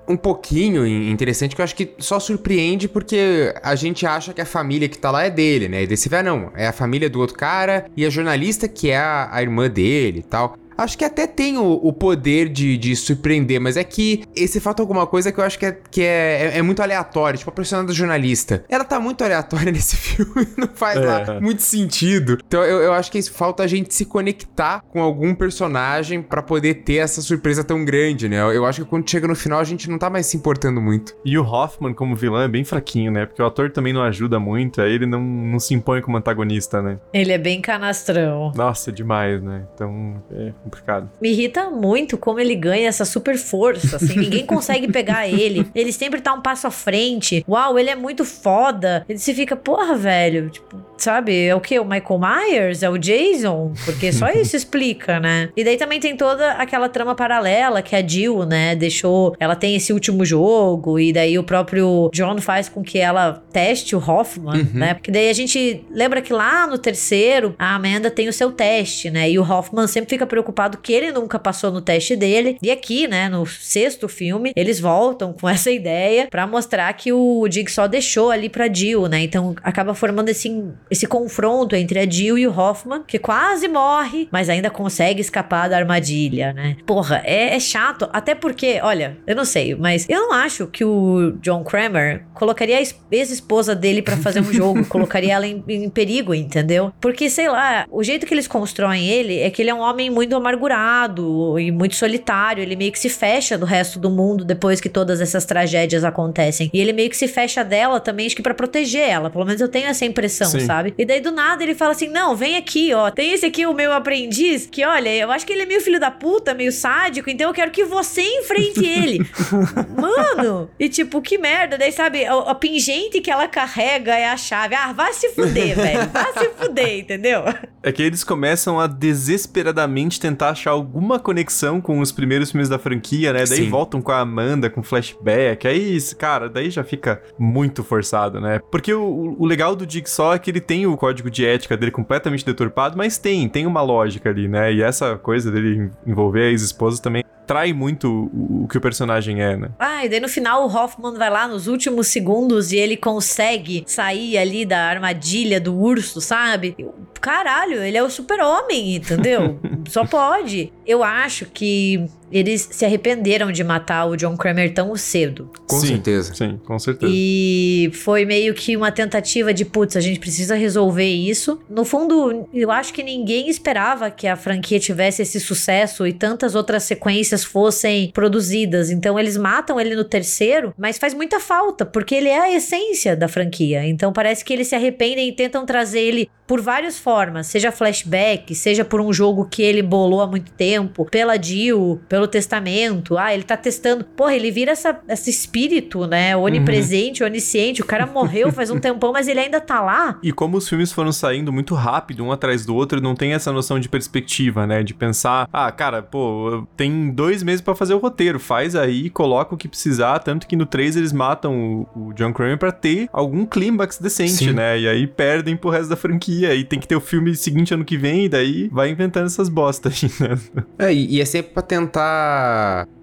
[0.06, 4.46] um pouquinho interessante que eu acho que só surpreende porque a gente acha que a
[4.46, 5.82] família que tá lá é dele, né?
[5.82, 8.96] E desse vê, não, é a família do outro cara e a jornalista que é
[8.96, 12.94] a, a irmã dele e tal acho que até tem o, o poder de, de,
[12.94, 16.52] surpreender, mas é que esse falta alguma coisa que eu acho que, é, que é,
[16.54, 17.38] é, é muito aleatório.
[17.38, 18.64] Tipo, a personagem da jornalista.
[18.68, 21.00] Ela tá muito aleatória nesse filme, não faz é.
[21.00, 22.38] lá muito sentido.
[22.46, 26.42] Então eu, eu acho que isso falta a gente se conectar com algum personagem para
[26.42, 28.40] poder ter essa surpresa tão grande, né?
[28.40, 30.80] Eu, eu acho que quando chega no final a gente não tá mais se importando
[30.80, 31.16] muito.
[31.24, 33.26] E o Hoffman como vilão é bem fraquinho, né?
[33.26, 36.80] Porque o ator também não ajuda muito, aí ele não, não se impõe como antagonista,
[36.80, 36.98] né?
[37.12, 38.52] Ele é bem canastrão.
[38.54, 39.66] Nossa, demais, né?
[39.74, 41.10] Então, é, complicado.
[41.20, 45.66] Me irrita muito como ele ganha essa super força, assim, ninguém consegue pegar ele.
[45.74, 47.44] Ele sempre tá um passo à frente.
[47.48, 49.04] Uau, ele é muito foda.
[49.08, 51.46] Ele se fica, porra, velho, tipo, sabe?
[51.46, 51.78] É o que?
[51.78, 52.82] O Michael Myers?
[52.82, 53.72] É o Jason?
[53.84, 55.50] Porque só isso explica, né?
[55.56, 59.34] E daí também tem toda aquela trama paralela que a Jill, né, deixou.
[59.38, 63.94] Ela tem esse último jogo, e daí o próprio John faz com que ela teste
[63.94, 64.70] o Hoffman, uhum.
[64.74, 64.94] né?
[64.94, 69.10] Porque daí a gente lembra que lá no terceiro, a Amanda tem o seu teste,
[69.10, 69.30] né?
[69.30, 72.58] E o Hoffman sempre fica preocupado que ele nunca passou no teste dele.
[72.62, 77.46] E aqui, né, no sexto filme, eles voltam com essa ideia para mostrar que o
[77.48, 79.22] Dig só deixou ali pra Jill, né?
[79.22, 80.48] Então acaba formando esse
[80.90, 85.68] esse confronto entre a Jill e o Hoffman, que quase morre, mas ainda consegue escapar
[85.68, 86.76] da armadilha, né?
[86.86, 90.84] Porra, é, é chato, até porque, olha, eu não sei, mas eu não acho que
[90.84, 95.90] o John Kramer colocaria a ex-esposa dele para fazer um jogo, colocaria ela em, em
[95.90, 96.92] perigo, entendeu?
[97.00, 100.10] Porque, sei lá, o jeito que eles constroem ele é que ele é um homem
[100.10, 104.80] muito amargurado e muito solitário, ele meio que se fecha do resto do mundo depois
[104.80, 106.70] que todas essas tragédias acontecem.
[106.72, 109.60] E ele meio que se fecha dela também, acho que para proteger ela, pelo menos
[109.60, 110.60] eu tenho essa impressão, Sim.
[110.60, 110.77] sabe?
[110.78, 110.94] Sabe?
[110.96, 113.10] E daí do nada ele fala assim: não, vem aqui, ó.
[113.10, 116.00] Tem esse aqui, o meu aprendiz, que olha, eu acho que ele é meio filho
[116.00, 119.28] da puta, meio sádico, então eu quero que você enfrente ele.
[119.96, 120.70] Mano!
[120.78, 121.76] E tipo, que merda.
[121.76, 124.74] Daí, sabe, a, a pingente que ela carrega é a chave.
[124.74, 126.08] Ah, vai se fuder, velho.
[126.10, 127.42] Vai se fuder, entendeu?
[127.82, 132.78] É que eles começam a desesperadamente tentar achar alguma conexão com os primeiros filmes da
[132.78, 133.44] franquia, né?
[133.44, 133.70] Daí Sim.
[133.70, 135.66] voltam com a Amanda, com flashback.
[135.66, 138.60] Aí, cara, daí já fica muito forçado, né?
[138.70, 141.90] Porque o, o legal do Jigsaw é que ele tem o código de ética dele
[141.90, 144.70] completamente deturpado, mas tem, tem uma lógica ali, né?
[144.70, 149.56] E essa coisa dele envolver a ex-esposa também trai muito o, que o personagem é,
[149.56, 149.70] né?
[149.78, 153.82] Ah, e daí no final o Hoffman vai lá nos últimos segundos e ele consegue
[153.86, 156.76] sair ali da armadilha do urso, sabe?
[157.18, 159.58] Caralho, ele é o super-homem, entendeu?
[159.88, 160.70] Só pode.
[160.86, 165.50] Eu acho que eles se arrependeram de matar o John Kramer tão cedo.
[165.66, 166.34] Com sim, certeza.
[166.34, 167.12] Sim, com certeza.
[167.14, 171.60] E foi meio que uma tentativa de, putz, a gente precisa resolver isso.
[171.68, 176.54] No fundo, eu acho que ninguém esperava que a franquia tivesse esse sucesso e tantas
[176.54, 178.90] outras sequências fossem produzidas.
[178.90, 183.16] Então eles matam ele no terceiro, mas faz muita falta, porque ele é a essência
[183.16, 183.86] da franquia.
[183.86, 188.54] Então parece que eles se arrependem e tentam trazer ele por várias formas, seja flashback,
[188.54, 193.16] seja por um jogo que ele bolou há muito tempo, pela Jill, pelo pelo testamento.
[193.16, 194.04] Ah, ele tá testando.
[194.04, 196.36] Porra, ele vira essa, esse espírito, né?
[196.36, 197.80] Onipresente, onisciente.
[197.80, 200.18] O cara morreu faz um tempão, mas ele ainda tá lá.
[200.20, 203.52] E como os filmes foram saindo muito rápido, um atrás do outro, não tem essa
[203.52, 204.82] noção de perspectiva, né?
[204.82, 209.54] De pensar, ah, cara, pô, tem dois meses pra fazer o roteiro, faz aí, coloca
[209.54, 210.18] o que precisar.
[210.18, 214.32] Tanto que no 3 eles matam o, o John Kramer pra ter algum clímax decente,
[214.32, 214.52] Sim.
[214.52, 214.78] né?
[214.80, 216.52] E aí perdem pro resto da franquia.
[216.54, 219.48] E tem que ter o filme seguinte ano que vem, e daí vai inventando essas
[219.48, 220.36] bostas né?
[220.78, 222.07] É, e, e é sempre pra tentar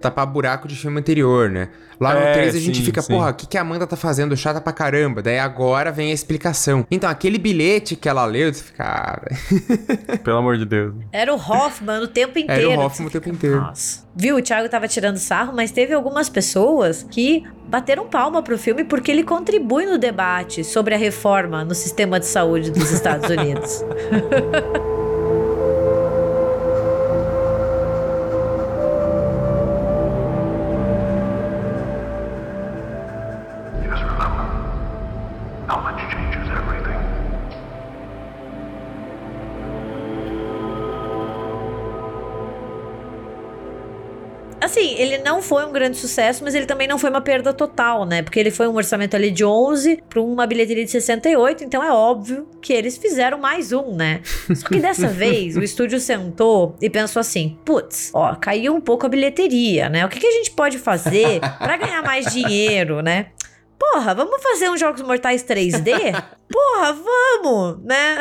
[0.00, 1.68] tapar buraco de filme anterior, né?
[1.98, 3.14] Lá no É, 3 a gente sim, fica, sim.
[3.14, 4.36] porra, o que, que a Amanda tá fazendo?
[4.36, 5.22] Chata pra caramba.
[5.22, 6.86] Daí agora vem a explicação.
[6.90, 9.28] Então, aquele bilhete que ela leu, você fica, cara.
[10.22, 10.94] Pelo amor de Deus.
[11.10, 12.70] Era o Hoffman o tempo inteiro.
[12.70, 13.60] Era o Hoffman o tempo inteiro.
[13.60, 14.04] Nossa.
[14.14, 14.36] Viu?
[14.36, 19.10] O Thiago tava tirando sarro, mas teve algumas pessoas que bateram palma pro filme porque
[19.10, 23.82] ele contribui no debate sobre a reforma no sistema de saúde dos Estados Unidos.
[44.76, 48.04] Assim, ele não foi um grande sucesso, mas ele também não foi uma perda total,
[48.04, 48.22] né?
[48.22, 51.90] Porque ele foi um orçamento ali de 11 para uma bilheteria de 68, então é
[51.90, 54.20] óbvio que eles fizeram mais um, né?
[54.54, 59.06] Só que dessa vez o estúdio sentou e pensou assim: putz, ó, caiu um pouco
[59.06, 60.04] a bilheteria, né?
[60.04, 63.28] O que, que a gente pode fazer para ganhar mais dinheiro, né?
[63.78, 66.22] Porra, vamos fazer uns Jogos Mortais 3D?
[66.48, 68.18] Porra, vamos, né?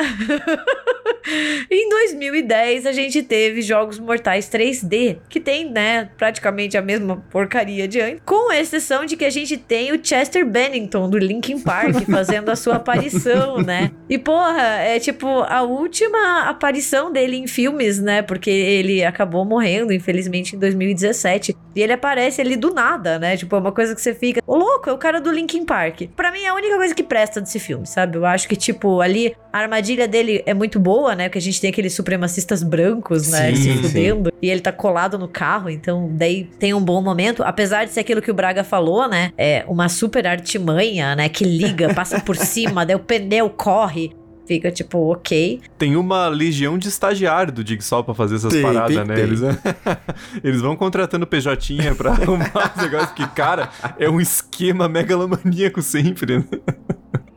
[1.70, 7.88] em 2010 a gente teve Jogos Mortais 3D, que tem, né, praticamente a mesma porcaria
[7.88, 12.06] de antes, com exceção de que a gente tem o Chester Bennington do Linkin Park
[12.10, 13.92] fazendo a sua aparição, né?
[14.10, 18.22] E porra, é tipo a última aparição dele em filmes, né?
[18.22, 21.56] Porque ele acabou morrendo, infelizmente, em 2017.
[21.76, 23.36] E ele aparece ali do nada, né?
[23.36, 26.04] Tipo, é uma coisa que você fica, ô louco, é o cara do Linkin Park.
[26.16, 28.15] Pra mim é a única coisa que presta desse filme, sabe?
[28.20, 31.30] Eu acho que, tipo, ali a armadilha dele é muito boa, né?
[31.30, 33.50] Porque a gente tem aqueles supremacistas brancos, né?
[33.50, 33.82] Sim, se sim.
[33.82, 34.32] fudendo.
[34.42, 37.44] E ele tá colado no carro, então daí tem um bom momento.
[37.44, 39.32] Apesar de ser aquilo que o Braga falou, né?
[39.38, 41.30] É uma super artimanha, né?
[41.30, 44.12] Que liga, passa por cima, daí o pneu corre.
[44.48, 45.62] Fica tipo, ok.
[45.78, 49.16] Tem uma legião de estagiário do Jigsaw pra fazer essas Tem, paradas, tem, né?
[49.16, 49.24] tem.
[49.24, 49.42] Eles,
[50.44, 56.38] eles vão contratando PJ pra arrumar os negócios, que, cara, é um esquema megalomaníaco sempre,
[56.38, 56.46] né?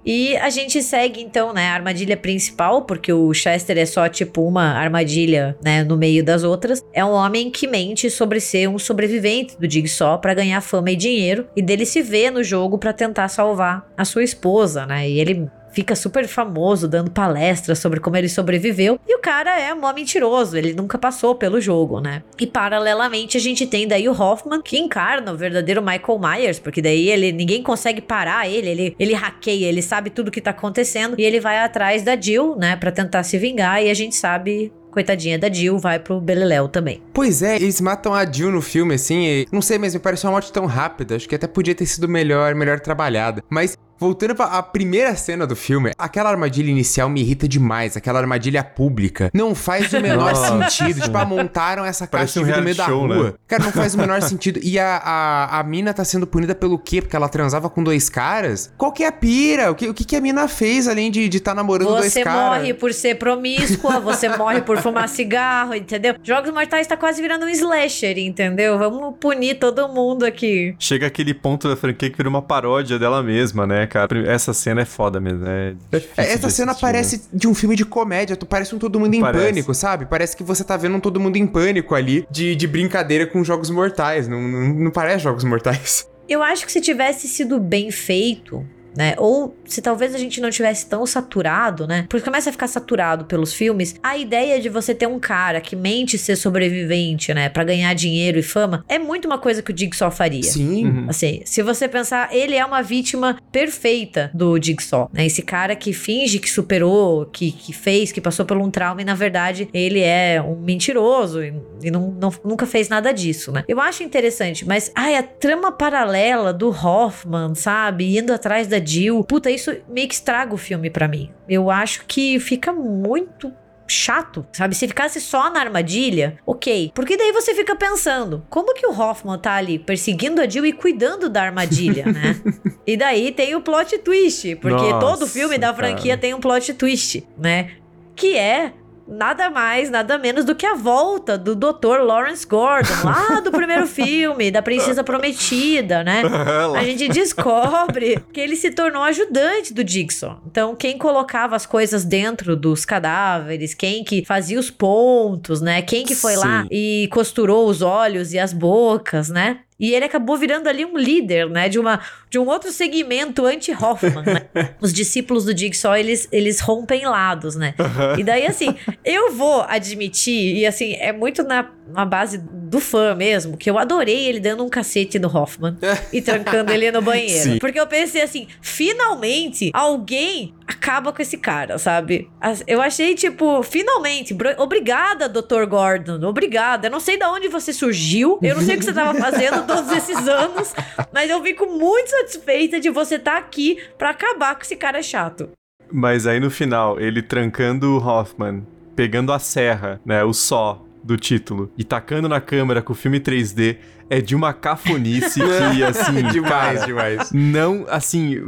[0.09, 4.41] E a gente segue então, né, a armadilha principal, porque o Chester é só tipo
[4.41, 6.83] uma armadilha, né, no meio das outras.
[6.95, 10.97] É um homem que mente sobre ser um sobrevivente do Jigsaw pra ganhar fama e
[10.97, 15.07] dinheiro e dele se vê no jogo pra tentar salvar a sua esposa, né?
[15.07, 18.99] E ele fica super famoso dando palestras sobre como ele sobreviveu.
[19.07, 22.23] E o cara é mó mentiroso, ele nunca passou pelo jogo, né?
[22.39, 26.83] E paralelamente a gente tem daí o Hoffman, que encarna o verdadeiro Michael Myers, porque
[26.83, 31.15] daí ele ninguém consegue parar ele, ele, ele hackeia, ele sabe tudo que tá acontecendo
[31.19, 34.73] e ele vai atrás da Jill, né, Pra tentar se vingar e a gente sabe
[34.91, 37.03] Coitadinha da Jill, vai pro Beleléu também.
[37.13, 40.29] Pois é, eles matam a Jill no filme, assim, e não sei, mas me pareceu
[40.29, 43.43] uma morte tão rápida, acho que até podia ter sido melhor, melhor trabalhada.
[43.49, 48.19] Mas, voltando pra a primeira cena do filme, aquela armadilha inicial me irrita demais, aquela
[48.19, 49.31] armadilha pública.
[49.35, 50.71] Não faz o menor Nossa.
[50.71, 51.01] sentido.
[51.03, 53.25] Tipo, ah, montaram essa Parece caixa um no meio da show, rua.
[53.25, 53.33] né?
[53.47, 54.61] Cara, não faz o menor sentido.
[54.63, 57.01] E a, a, a mina tá sendo punida pelo quê?
[57.01, 58.73] Porque ela transava com dois caras?
[58.77, 59.71] Qual que é a pira?
[59.71, 62.23] O que, o que, que a mina fez além de estar tá namorando dois Você
[62.23, 62.59] caras?
[62.61, 66.15] morre por ser promíscua, você morre por fumar cigarro, entendeu?
[66.23, 68.79] Jogos Mortais tá quase virando um slasher, entendeu?
[68.79, 70.75] Vamos punir todo mundo aqui.
[70.79, 74.31] Chega aquele ponto da franquia que vira uma paródia dela mesma, né, cara?
[74.31, 75.75] Essa cena é foda mesmo, é
[76.17, 77.23] Essa de cena assistir, parece né?
[77.33, 79.45] de um filme de comédia, tu parece um Todo Mundo em Parece.
[79.45, 80.07] Pânico, sabe?
[80.07, 83.43] Parece que você tá vendo um Todo Mundo em Pânico ali, de, de brincadeira com
[83.43, 86.09] Jogos Mortais, não, não, não parece Jogos Mortais.
[86.29, 88.65] Eu acho que se tivesse sido bem feito,
[88.99, 89.15] né?
[89.17, 92.05] Ou se talvez a gente não tivesse tão saturado, né?
[92.09, 93.95] Porque começa a ficar saturado pelos filmes.
[94.03, 97.49] A ideia de você ter um cara que mente ser sobrevivente, né?
[97.49, 100.43] Pra ganhar dinheiro e fama, é muito uma coisa que o Jigsaw faria.
[100.43, 100.87] Sim.
[100.87, 101.07] Uhum.
[101.09, 105.27] Assim, se você pensar, ele é uma vítima perfeita do Jigsaw, né?
[105.27, 109.05] Esse cara que finge que superou, que, que fez, que passou por um trauma e
[109.05, 113.63] na verdade ele é um mentiroso e, e não, não- nunca fez nada disso, né?
[113.69, 118.19] Eu acho interessante, mas ai, a trama paralela do Hoffman, sabe?
[118.19, 121.31] Indo atrás da Jill, puta, isso meio que estraga o filme pra mim.
[121.49, 123.53] Eu acho que fica muito
[123.87, 124.75] chato, sabe?
[124.75, 126.93] Se ficasse só na armadilha, ok.
[126.95, 130.73] Porque daí você fica pensando, como que o Hoffman tá ali perseguindo a Jill e
[130.73, 132.41] cuidando da armadilha, né?
[132.87, 136.21] e daí tem o plot twist, porque Nossa, todo filme da franquia cara.
[136.21, 137.71] tem um plot twist, né?
[138.15, 138.73] Que é
[139.09, 142.01] nada mais, nada menos do que a volta do Dr.
[142.03, 146.23] Lawrence Gordon, lá do primeiro filme, da Princesa Prometida, né?
[146.77, 150.37] A gente descobre que ele se tornou ajudante do Dixon.
[150.47, 155.81] Então, quem colocava as coisas dentro dos cadáveres, quem que fazia os pontos, né?
[155.81, 156.69] Quem que foi lá Sim.
[156.71, 159.61] e costurou os olhos e as bocas, né?
[159.79, 161.69] E ele acabou virando ali um líder, né?
[161.69, 164.49] De, uma, de um outro segmento anti-Hoffman, né?
[164.81, 167.75] Os discípulos do Jigsaw, eles, eles rompem lados, né?
[168.19, 168.75] E daí, assim,
[169.05, 173.79] eu vou admitir, e assim, é muito na, na base do fã mesmo, que eu
[173.79, 175.77] adorei ele dando um cacete no Hoffman
[176.13, 177.53] e trancando ele no banheiro.
[177.53, 177.59] Sim.
[177.59, 182.31] Porque eu pensei assim, finalmente alguém acaba com esse cara, sabe?
[182.67, 185.65] Eu achei, tipo, finalmente, obrigada, Dr.
[185.67, 186.89] Gordon, obrigada.
[186.89, 189.67] Eu não sei de onde você surgiu, eu não sei o que você tava fazendo
[189.67, 190.75] todos esses anos,
[191.11, 195.49] mas eu fico muito satisfeita de você estar aqui pra acabar com esse cara chato.
[195.91, 201.17] Mas aí no final, ele trancando o Hoffman, pegando a serra, né, o só do
[201.17, 203.79] título, e tacando na câmera com o filme 3D,
[204.11, 207.31] é de uma cafonice que, assim, demais, cara, demais.
[207.33, 208.41] não, assim,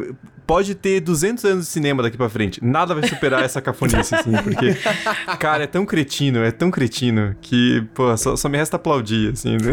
[0.50, 4.32] pode ter 200 anos de cinema daqui pra frente, nada vai superar essa cafonice, assim,
[4.42, 4.76] porque,
[5.38, 9.52] cara, é tão cretino, é tão cretino, que, pô, só, só me resta aplaudir, assim,
[9.52, 9.72] né?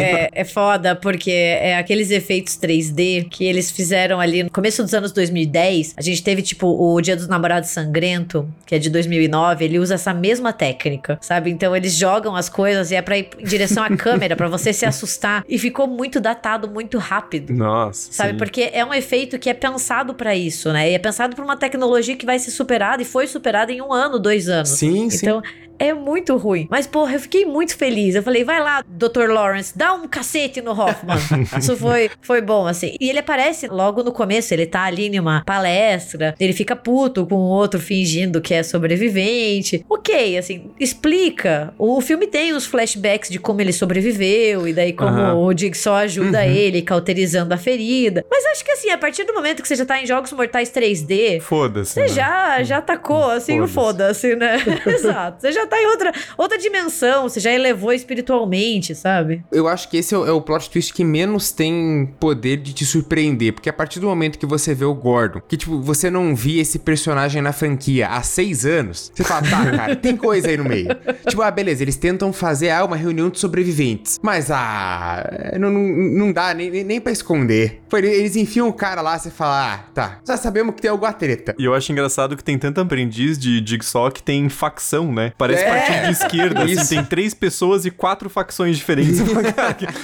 [0.00, 4.94] É, é foda, porque é aqueles efeitos 3D que eles fizeram ali no começo dos
[4.94, 5.94] anos 2010.
[5.96, 9.64] A gente teve, tipo, o Dia dos Namorados Sangrento, que é de 2009.
[9.64, 11.50] Ele usa essa mesma técnica, sabe?
[11.50, 14.72] Então eles jogam as coisas e é pra ir em direção à câmera, pra você
[14.72, 15.13] se assustar.
[15.48, 17.52] E ficou muito datado, muito rápido.
[17.52, 18.36] Nossa, Sabe, sim.
[18.38, 20.90] porque é um efeito que é pensado pra isso, né?
[20.90, 23.92] E é pensado pra uma tecnologia que vai ser superada e foi superada em um
[23.92, 24.70] ano, dois anos.
[24.70, 25.26] Sim, sim.
[25.26, 25.42] Então,
[25.78, 26.66] é muito ruim.
[26.70, 28.14] Mas, porra, eu fiquei muito feliz.
[28.14, 29.28] Eu falei, vai lá, Dr.
[29.30, 31.16] Lawrence, dá um cacete no Hoffman.
[31.58, 32.96] Isso foi, foi bom, assim.
[33.00, 37.36] E ele aparece logo no começo, ele tá ali numa palestra, ele fica puto com
[37.36, 39.84] o outro fingindo que é sobrevivente.
[39.88, 41.72] Ok, assim, explica.
[41.78, 45.34] O filme tem uns flashbacks de como ele sobreviveu e daí como Aham.
[45.34, 48.24] o Jigsaw ajuda ele, cauterizando a ferida.
[48.30, 50.70] Mas acho que, assim, a partir do momento que você já tá em Jogos Mortais
[50.70, 52.08] 3D, Foda-se, você né?
[52.08, 54.56] já, já tacou, assim, o foda-se, né?
[54.86, 55.40] Exato.
[55.40, 59.44] Você já tá em outra, outra dimensão, você já elevou espiritualmente, sabe?
[59.50, 62.72] Eu acho que esse é o, é o plot twist que menos tem poder de
[62.72, 63.52] te surpreender.
[63.52, 66.62] Porque a partir do momento que você vê o Gordon, que, tipo, você não via
[66.62, 70.64] esse personagem na franquia há seis anos, você fala, tá, cara, tem coisa aí no
[70.64, 70.88] meio.
[71.28, 74.18] tipo, ah, beleza, eles tentam fazer ah, uma reunião de sobreviventes.
[74.22, 77.82] Mas, ah, não, não, não dá nem, nem, pra esconder.
[77.92, 81.54] Eles enfiam o cara lá, você fala, ah, tá, já sabemos que tem alguma treta.
[81.58, 85.32] E eu acho engraçado que tem tanto aprendiz de Jigsaw que tem facção, né?
[85.38, 85.64] Parece É.
[85.68, 86.80] partido de esquerda, Isso.
[86.82, 89.20] assim, tem três pessoas e quatro facções diferentes.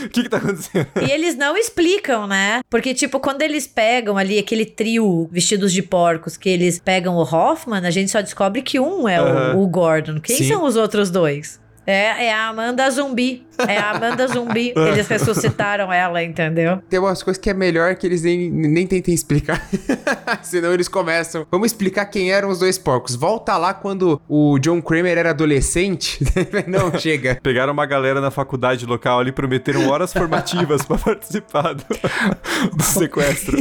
[0.05, 0.87] O que, que tá acontecendo?
[1.07, 2.61] E eles não explicam, né?
[2.69, 7.23] Porque, tipo, quando eles pegam ali aquele trio vestidos de porcos, que eles pegam o
[7.23, 9.57] Hoffman, a gente só descobre que um é o- Aham.
[9.57, 10.21] o, Gordon.
[10.21, 10.49] Quem Sim.
[10.49, 11.61] são os outros dois?
[11.91, 13.45] É, é a Amanda Zumbi.
[13.67, 14.73] É a Amanda Zumbi.
[14.79, 16.81] Eles ressuscitaram ela, entendeu?
[16.89, 19.69] Tem umas coisas que é melhor que eles nem, nem tentem explicar.
[20.41, 21.45] Senão eles começam.
[21.51, 23.17] Vamos explicar quem eram os dois porcos.
[23.17, 26.21] Volta lá quando o John Kramer era adolescente.
[26.69, 27.41] Não, chega.
[27.43, 31.85] Pegaram uma galera na faculdade local ali e prometeram horas formativas pra participar do,
[32.77, 33.57] do sequestro.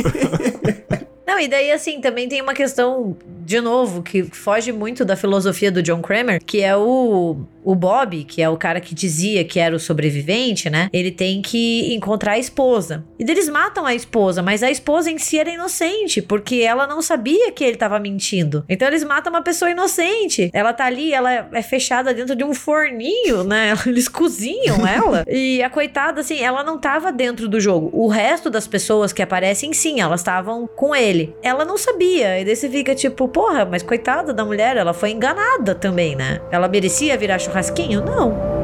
[1.30, 3.16] Não, e daí, assim, também tem uma questão,
[3.50, 8.24] de novo, que foge muito da filosofia do John Kramer, que é o, o Bob,
[8.26, 10.88] que é o cara que dizia que era o sobrevivente, né?
[10.94, 13.04] Ele tem que encontrar a esposa.
[13.18, 17.02] E eles matam a esposa, mas a esposa em si era inocente, porque ela não
[17.02, 18.64] sabia que ele tava mentindo.
[18.70, 20.52] Então eles matam uma pessoa inocente.
[20.54, 23.74] Ela tá ali, ela é fechada dentro de um forninho, né?
[23.88, 25.26] Eles cozinham ela.
[25.40, 27.90] E a coitada, assim, ela não tava dentro do jogo.
[27.94, 31.34] O resto das pessoas que aparecem, sim, elas estavam com ele.
[31.42, 32.40] Ela não sabia.
[32.40, 36.42] E daí você fica tipo, porra, mas coitada da mulher, ela foi enganada também, né?
[36.52, 38.04] Ela merecia virar churrasquinho?
[38.04, 38.59] Não.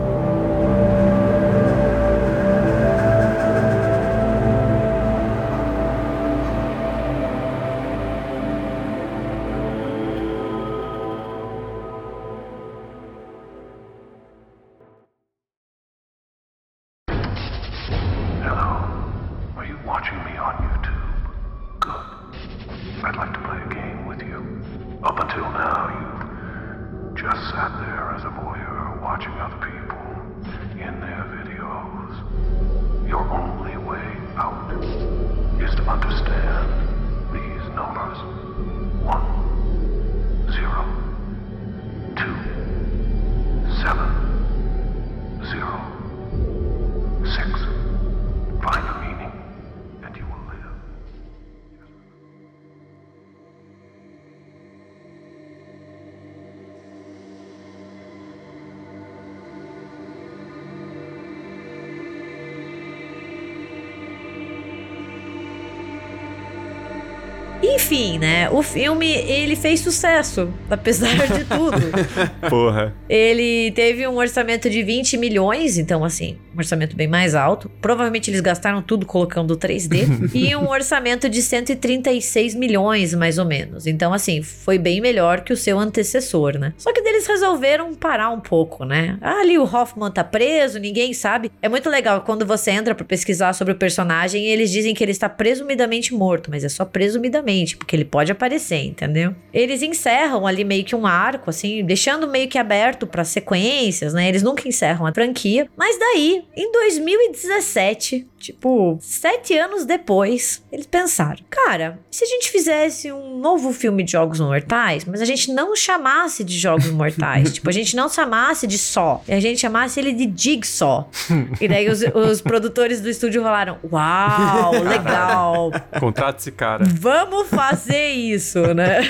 [68.56, 71.78] O filme, ele fez sucesso, apesar de tudo.
[72.50, 72.96] Porra.
[73.10, 77.70] Ele teve um orçamento de 20 milhões, então assim, um orçamento bem mais alto.
[77.82, 80.32] Provavelmente eles gastaram tudo colocando 3D.
[80.34, 83.86] e um orçamento de 136 milhões, mais ou menos.
[83.86, 86.74] Então, assim, foi bem melhor que o seu antecessor, né?
[86.78, 89.18] Só que eles resolveram parar um pouco, né?
[89.22, 91.52] Ah, ali o Hoffman tá preso, ninguém sabe.
[91.62, 95.04] É muito legal quando você entra para pesquisar sobre o personagem e eles dizem que
[95.04, 98.45] ele está presumidamente morto, mas é só presumidamente, porque ele pode aparecer,
[98.88, 99.36] entendeu?
[99.54, 104.28] Eles encerram ali meio que um arco, assim, deixando meio que aberto para sequências, né?
[104.28, 105.68] Eles nunca encerram a franquia.
[105.76, 113.12] Mas daí, em 2017, tipo, sete anos depois, eles pensaram: cara, se a gente fizesse
[113.12, 117.70] um novo filme de Jogos Mortais, mas a gente não chamasse de Jogos Mortais, tipo,
[117.70, 121.10] a gente não chamasse de Só, a gente chamasse ele de Jigsaw.
[121.60, 125.72] e daí os, os produtores do estúdio falaram: uau, legal.
[126.00, 126.86] Contrata esse cara.
[126.86, 129.02] Vamos fazer isso, né?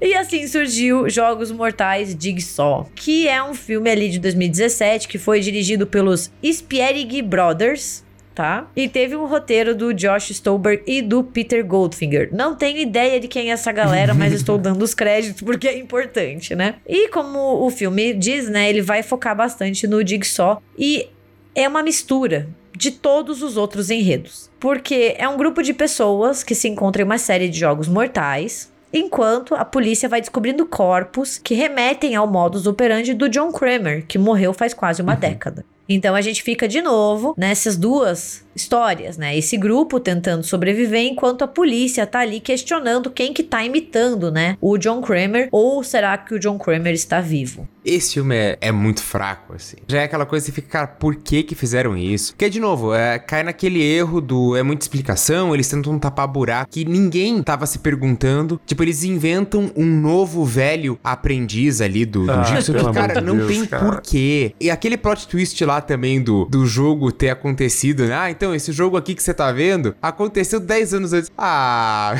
[0.00, 5.40] e assim surgiu Jogos Mortais Jigsaw, que é um filme ali de 2017 que foi
[5.40, 7.95] dirigido pelos Spierig Brothers,
[8.36, 8.70] tá?
[8.76, 12.28] E teve um roteiro do Josh Stolberg e do Peter Goldfinger.
[12.32, 15.78] Não tenho ideia de quem é essa galera, mas estou dando os créditos porque é
[15.78, 16.74] importante, né?
[16.86, 21.08] E como o filme diz, né, ele vai focar bastante no Jigsaw e
[21.54, 22.46] é uma mistura
[22.76, 24.50] de todos os outros enredos.
[24.60, 28.70] Porque é um grupo de pessoas que se encontram em uma série de jogos mortais,
[28.92, 34.18] enquanto a polícia vai descobrindo corpos que remetem ao modus operandi do John Kramer, que
[34.18, 35.64] morreu faz quase uma década.
[35.88, 39.36] Então a gente fica de novo nessas duas histórias, né?
[39.36, 44.56] Esse grupo tentando sobreviver enquanto a polícia tá ali questionando quem que tá imitando, né?
[44.60, 47.68] O John Kramer ou será que o John Kramer está vivo?
[47.84, 49.76] Esse filme é, é muito fraco, assim.
[49.86, 52.32] Já é aquela coisa que você fica, cara, por que que fizeram isso?
[52.32, 54.56] Porque, de novo, é, cai naquele erro do...
[54.56, 58.60] É muita explicação, eles tentam tapar buraco que ninguém tava se perguntando.
[58.66, 63.52] Tipo, eles inventam um novo velho aprendiz ali do, do Ah, que, cara, não Deus,
[63.52, 63.84] tem cara.
[63.84, 64.52] porquê.
[64.60, 68.14] E aquele plot twist lá também do, do jogo ter acontecido, né?
[68.14, 71.30] Ah, então, esse jogo aqui que você tá vendo aconteceu 10 anos antes.
[71.36, 72.14] Ah...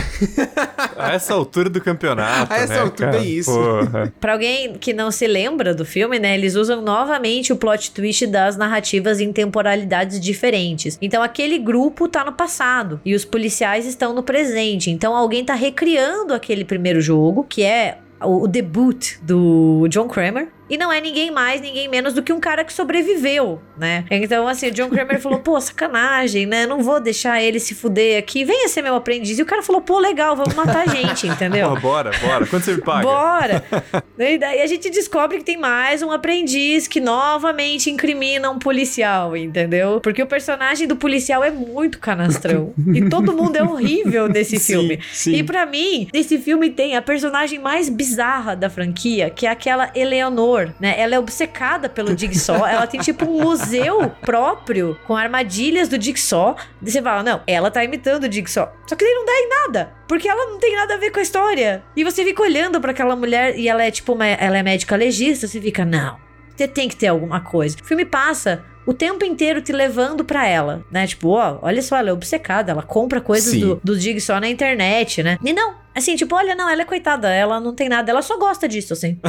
[0.96, 2.52] A essa altura do campeonato.
[2.52, 3.22] A essa né, altura cara?
[3.22, 3.52] é isso.
[3.52, 4.12] Porra.
[4.20, 6.34] Pra alguém que não se lembra do filme, né?
[6.34, 10.98] Eles usam novamente o plot twist das narrativas em temporalidades diferentes.
[11.00, 14.90] Então aquele grupo tá no passado e os policiais estão no presente.
[14.90, 20.48] Então alguém tá recriando aquele primeiro jogo, que é o, o debut do John Kramer.
[20.68, 24.04] E não é ninguém mais, ninguém menos do que um cara que sobreviveu, né?
[24.10, 26.66] Então, assim, o John Kramer falou: pô, sacanagem, né?
[26.66, 28.44] Não vou deixar ele se fuder aqui.
[28.44, 29.38] Venha ser meu aprendiz.
[29.38, 31.68] E o cara falou: pô, legal, vamos matar a gente, entendeu?
[31.68, 32.46] Porra, bora, bora.
[32.46, 33.02] Quanto você me paga?
[33.02, 33.64] Bora!
[34.18, 39.36] e daí a gente descobre que tem mais um aprendiz que novamente incrimina um policial,
[39.36, 40.00] entendeu?
[40.00, 42.72] Porque o personagem do policial é muito canastrão.
[42.94, 45.00] e todo mundo é horrível nesse Sim, filme.
[45.12, 45.34] sim.
[45.36, 49.90] E pra mim, nesse filme tem a personagem mais bizarra da franquia, que é aquela
[49.94, 50.94] Eleanor, né?
[50.98, 52.66] Ela é obcecada pelo Jigsaw.
[52.66, 56.56] ela tem tipo um museu próprio com armadilhas do Jigsaw.
[56.82, 58.72] E você fala, não, ela tá imitando o Jigsaw.
[58.86, 59.92] Só que daí não dá em nada.
[60.08, 61.82] Porque ela não tem nada a ver com a história.
[61.96, 64.96] E você fica olhando pra aquela mulher e ela é tipo uma, ela é médica
[64.96, 66.16] legista, você fica, não,
[66.56, 67.76] você tem que ter alguma coisa.
[67.80, 71.06] O filme passa o tempo inteiro te levando pra ela, né?
[71.06, 73.60] Tipo, ó, olha só, ela é obcecada, ela compra coisas Sim.
[73.60, 75.36] do, do Jigsaw na internet, né?
[75.42, 78.38] E não, assim, tipo, olha, não, ela é coitada, ela não tem nada, ela só
[78.38, 79.18] gosta disso, assim.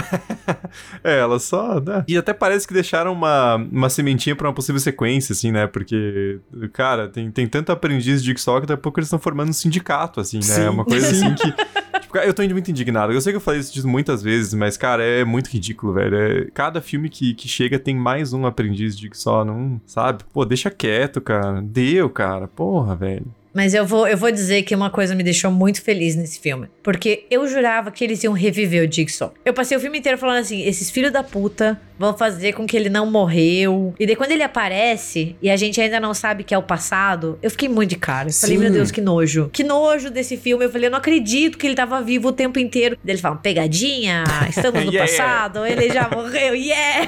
[1.04, 1.80] É, ela só.
[1.80, 2.04] Né?
[2.08, 5.66] E até parece que deixaram uma, uma sementinha pra uma possível sequência, assim, né?
[5.66, 6.40] Porque,
[6.74, 9.54] cara, tem, tem tanto aprendiz de Jigsaw que daqui a pouco eles estão formando um
[9.54, 10.44] sindicato, assim, né?
[10.44, 10.62] Sim.
[10.64, 11.54] É uma coisa assim que.
[12.26, 13.14] Eu tô muito indignado.
[13.14, 16.16] Eu sei que eu falei isso muitas vezes, mas, cara, é muito ridículo, velho.
[16.16, 19.80] É, cada filme que, que chega tem mais um aprendiz de Jigsaw, não.
[19.86, 20.24] Sabe?
[20.34, 21.62] Pô, deixa quieto, cara.
[21.62, 22.48] Deu, cara.
[22.48, 23.26] Porra, velho.
[23.54, 26.68] Mas eu vou, eu vou dizer que uma coisa me deixou muito feliz nesse filme.
[26.84, 29.34] Porque eu jurava que eles iam reviver o Jigsaw.
[29.44, 32.76] Eu passei o filme inteiro falando assim: esses filhos da puta vão fazer com que
[32.76, 33.94] ele não morreu.
[34.00, 37.38] E daí quando ele aparece e a gente ainda não sabe que é o passado,
[37.42, 38.30] eu fiquei muito de cara.
[38.30, 38.64] Eu falei, Sim.
[38.64, 39.50] meu Deus, que nojo.
[39.52, 40.66] Que nojo desse filme.
[40.66, 42.98] Eu falei, eu não acredito que ele tava vivo o tempo inteiro.
[43.04, 45.12] Daí eles falam, pegadinha, estamos no Yeah.
[45.12, 47.08] passado, ele já morreu, yeah!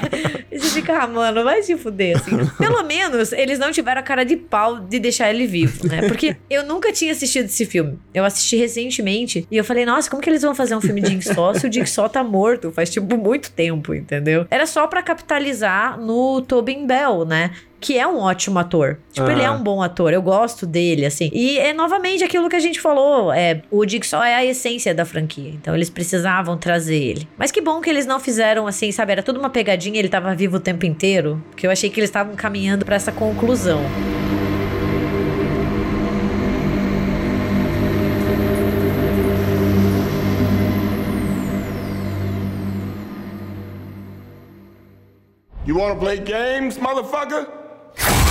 [0.52, 2.36] E você fica, ah, mano, vai se fuder, assim.
[2.58, 6.02] Pelo menos eles não tiveram a cara de pau de deixar ele vivo, né?
[6.06, 7.98] Porque eu nunca tinha assistido esse filme.
[8.12, 11.10] Eu assisti recentemente e eu falei, nossa, como que eles vão fazer um filme de
[11.20, 14.46] Jigsaw se o Jigsaw tá morto faz, tipo, muito tempo, entendeu?
[14.50, 17.50] Era só pra capitalizar no Tobin Bell, né?
[17.80, 18.98] Que é um ótimo ator.
[19.10, 19.52] Tipo, ele é Ah.
[19.52, 20.12] um bom ator.
[20.12, 21.30] Eu gosto dele, assim.
[21.32, 23.32] E é novamente aquilo que a gente falou.
[23.32, 25.50] É, o Jigsaw é a essência da franquia.
[25.54, 27.28] Então eles precisavam trazer ele.
[27.38, 29.12] Mas que bom que eles não fizeram assim, sabe?
[29.12, 31.42] Era tudo uma pegadinha, ele tava vivo o tempo inteiro.
[31.50, 33.80] Porque eu achei que eles estavam caminhando pra essa conclusão.
[45.70, 48.29] You wanna play games, motherfucker?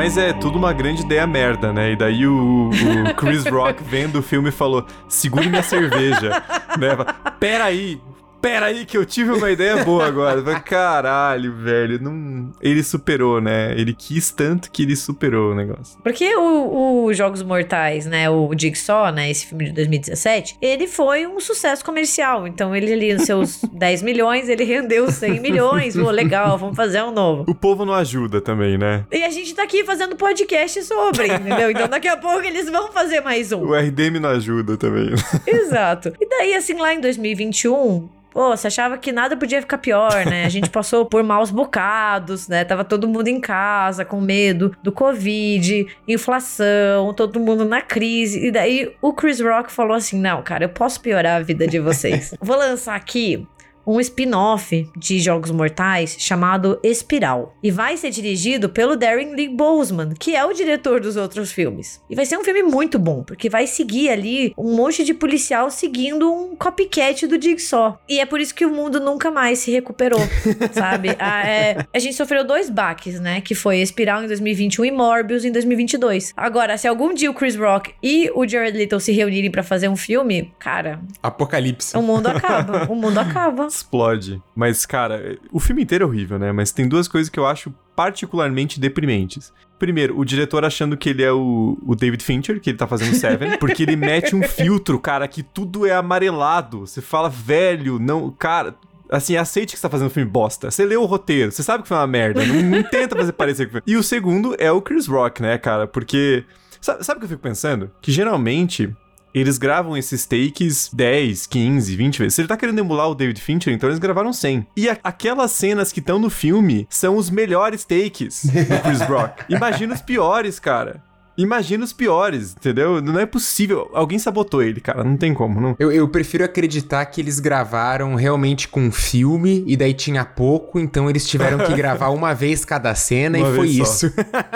[0.00, 1.92] Mas é tudo uma grande ideia merda, né?
[1.92, 6.42] E daí o, o Chris Rock vendo o filme falou: segure minha cerveja.
[6.78, 6.96] né?
[7.38, 8.00] Pera aí,
[8.40, 10.42] Pera aí que eu tive uma ideia boa agora.
[10.42, 12.00] Falei, Caralho, velho.
[12.00, 12.52] Não...
[12.60, 13.72] Ele superou, né?
[13.76, 15.98] Ele quis tanto que ele superou o negócio.
[16.02, 18.30] Porque o, o Jogos Mortais, né?
[18.30, 19.30] O Jigsaw, né?
[19.30, 22.46] Esse filme de 2017, ele foi um sucesso comercial.
[22.46, 25.96] Então ele ali, nos seus 10 milhões, ele rendeu 100 milhões.
[25.96, 27.44] Pô, legal, vamos fazer um novo.
[27.46, 29.04] O povo não ajuda também, né?
[29.12, 31.70] E a gente tá aqui fazendo podcast sobre, entendeu?
[31.70, 33.64] Então daqui a pouco eles vão fazer mais um.
[33.66, 35.10] O RDM não ajuda também.
[35.46, 36.12] Exato.
[36.20, 40.44] E daí, assim, lá em 2021, Pô, você achava que nada podia ficar pior, né?
[40.44, 42.64] A gente passou por maus bocados, né?
[42.64, 48.46] Tava todo mundo em casa com medo do Covid, inflação, todo mundo na crise.
[48.46, 51.78] E daí o Chris Rock falou assim: Não, cara, eu posso piorar a vida de
[51.78, 52.34] vocês.
[52.40, 53.46] Vou lançar aqui
[53.86, 57.56] um spin-off de Jogos Mortais chamado Espiral.
[57.62, 62.00] E vai ser dirigido pelo Darren Lee Boseman, que é o diretor dos outros filmes.
[62.08, 65.70] E vai ser um filme muito bom, porque vai seguir ali um monte de policial
[65.70, 68.00] seguindo um copycat do Jigsaw.
[68.08, 70.20] E é por isso que o mundo nunca mais se recuperou,
[70.72, 71.10] sabe?
[71.18, 73.40] A, é, a gente sofreu dois baques, né?
[73.40, 76.32] Que foi Espiral em 2021 e Morbius em 2022.
[76.36, 79.88] Agora, se algum dia o Chris Rock e o Jared Leto se reunirem para fazer
[79.88, 81.00] um filme, cara...
[81.22, 81.96] Apocalipse.
[81.96, 82.86] O mundo acaba.
[82.90, 84.42] o mundo acaba explode.
[84.54, 86.52] Mas, cara, o filme inteiro é horrível, né?
[86.52, 89.52] Mas tem duas coisas que eu acho particularmente deprimentes.
[89.78, 93.14] Primeiro, o diretor achando que ele é o, o David Fincher, que ele tá fazendo
[93.14, 96.80] Seven, porque ele mete um filtro, cara, que tudo é amarelado.
[96.80, 98.74] Você fala, velho, não, cara,
[99.10, 100.70] assim, aceite que você tá fazendo um filme bosta.
[100.70, 102.44] Você leu o roteiro, você sabe que foi uma merda.
[102.44, 103.82] Não, não tenta fazer parecer que foi.
[103.86, 105.86] E o segundo é o Chris Rock, né, cara?
[105.86, 106.44] Porque.
[106.80, 107.90] Sabe, sabe o que eu fico pensando?
[108.00, 108.94] Que geralmente
[109.34, 112.34] eles gravam esses takes 10, 15, 20 vezes.
[112.34, 114.66] Se ele tá querendo emular o David Fincher, então eles gravaram 100.
[114.76, 119.44] E a, aquelas cenas que estão no filme são os melhores takes do Chris Rock.
[119.52, 121.02] Imagina os piores, cara.
[121.40, 123.00] Imagina os piores, entendeu?
[123.00, 123.90] Não é possível.
[123.94, 125.02] Alguém sabotou ele, cara.
[125.02, 125.76] Não tem como, não.
[125.78, 131.08] Eu, eu prefiro acreditar que eles gravaram realmente com filme e daí tinha pouco, então
[131.08, 134.12] eles tiveram que gravar uma vez cada cena uma e foi isso.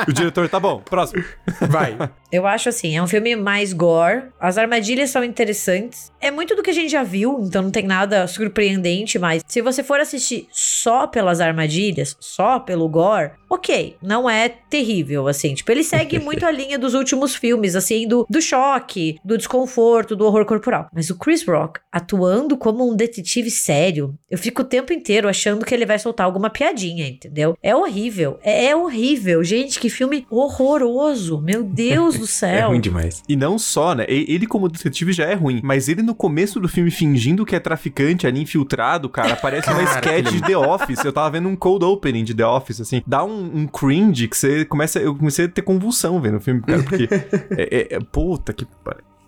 [0.06, 1.24] o diretor, tá bom, próximo.
[1.69, 1.97] Vai.
[2.31, 4.24] Eu acho assim, é um filme mais gore.
[4.40, 6.12] As armadilhas são interessantes.
[6.20, 9.62] É muito do que a gente já viu, então não tem nada surpreendente, mas se
[9.62, 15.55] você for assistir só pelas armadilhas, só pelo gore, ok, não é terrível, assim.
[15.55, 20.16] Tipo, ele segue muito a linha dos últimos filmes, assim, do, do choque, do desconforto,
[20.16, 20.88] do horror corporal.
[20.92, 25.64] Mas o Chris Rock atuando como um detetive sério, eu fico o tempo inteiro achando
[25.64, 27.56] que ele vai soltar alguma piadinha, entendeu?
[27.62, 28.38] É horrível.
[28.42, 29.42] É, é horrível.
[29.44, 31.40] Gente, que filme horroroso.
[31.40, 32.55] Meu Deus do céu.
[32.64, 33.22] É ruim demais.
[33.28, 34.05] E não só, né?
[34.09, 35.60] Ele, como detetive, já é ruim.
[35.62, 39.82] Mas ele, no começo do filme, fingindo que é traficante ali, infiltrado, cara, parece uma
[39.82, 41.05] sketch de The Office.
[41.05, 43.02] Eu tava vendo um cold opening de The Office, assim.
[43.06, 45.01] Dá um, um cringe que você começa.
[45.01, 47.08] Eu comecei a ter convulsão vendo o filme, cara, porque.
[47.56, 48.66] é, é, é, puta que.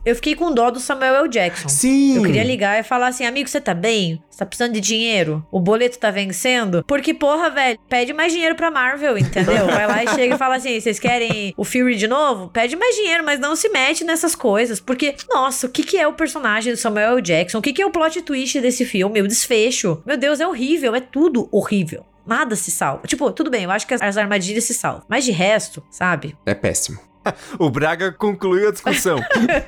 [0.06, 1.28] Eu fiquei com dó do Samuel L.
[1.28, 1.68] Jackson.
[1.68, 2.18] Sim.
[2.18, 4.22] Eu queria ligar e falar assim: amigo, você tá bem?
[4.30, 5.44] Você tá precisando de dinheiro?
[5.50, 6.84] O boleto tá vencendo?
[6.86, 9.66] Porque, porra, velho, pede mais dinheiro pra Marvel, entendeu?
[9.66, 12.48] Vai lá e chega e fala assim: vocês querem o Fury de novo?
[12.50, 14.78] Pede mais dinheiro, mas não se mete nessas coisas.
[14.78, 17.22] Porque, nossa, o que, que é o personagem do Samuel L.
[17.22, 17.58] Jackson?
[17.58, 19.20] O que, que é o plot twist desse filme?
[19.20, 20.00] O desfecho?
[20.06, 20.94] Meu Deus, é horrível.
[20.94, 23.06] É tudo horrível nada se salva.
[23.06, 25.04] Tipo, tudo bem, eu acho que as armadilhas se salvam.
[25.08, 26.36] Mas de resto, sabe?
[26.44, 26.98] É péssimo.
[27.58, 29.18] o Braga concluiu a discussão.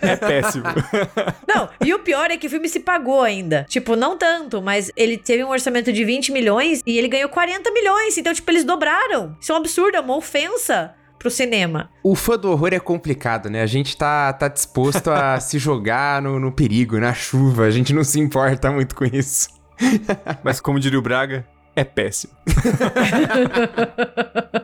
[0.01, 0.64] é péssimo.
[1.47, 3.64] Não, e o pior é que o filme se pagou ainda.
[3.68, 7.70] Tipo, não tanto, mas ele teve um orçamento de 20 milhões e ele ganhou 40
[7.72, 8.16] milhões.
[8.18, 9.36] Então, tipo, eles dobraram.
[9.40, 11.90] Isso é um absurdo, é uma ofensa pro cinema.
[12.02, 13.62] O fã do horror é complicado, né?
[13.62, 17.64] A gente tá, tá disposto a se jogar no, no perigo, na chuva.
[17.64, 19.48] A gente não se importa muito com isso.
[20.43, 22.32] Mas como diria o Braga, é péssimo.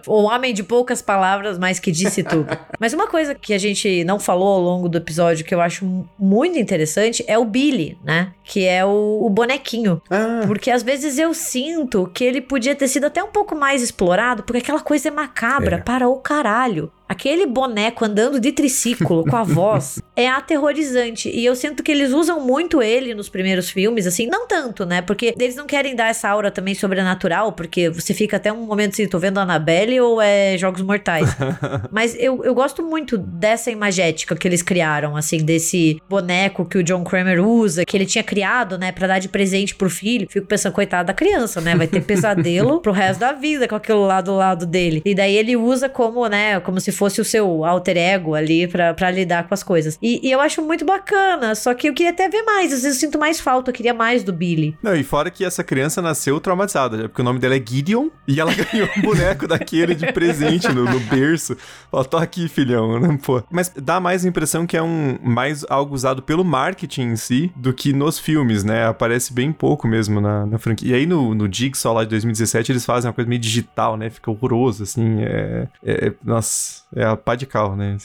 [0.06, 2.46] o homem de poucas palavras, mas que disse tudo.
[2.80, 6.06] Mas uma coisa que a gente não falou ao longo do episódio que eu acho
[6.18, 8.32] muito interessante é o Billy, né?
[8.42, 10.02] Que é o, o bonequinho.
[10.10, 10.42] Ah.
[10.46, 14.42] Porque às vezes eu sinto que ele podia ter sido até um pouco mais explorado,
[14.42, 15.80] porque aquela coisa é macabra é.
[15.80, 16.90] para o caralho.
[17.08, 21.28] Aquele boneco andando de triciclo com a voz é aterrorizante.
[21.28, 25.02] E eu sinto que eles usam muito ele nos primeiros filmes, assim, não tanto, né?
[25.02, 28.92] Porque eles não querem dar essa aura também sobrenatural, porque você fica até um momento
[28.92, 31.28] assim, tô vendo a Annabelle ou é Jogos Mortais.
[31.90, 36.82] Mas eu, eu gosto muito dessa imagética que eles criaram, assim, desse boneco que o
[36.82, 40.28] John Kramer usa, que ele tinha criado, né, pra dar de presente pro filho.
[40.30, 41.74] Fico pensando, coitado da criança, né?
[41.74, 45.02] Vai ter pesadelo pro resto da vida com aquilo lá do lado dele.
[45.04, 49.10] E daí ele usa como, né, como se fosse o seu alter ego ali pra
[49.10, 49.98] lidar com as coisas.
[50.04, 52.74] E, e eu acho muito bacana, só que eu queria até ver mais.
[52.74, 54.76] Às vezes eu sinto mais falta, eu queria mais do Billy.
[54.82, 57.02] Não, e fora que essa criança nasceu traumatizada, né?
[57.04, 60.84] porque o nome dela é Gideon e ela ganhou um boneco daquele de presente no,
[60.84, 61.56] no berço.
[61.90, 63.18] Fala, tô aqui, filhão, né?
[63.24, 63.42] Pô.
[63.50, 67.50] Mas dá mais a impressão que é um mais algo usado pelo marketing em si
[67.56, 68.86] do que nos filmes, né?
[68.86, 70.90] Aparece bem pouco mesmo na, na franquia.
[70.90, 74.10] E aí no, no Jigsaw lá de 2017 eles fazem uma coisa meio digital, né?
[74.10, 75.22] Fica horroroso, assim.
[75.22, 77.96] É, é, nossa, é a pá de cal, né?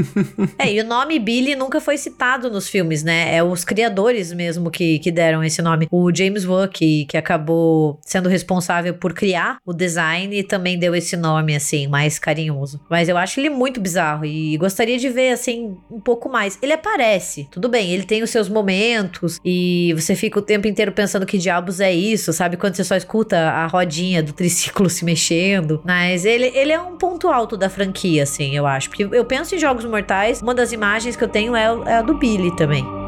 [0.58, 3.34] é, e o nome Billy nunca foi citado nos filmes, né?
[3.34, 5.86] É os criadores mesmo que, que deram esse nome.
[5.90, 10.94] O James Wan, que, que acabou sendo responsável por criar o design e também deu
[10.94, 12.80] esse nome, assim, mais carinhoso.
[12.90, 16.58] Mas eu acho ele muito bizarro e gostaria de ver, assim, um pouco mais.
[16.62, 20.92] Ele aparece, tudo bem, ele tem os seus momentos e você fica o tempo inteiro
[20.92, 22.56] pensando que diabos é isso, sabe?
[22.56, 25.80] Quando você só escuta a rodinha do triciclo se mexendo.
[25.84, 28.88] Mas ele, ele é um ponto alto da franquia, assim, eu acho.
[28.88, 32.02] Porque eu penso em Jogos Mortais, uma das imagens que eu tenho é, é a
[32.02, 33.03] do Billy também.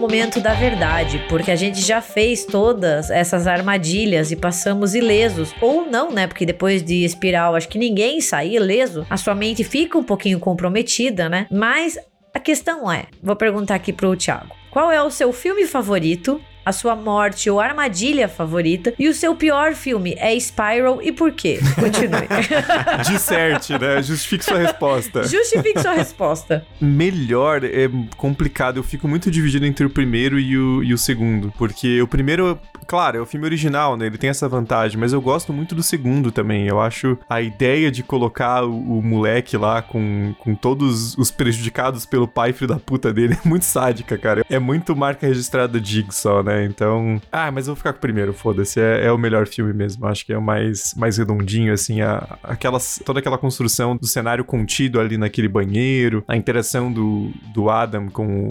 [0.00, 5.54] Momento da verdade, porque a gente já fez todas essas armadilhas e passamos ilesos.
[5.60, 6.26] Ou não, né?
[6.26, 9.06] Porque depois de espiral, acho que ninguém sai ileso.
[9.10, 11.46] A sua mente fica um pouquinho comprometida, né?
[11.50, 11.98] Mas
[12.34, 14.54] a questão é, vou perguntar aqui pro Thiago.
[14.70, 16.40] Qual é o seu filme favorito
[16.70, 18.94] a sua morte ou armadilha favorita.
[18.98, 21.60] E o seu pior filme é Spiral e por quê?
[21.74, 22.26] Continue.
[23.06, 24.02] Disserte, né?
[24.02, 25.24] Justifique sua resposta.
[25.24, 26.64] Justifique sua resposta.
[26.80, 28.78] Melhor é complicado.
[28.78, 31.52] Eu fico muito dividido entre o primeiro e o, e o segundo.
[31.58, 34.06] Porque o primeiro, claro, é o filme original, né?
[34.06, 36.66] Ele tem essa vantagem, mas eu gosto muito do segundo também.
[36.66, 42.06] Eu acho a ideia de colocar o, o moleque lá com, com todos os prejudicados
[42.06, 44.44] pelo pai filho da puta dele é muito sádica, cara.
[44.48, 46.59] É muito marca registrada Jigsaw, né?
[46.64, 47.20] Então.
[47.30, 48.80] Ah, mas eu vou ficar com o primeiro, foda-se.
[48.80, 50.06] É, é, o melhor filme mesmo.
[50.06, 52.00] Acho que é o mais, mais redondinho, assim.
[52.00, 57.70] A, aquelas, toda aquela construção do cenário contido ali naquele banheiro, a interação do, do
[57.70, 58.48] Adam com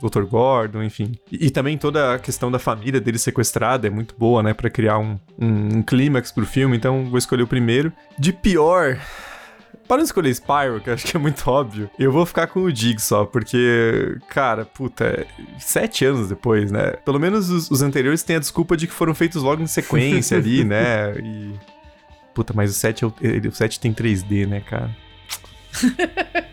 [0.00, 0.22] o Dr.
[0.22, 1.12] Gordon, enfim.
[1.30, 4.54] E, e também toda a questão da família dele sequestrada é muito boa, né?
[4.54, 6.76] Pra criar um, um, um clímax pro filme.
[6.76, 7.92] Então, vou escolher o primeiro.
[8.18, 8.98] De pior.
[9.86, 12.60] Para não escolher Spyro, que eu acho que é muito óbvio, eu vou ficar com
[12.60, 15.26] o Dig só, porque, cara, puta,
[15.58, 16.92] sete anos depois, né?
[17.04, 20.38] Pelo menos os, os anteriores têm a desculpa de que foram feitos logo em sequência
[20.38, 21.14] ali, né?
[21.18, 21.54] E.
[22.34, 23.12] Puta, mas o 7, é o,
[23.48, 24.90] o 7 tem 3D, né, cara?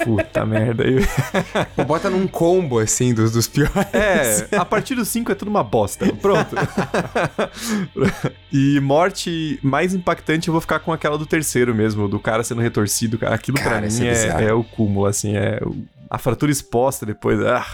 [0.03, 0.83] Puta merda.
[0.83, 1.01] Eu...
[1.85, 3.75] Bota num combo, assim, dos, dos piores.
[3.93, 6.11] É, a partir do 5 é tudo uma bosta.
[6.13, 6.55] Pronto.
[8.51, 12.61] e morte mais impactante, eu vou ficar com aquela do terceiro mesmo, do cara sendo
[12.61, 13.19] retorcido.
[13.25, 15.59] Aquilo cara, pra mim é, é, é, o cúmulo, assim, é
[16.09, 17.39] a fratura exposta depois.
[17.41, 17.65] Ah,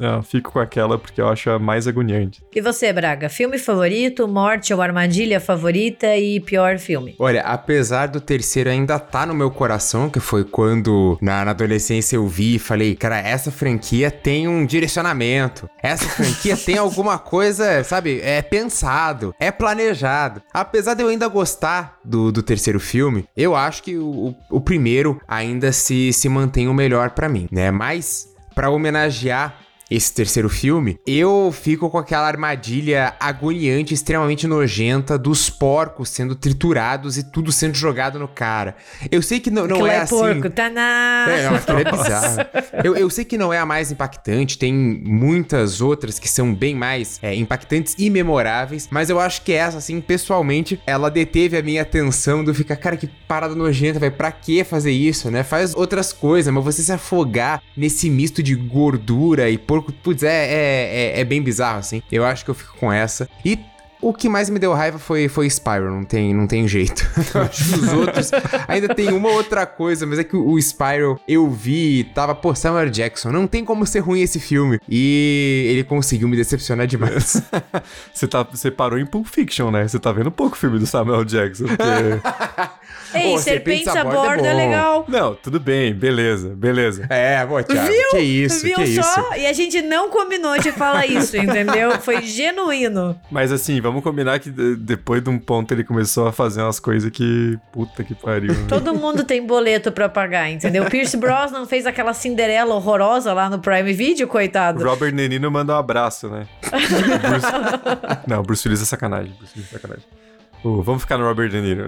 [0.00, 2.42] não, fico com aquela porque eu acho a mais agoniante.
[2.54, 3.28] E você, Braga?
[3.28, 7.14] Filme favorito, morte ou armadilha favorita e pior filme?
[7.18, 12.16] Olha, apesar do terceiro ainda tá no meu coração, que foi quando na, na adolescência
[12.16, 15.68] eu vi e falei, cara, essa franquia tem um direcionamento.
[15.82, 18.22] Essa franquia tem alguma coisa, sabe?
[18.22, 20.40] É pensado, é planejado.
[20.50, 25.20] Apesar de eu ainda gostar do, do terceiro filme, eu acho que o, o primeiro
[25.28, 27.70] ainda se, se mantém o melhor para mim, né?
[27.70, 35.50] Mas para homenagear esse terceiro filme, eu fico com aquela armadilha agoniante, extremamente nojenta dos
[35.50, 38.76] porcos sendo triturados e tudo sendo jogado no cara.
[39.10, 40.16] Eu sei que não, não é, é assim.
[40.16, 41.26] porco, tá na.
[41.28, 42.36] É, não, aquilo é bizarro.
[42.84, 46.74] Eu, eu sei que não é a mais impactante, tem muitas outras que são bem
[46.74, 51.62] mais é, impactantes e memoráveis, mas eu acho que essa, assim, pessoalmente, ela deteve a
[51.62, 55.42] minha atenção do ficar, cara, que parada nojenta, vai pra que fazer isso, né?
[55.42, 60.22] Faz outras coisas, mas você se afogar nesse misto de gordura e porco porco, putz,
[60.22, 62.02] é, é, é, é bem bizarro, assim.
[62.10, 63.28] Eu acho que eu fico com essa.
[63.44, 63.58] E
[64.00, 67.06] O que mais me deu raiva foi, foi Spyro, não tem, não tem jeito.
[67.34, 68.30] Acho que os outros
[68.66, 72.54] ainda tem uma outra coisa, mas é que o, o Spyro eu vi, tava, pô,
[72.54, 74.78] Samuel Jackson, não tem como ser ruim esse filme.
[74.88, 77.42] E ele conseguiu me decepcionar demais.
[78.12, 79.86] Você, tá, você parou em Pulp Fiction, né?
[79.86, 81.66] Você tá vendo pouco filme do Samuel Jackson.
[81.66, 81.82] Porque...
[83.14, 85.04] Ei, Serpentes a a Bordo Bordo é é legal.
[85.08, 87.06] Não, tudo bem, beleza, beleza.
[87.10, 88.10] é, pô, Thiago, Viu?
[88.10, 89.00] que isso, Viu que só?
[89.02, 89.34] isso.
[89.36, 91.98] E a gente não combinou de falar isso, entendeu?
[92.00, 93.18] Foi genuíno.
[93.30, 96.78] Mas assim, vamos combinar que de- depois de um ponto ele começou a fazer umas
[96.78, 97.58] coisas que.
[97.72, 98.52] Puta que pariu.
[98.54, 98.66] né?
[98.68, 100.84] Todo mundo tem boleto pra pagar, entendeu?
[100.86, 104.84] Pierce Brosnan fez aquela Cinderela horrorosa lá no Prime Video, coitado.
[104.84, 106.46] Robert Nenino manda um abraço, né?
[106.70, 109.32] Bruce- Não, Bruce Willis é sacanagem.
[109.38, 110.04] Bruce Willis é sacanagem.
[110.62, 111.86] Uh, vamos ficar no Robert De Niro.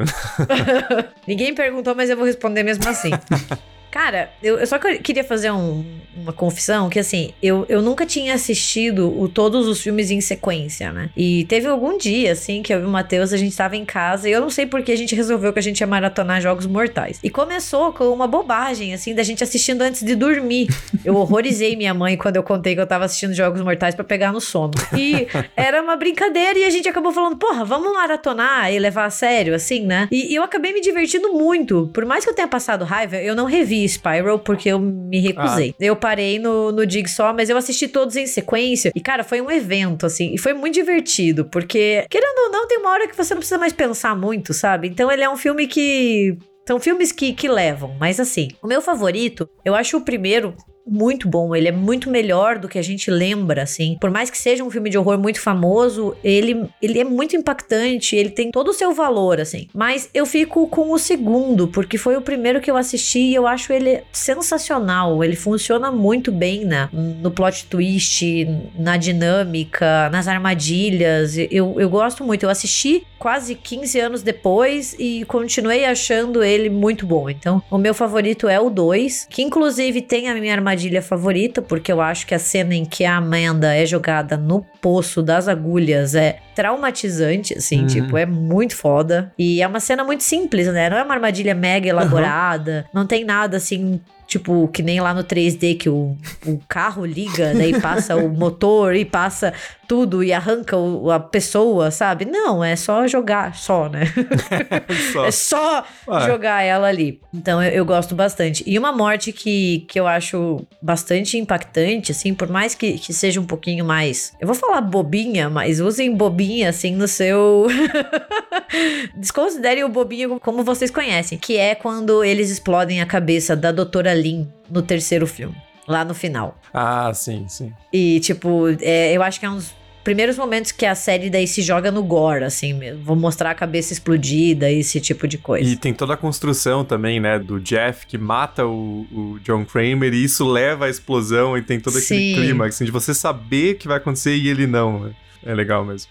[1.28, 3.10] Ninguém perguntou, mas eu vou responder mesmo assim.
[3.92, 5.84] Cara, eu, eu só que- queria fazer um-
[6.16, 10.90] uma confissão que, assim, eu, eu nunca tinha assistido o, todos os filmes em sequência,
[10.92, 11.10] né?
[11.16, 14.28] E teve algum dia, assim, que eu e o Matheus, a gente tava em casa
[14.28, 16.66] e eu não sei por que a gente resolveu que a gente ia maratonar Jogos
[16.66, 17.18] Mortais.
[17.22, 20.68] E começou com uma bobagem, assim, da gente assistindo antes de dormir.
[21.04, 24.32] Eu horrorizei minha mãe quando eu contei que eu tava assistindo Jogos Mortais pra pegar
[24.32, 24.72] no sono.
[24.96, 29.10] E era uma brincadeira e a gente acabou falando, porra, vamos maratonar e levar a
[29.10, 30.08] sério, assim, né?
[30.10, 31.90] E, e eu acabei me divertindo muito.
[31.92, 35.74] Por mais que eu tenha passado raiva, eu não revi Spiral porque eu me recusei.
[35.78, 38.92] Eu parei no, no Jigsaw, mas eu assisti todos em sequência.
[38.94, 40.32] E, cara, foi um evento, assim.
[40.34, 43.58] E foi muito divertido, porque, querendo ou não, tem uma hora que você não precisa
[43.58, 44.88] mais pensar muito, sabe?
[44.88, 46.36] Então ele é um filme que.
[46.66, 50.54] São filmes que, que levam, mas assim, o meu favorito, eu acho o primeiro
[50.86, 53.96] muito bom, ele é muito melhor do que a gente lembra, assim.
[54.00, 58.16] Por mais que seja um filme de horror muito famoso, ele, ele é muito impactante,
[58.16, 59.68] ele tem todo o seu valor, assim.
[59.72, 63.46] Mas eu fico com o segundo, porque foi o primeiro que eu assisti e eu
[63.46, 65.22] acho ele sensacional.
[65.22, 68.46] Ele funciona muito bem na, no plot twist,
[68.78, 71.36] na dinâmica, nas armadilhas.
[71.50, 72.44] Eu, eu gosto muito.
[72.44, 77.30] Eu assisti quase 15 anos depois e continuei achando ele muito bom.
[77.30, 80.71] Então, o meu favorito é o 2, que inclusive tem a minha armadilha
[81.02, 85.22] favorita, porque eu acho que a cena em que a Amanda é jogada no poço
[85.22, 87.86] das agulhas é traumatizante, assim, Uhum.
[87.86, 89.32] tipo, é muito foda.
[89.38, 90.88] E é uma cena muito simples, né?
[90.90, 94.00] Não é uma armadilha mega elaborada, não tem nada assim.
[94.32, 98.96] Tipo, que nem lá no 3D que o, o carro liga, daí passa o motor
[98.96, 99.52] e passa
[99.86, 102.24] tudo e arranca o- a pessoa, sabe?
[102.24, 104.04] Não, é só jogar, só, né?
[105.12, 105.26] Só.
[105.26, 106.26] É só Ué.
[106.26, 107.20] jogar ela ali.
[107.34, 108.64] Então eu, eu gosto bastante.
[108.66, 113.38] E uma morte que, que eu acho bastante impactante, assim, por mais que, que seja
[113.38, 114.32] um pouquinho mais.
[114.40, 117.66] Eu vou falar bobinha, mas usem bobinha, assim, no seu.
[119.14, 124.14] Desconsiderem o bobinho como vocês conhecem, que é quando eles explodem a cabeça da doutora
[124.22, 126.58] Lin no terceiro filme, lá no final.
[126.72, 127.72] Ah, sim, sim.
[127.92, 131.46] E, tipo, é, eu acho que é um dos primeiros momentos que a série daí
[131.46, 133.02] se joga no gore, assim mesmo.
[133.04, 135.68] Vou mostrar a cabeça explodida, esse tipo de coisa.
[135.68, 140.12] E tem toda a construção também, né, do Jeff que mata o, o John Kramer
[140.12, 142.34] e isso leva à explosão e tem todo aquele Sim.
[142.34, 145.00] clima, assim, de você saber que vai acontecer e ele não.
[145.00, 145.12] né?
[145.44, 146.10] É legal mesmo.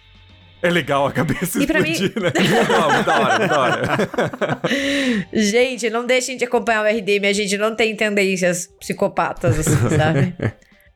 [0.64, 2.32] É legal a cabeça E pra mim- explodir, né?
[2.70, 3.82] Não, muito da hora, da hora.
[5.34, 10.34] Gente, não deixem de acompanhar o RDM, a gente não tem tendências psicopatas, assim, sabe?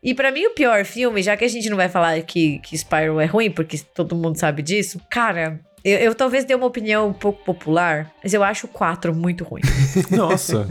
[0.04, 2.78] E pra mim, o pior filme, já que a gente não vai falar que, que
[2.78, 7.10] Spiral é ruim, porque todo mundo sabe disso, cara, eu, eu talvez dê uma opinião
[7.10, 9.62] um pouco popular, mas eu acho o 4 muito ruim.
[10.10, 10.68] Nossa.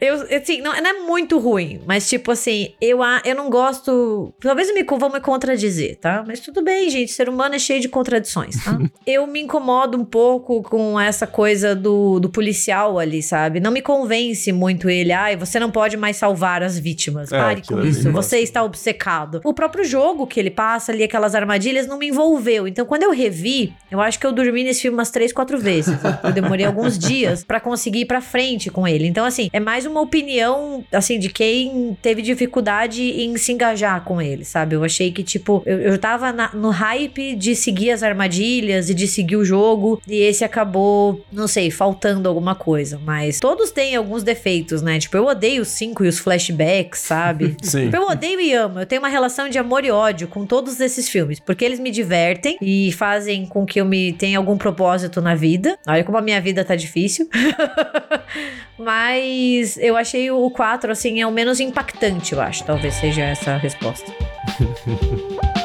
[0.00, 4.32] Eu, assim, não, não é muito ruim, mas tipo assim, eu, eu não gosto.
[4.40, 6.24] Talvez eu me, vou me contradizer, tá?
[6.26, 7.12] Mas tudo bem, gente.
[7.12, 8.78] Ser humano é cheio de contradições, tá?
[9.06, 13.60] eu me incomodo um pouco com essa coisa do, do policial ali, sabe?
[13.60, 15.12] Não me convence muito ele.
[15.12, 17.30] Ai, você não pode mais salvar as vítimas.
[17.30, 18.10] É, Pare com isso.
[18.12, 19.42] Você está obcecado.
[19.44, 22.66] O próprio jogo que ele passa ali, aquelas armadilhas, não me envolveu.
[22.66, 25.96] Então, quando eu revi, eu acho que eu dormi nesse filme umas três, quatro vezes.
[26.22, 29.06] Eu demorei alguns dias pra conseguir ir pra frente com ele.
[29.06, 34.20] Então, assim, é mais uma opinião, assim, de quem teve dificuldade em se engajar com
[34.20, 34.74] ele, sabe?
[34.76, 38.94] Eu achei que, tipo, eu, eu tava na- no hype de seguir as armadilhas e
[38.94, 43.00] de seguir o jogo, e esse acabou, não sei, faltando alguma coisa.
[43.04, 44.98] Mas todos têm alguns defeitos, né?
[44.98, 47.56] Tipo, eu odeio os cinco e os flashbacks, sabe?
[47.62, 47.86] Sim.
[47.86, 48.80] Tipo, eu odeio e amo.
[48.80, 51.90] Eu tenho uma relação de amor e ódio com todos esses filmes, porque eles me
[51.90, 55.78] divertem e fazem com que eu me tenha algum propósito na vida.
[55.86, 57.28] Olha como a minha vida tá difícil.
[58.78, 62.64] Mas eu achei o 4, assim, é o menos impactante, eu acho.
[62.64, 64.12] Talvez seja essa a resposta.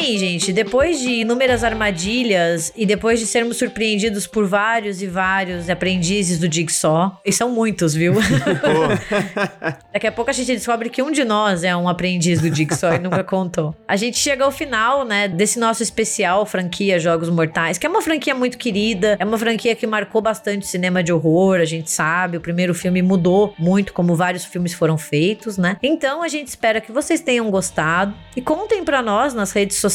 [0.00, 5.68] Bem, gente, depois de inúmeras armadilhas e depois de sermos surpreendidos por vários e vários
[5.68, 8.14] aprendizes do Jigsaw, e são muitos, viu?
[9.92, 12.94] Daqui a pouco a gente descobre que um de nós é um aprendiz do Jigsaw
[12.94, 13.76] e nunca contou.
[13.86, 18.00] A gente chega ao final, né, desse nosso especial franquia Jogos Mortais, que é uma
[18.00, 21.90] franquia muito querida, é uma franquia que marcou bastante o cinema de horror, a gente
[21.90, 25.76] sabe, o primeiro filme mudou muito como vários filmes foram feitos, né?
[25.82, 29.89] Então a gente espera que vocês tenham gostado e contem para nós nas redes sociais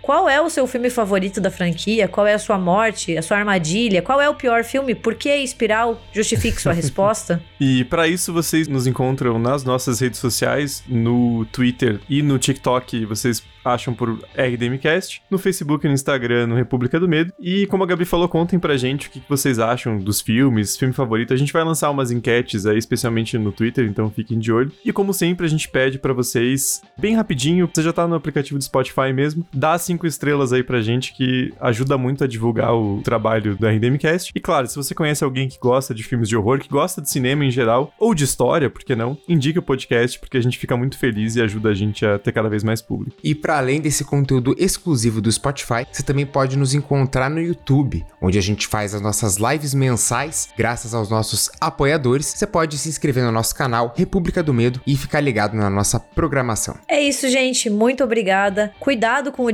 [0.00, 3.38] qual é o seu filme favorito da franquia, qual é a sua morte, a sua
[3.38, 6.00] armadilha, qual é o pior filme, por que Espiral?
[6.12, 7.42] Justifique sua resposta.
[7.60, 13.04] E para isso vocês nos encontram nas nossas redes sociais, no Twitter e no TikTok,
[13.04, 17.32] vocês acham por RDMcast, no Facebook e no Instagram, no República do Medo.
[17.40, 20.94] E como a Gabi falou, contem pra gente o que vocês acham dos filmes, filme
[20.94, 21.32] favorito.
[21.32, 24.72] A gente vai lançar umas enquetes aí, especialmente no Twitter, então fiquem de olho.
[24.84, 28.58] E como sempre, a gente pede para vocês, bem rapidinho, você já tá no aplicativo
[28.58, 33.00] do Spotify mesmo, dá cinco estrelas aí pra gente, que ajuda muito a divulgar o
[33.02, 34.32] trabalho do RDMcast.
[34.34, 37.10] E claro, se você conhece alguém que gosta de filmes de horror, que gosta de
[37.10, 39.16] cinema em geral, ou de história, por que não?
[39.28, 42.32] Indique o podcast, porque a gente fica muito feliz e ajuda a gente a ter
[42.32, 43.16] cada vez mais público.
[43.22, 48.04] E para além desse conteúdo exclusivo do Spotify, você também pode nos encontrar no YouTube,
[48.20, 52.26] onde a gente faz as nossas lives mensais, graças aos nossos apoiadores.
[52.26, 56.00] Você pode se inscrever no nosso canal República do Medo e ficar ligado na nossa
[56.00, 56.74] programação.
[56.88, 57.70] É isso, gente.
[57.70, 58.72] Muito obrigada.
[58.80, 59.52] Cuidado com o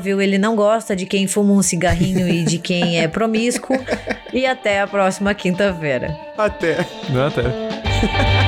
[0.00, 0.20] viu?
[0.20, 3.76] Ele não gosta de quem fuma um cigarrinho e de quem é promíscuo.
[4.30, 6.14] E até a próxima quinta-feira.
[6.36, 6.80] Até.
[7.26, 8.44] Até.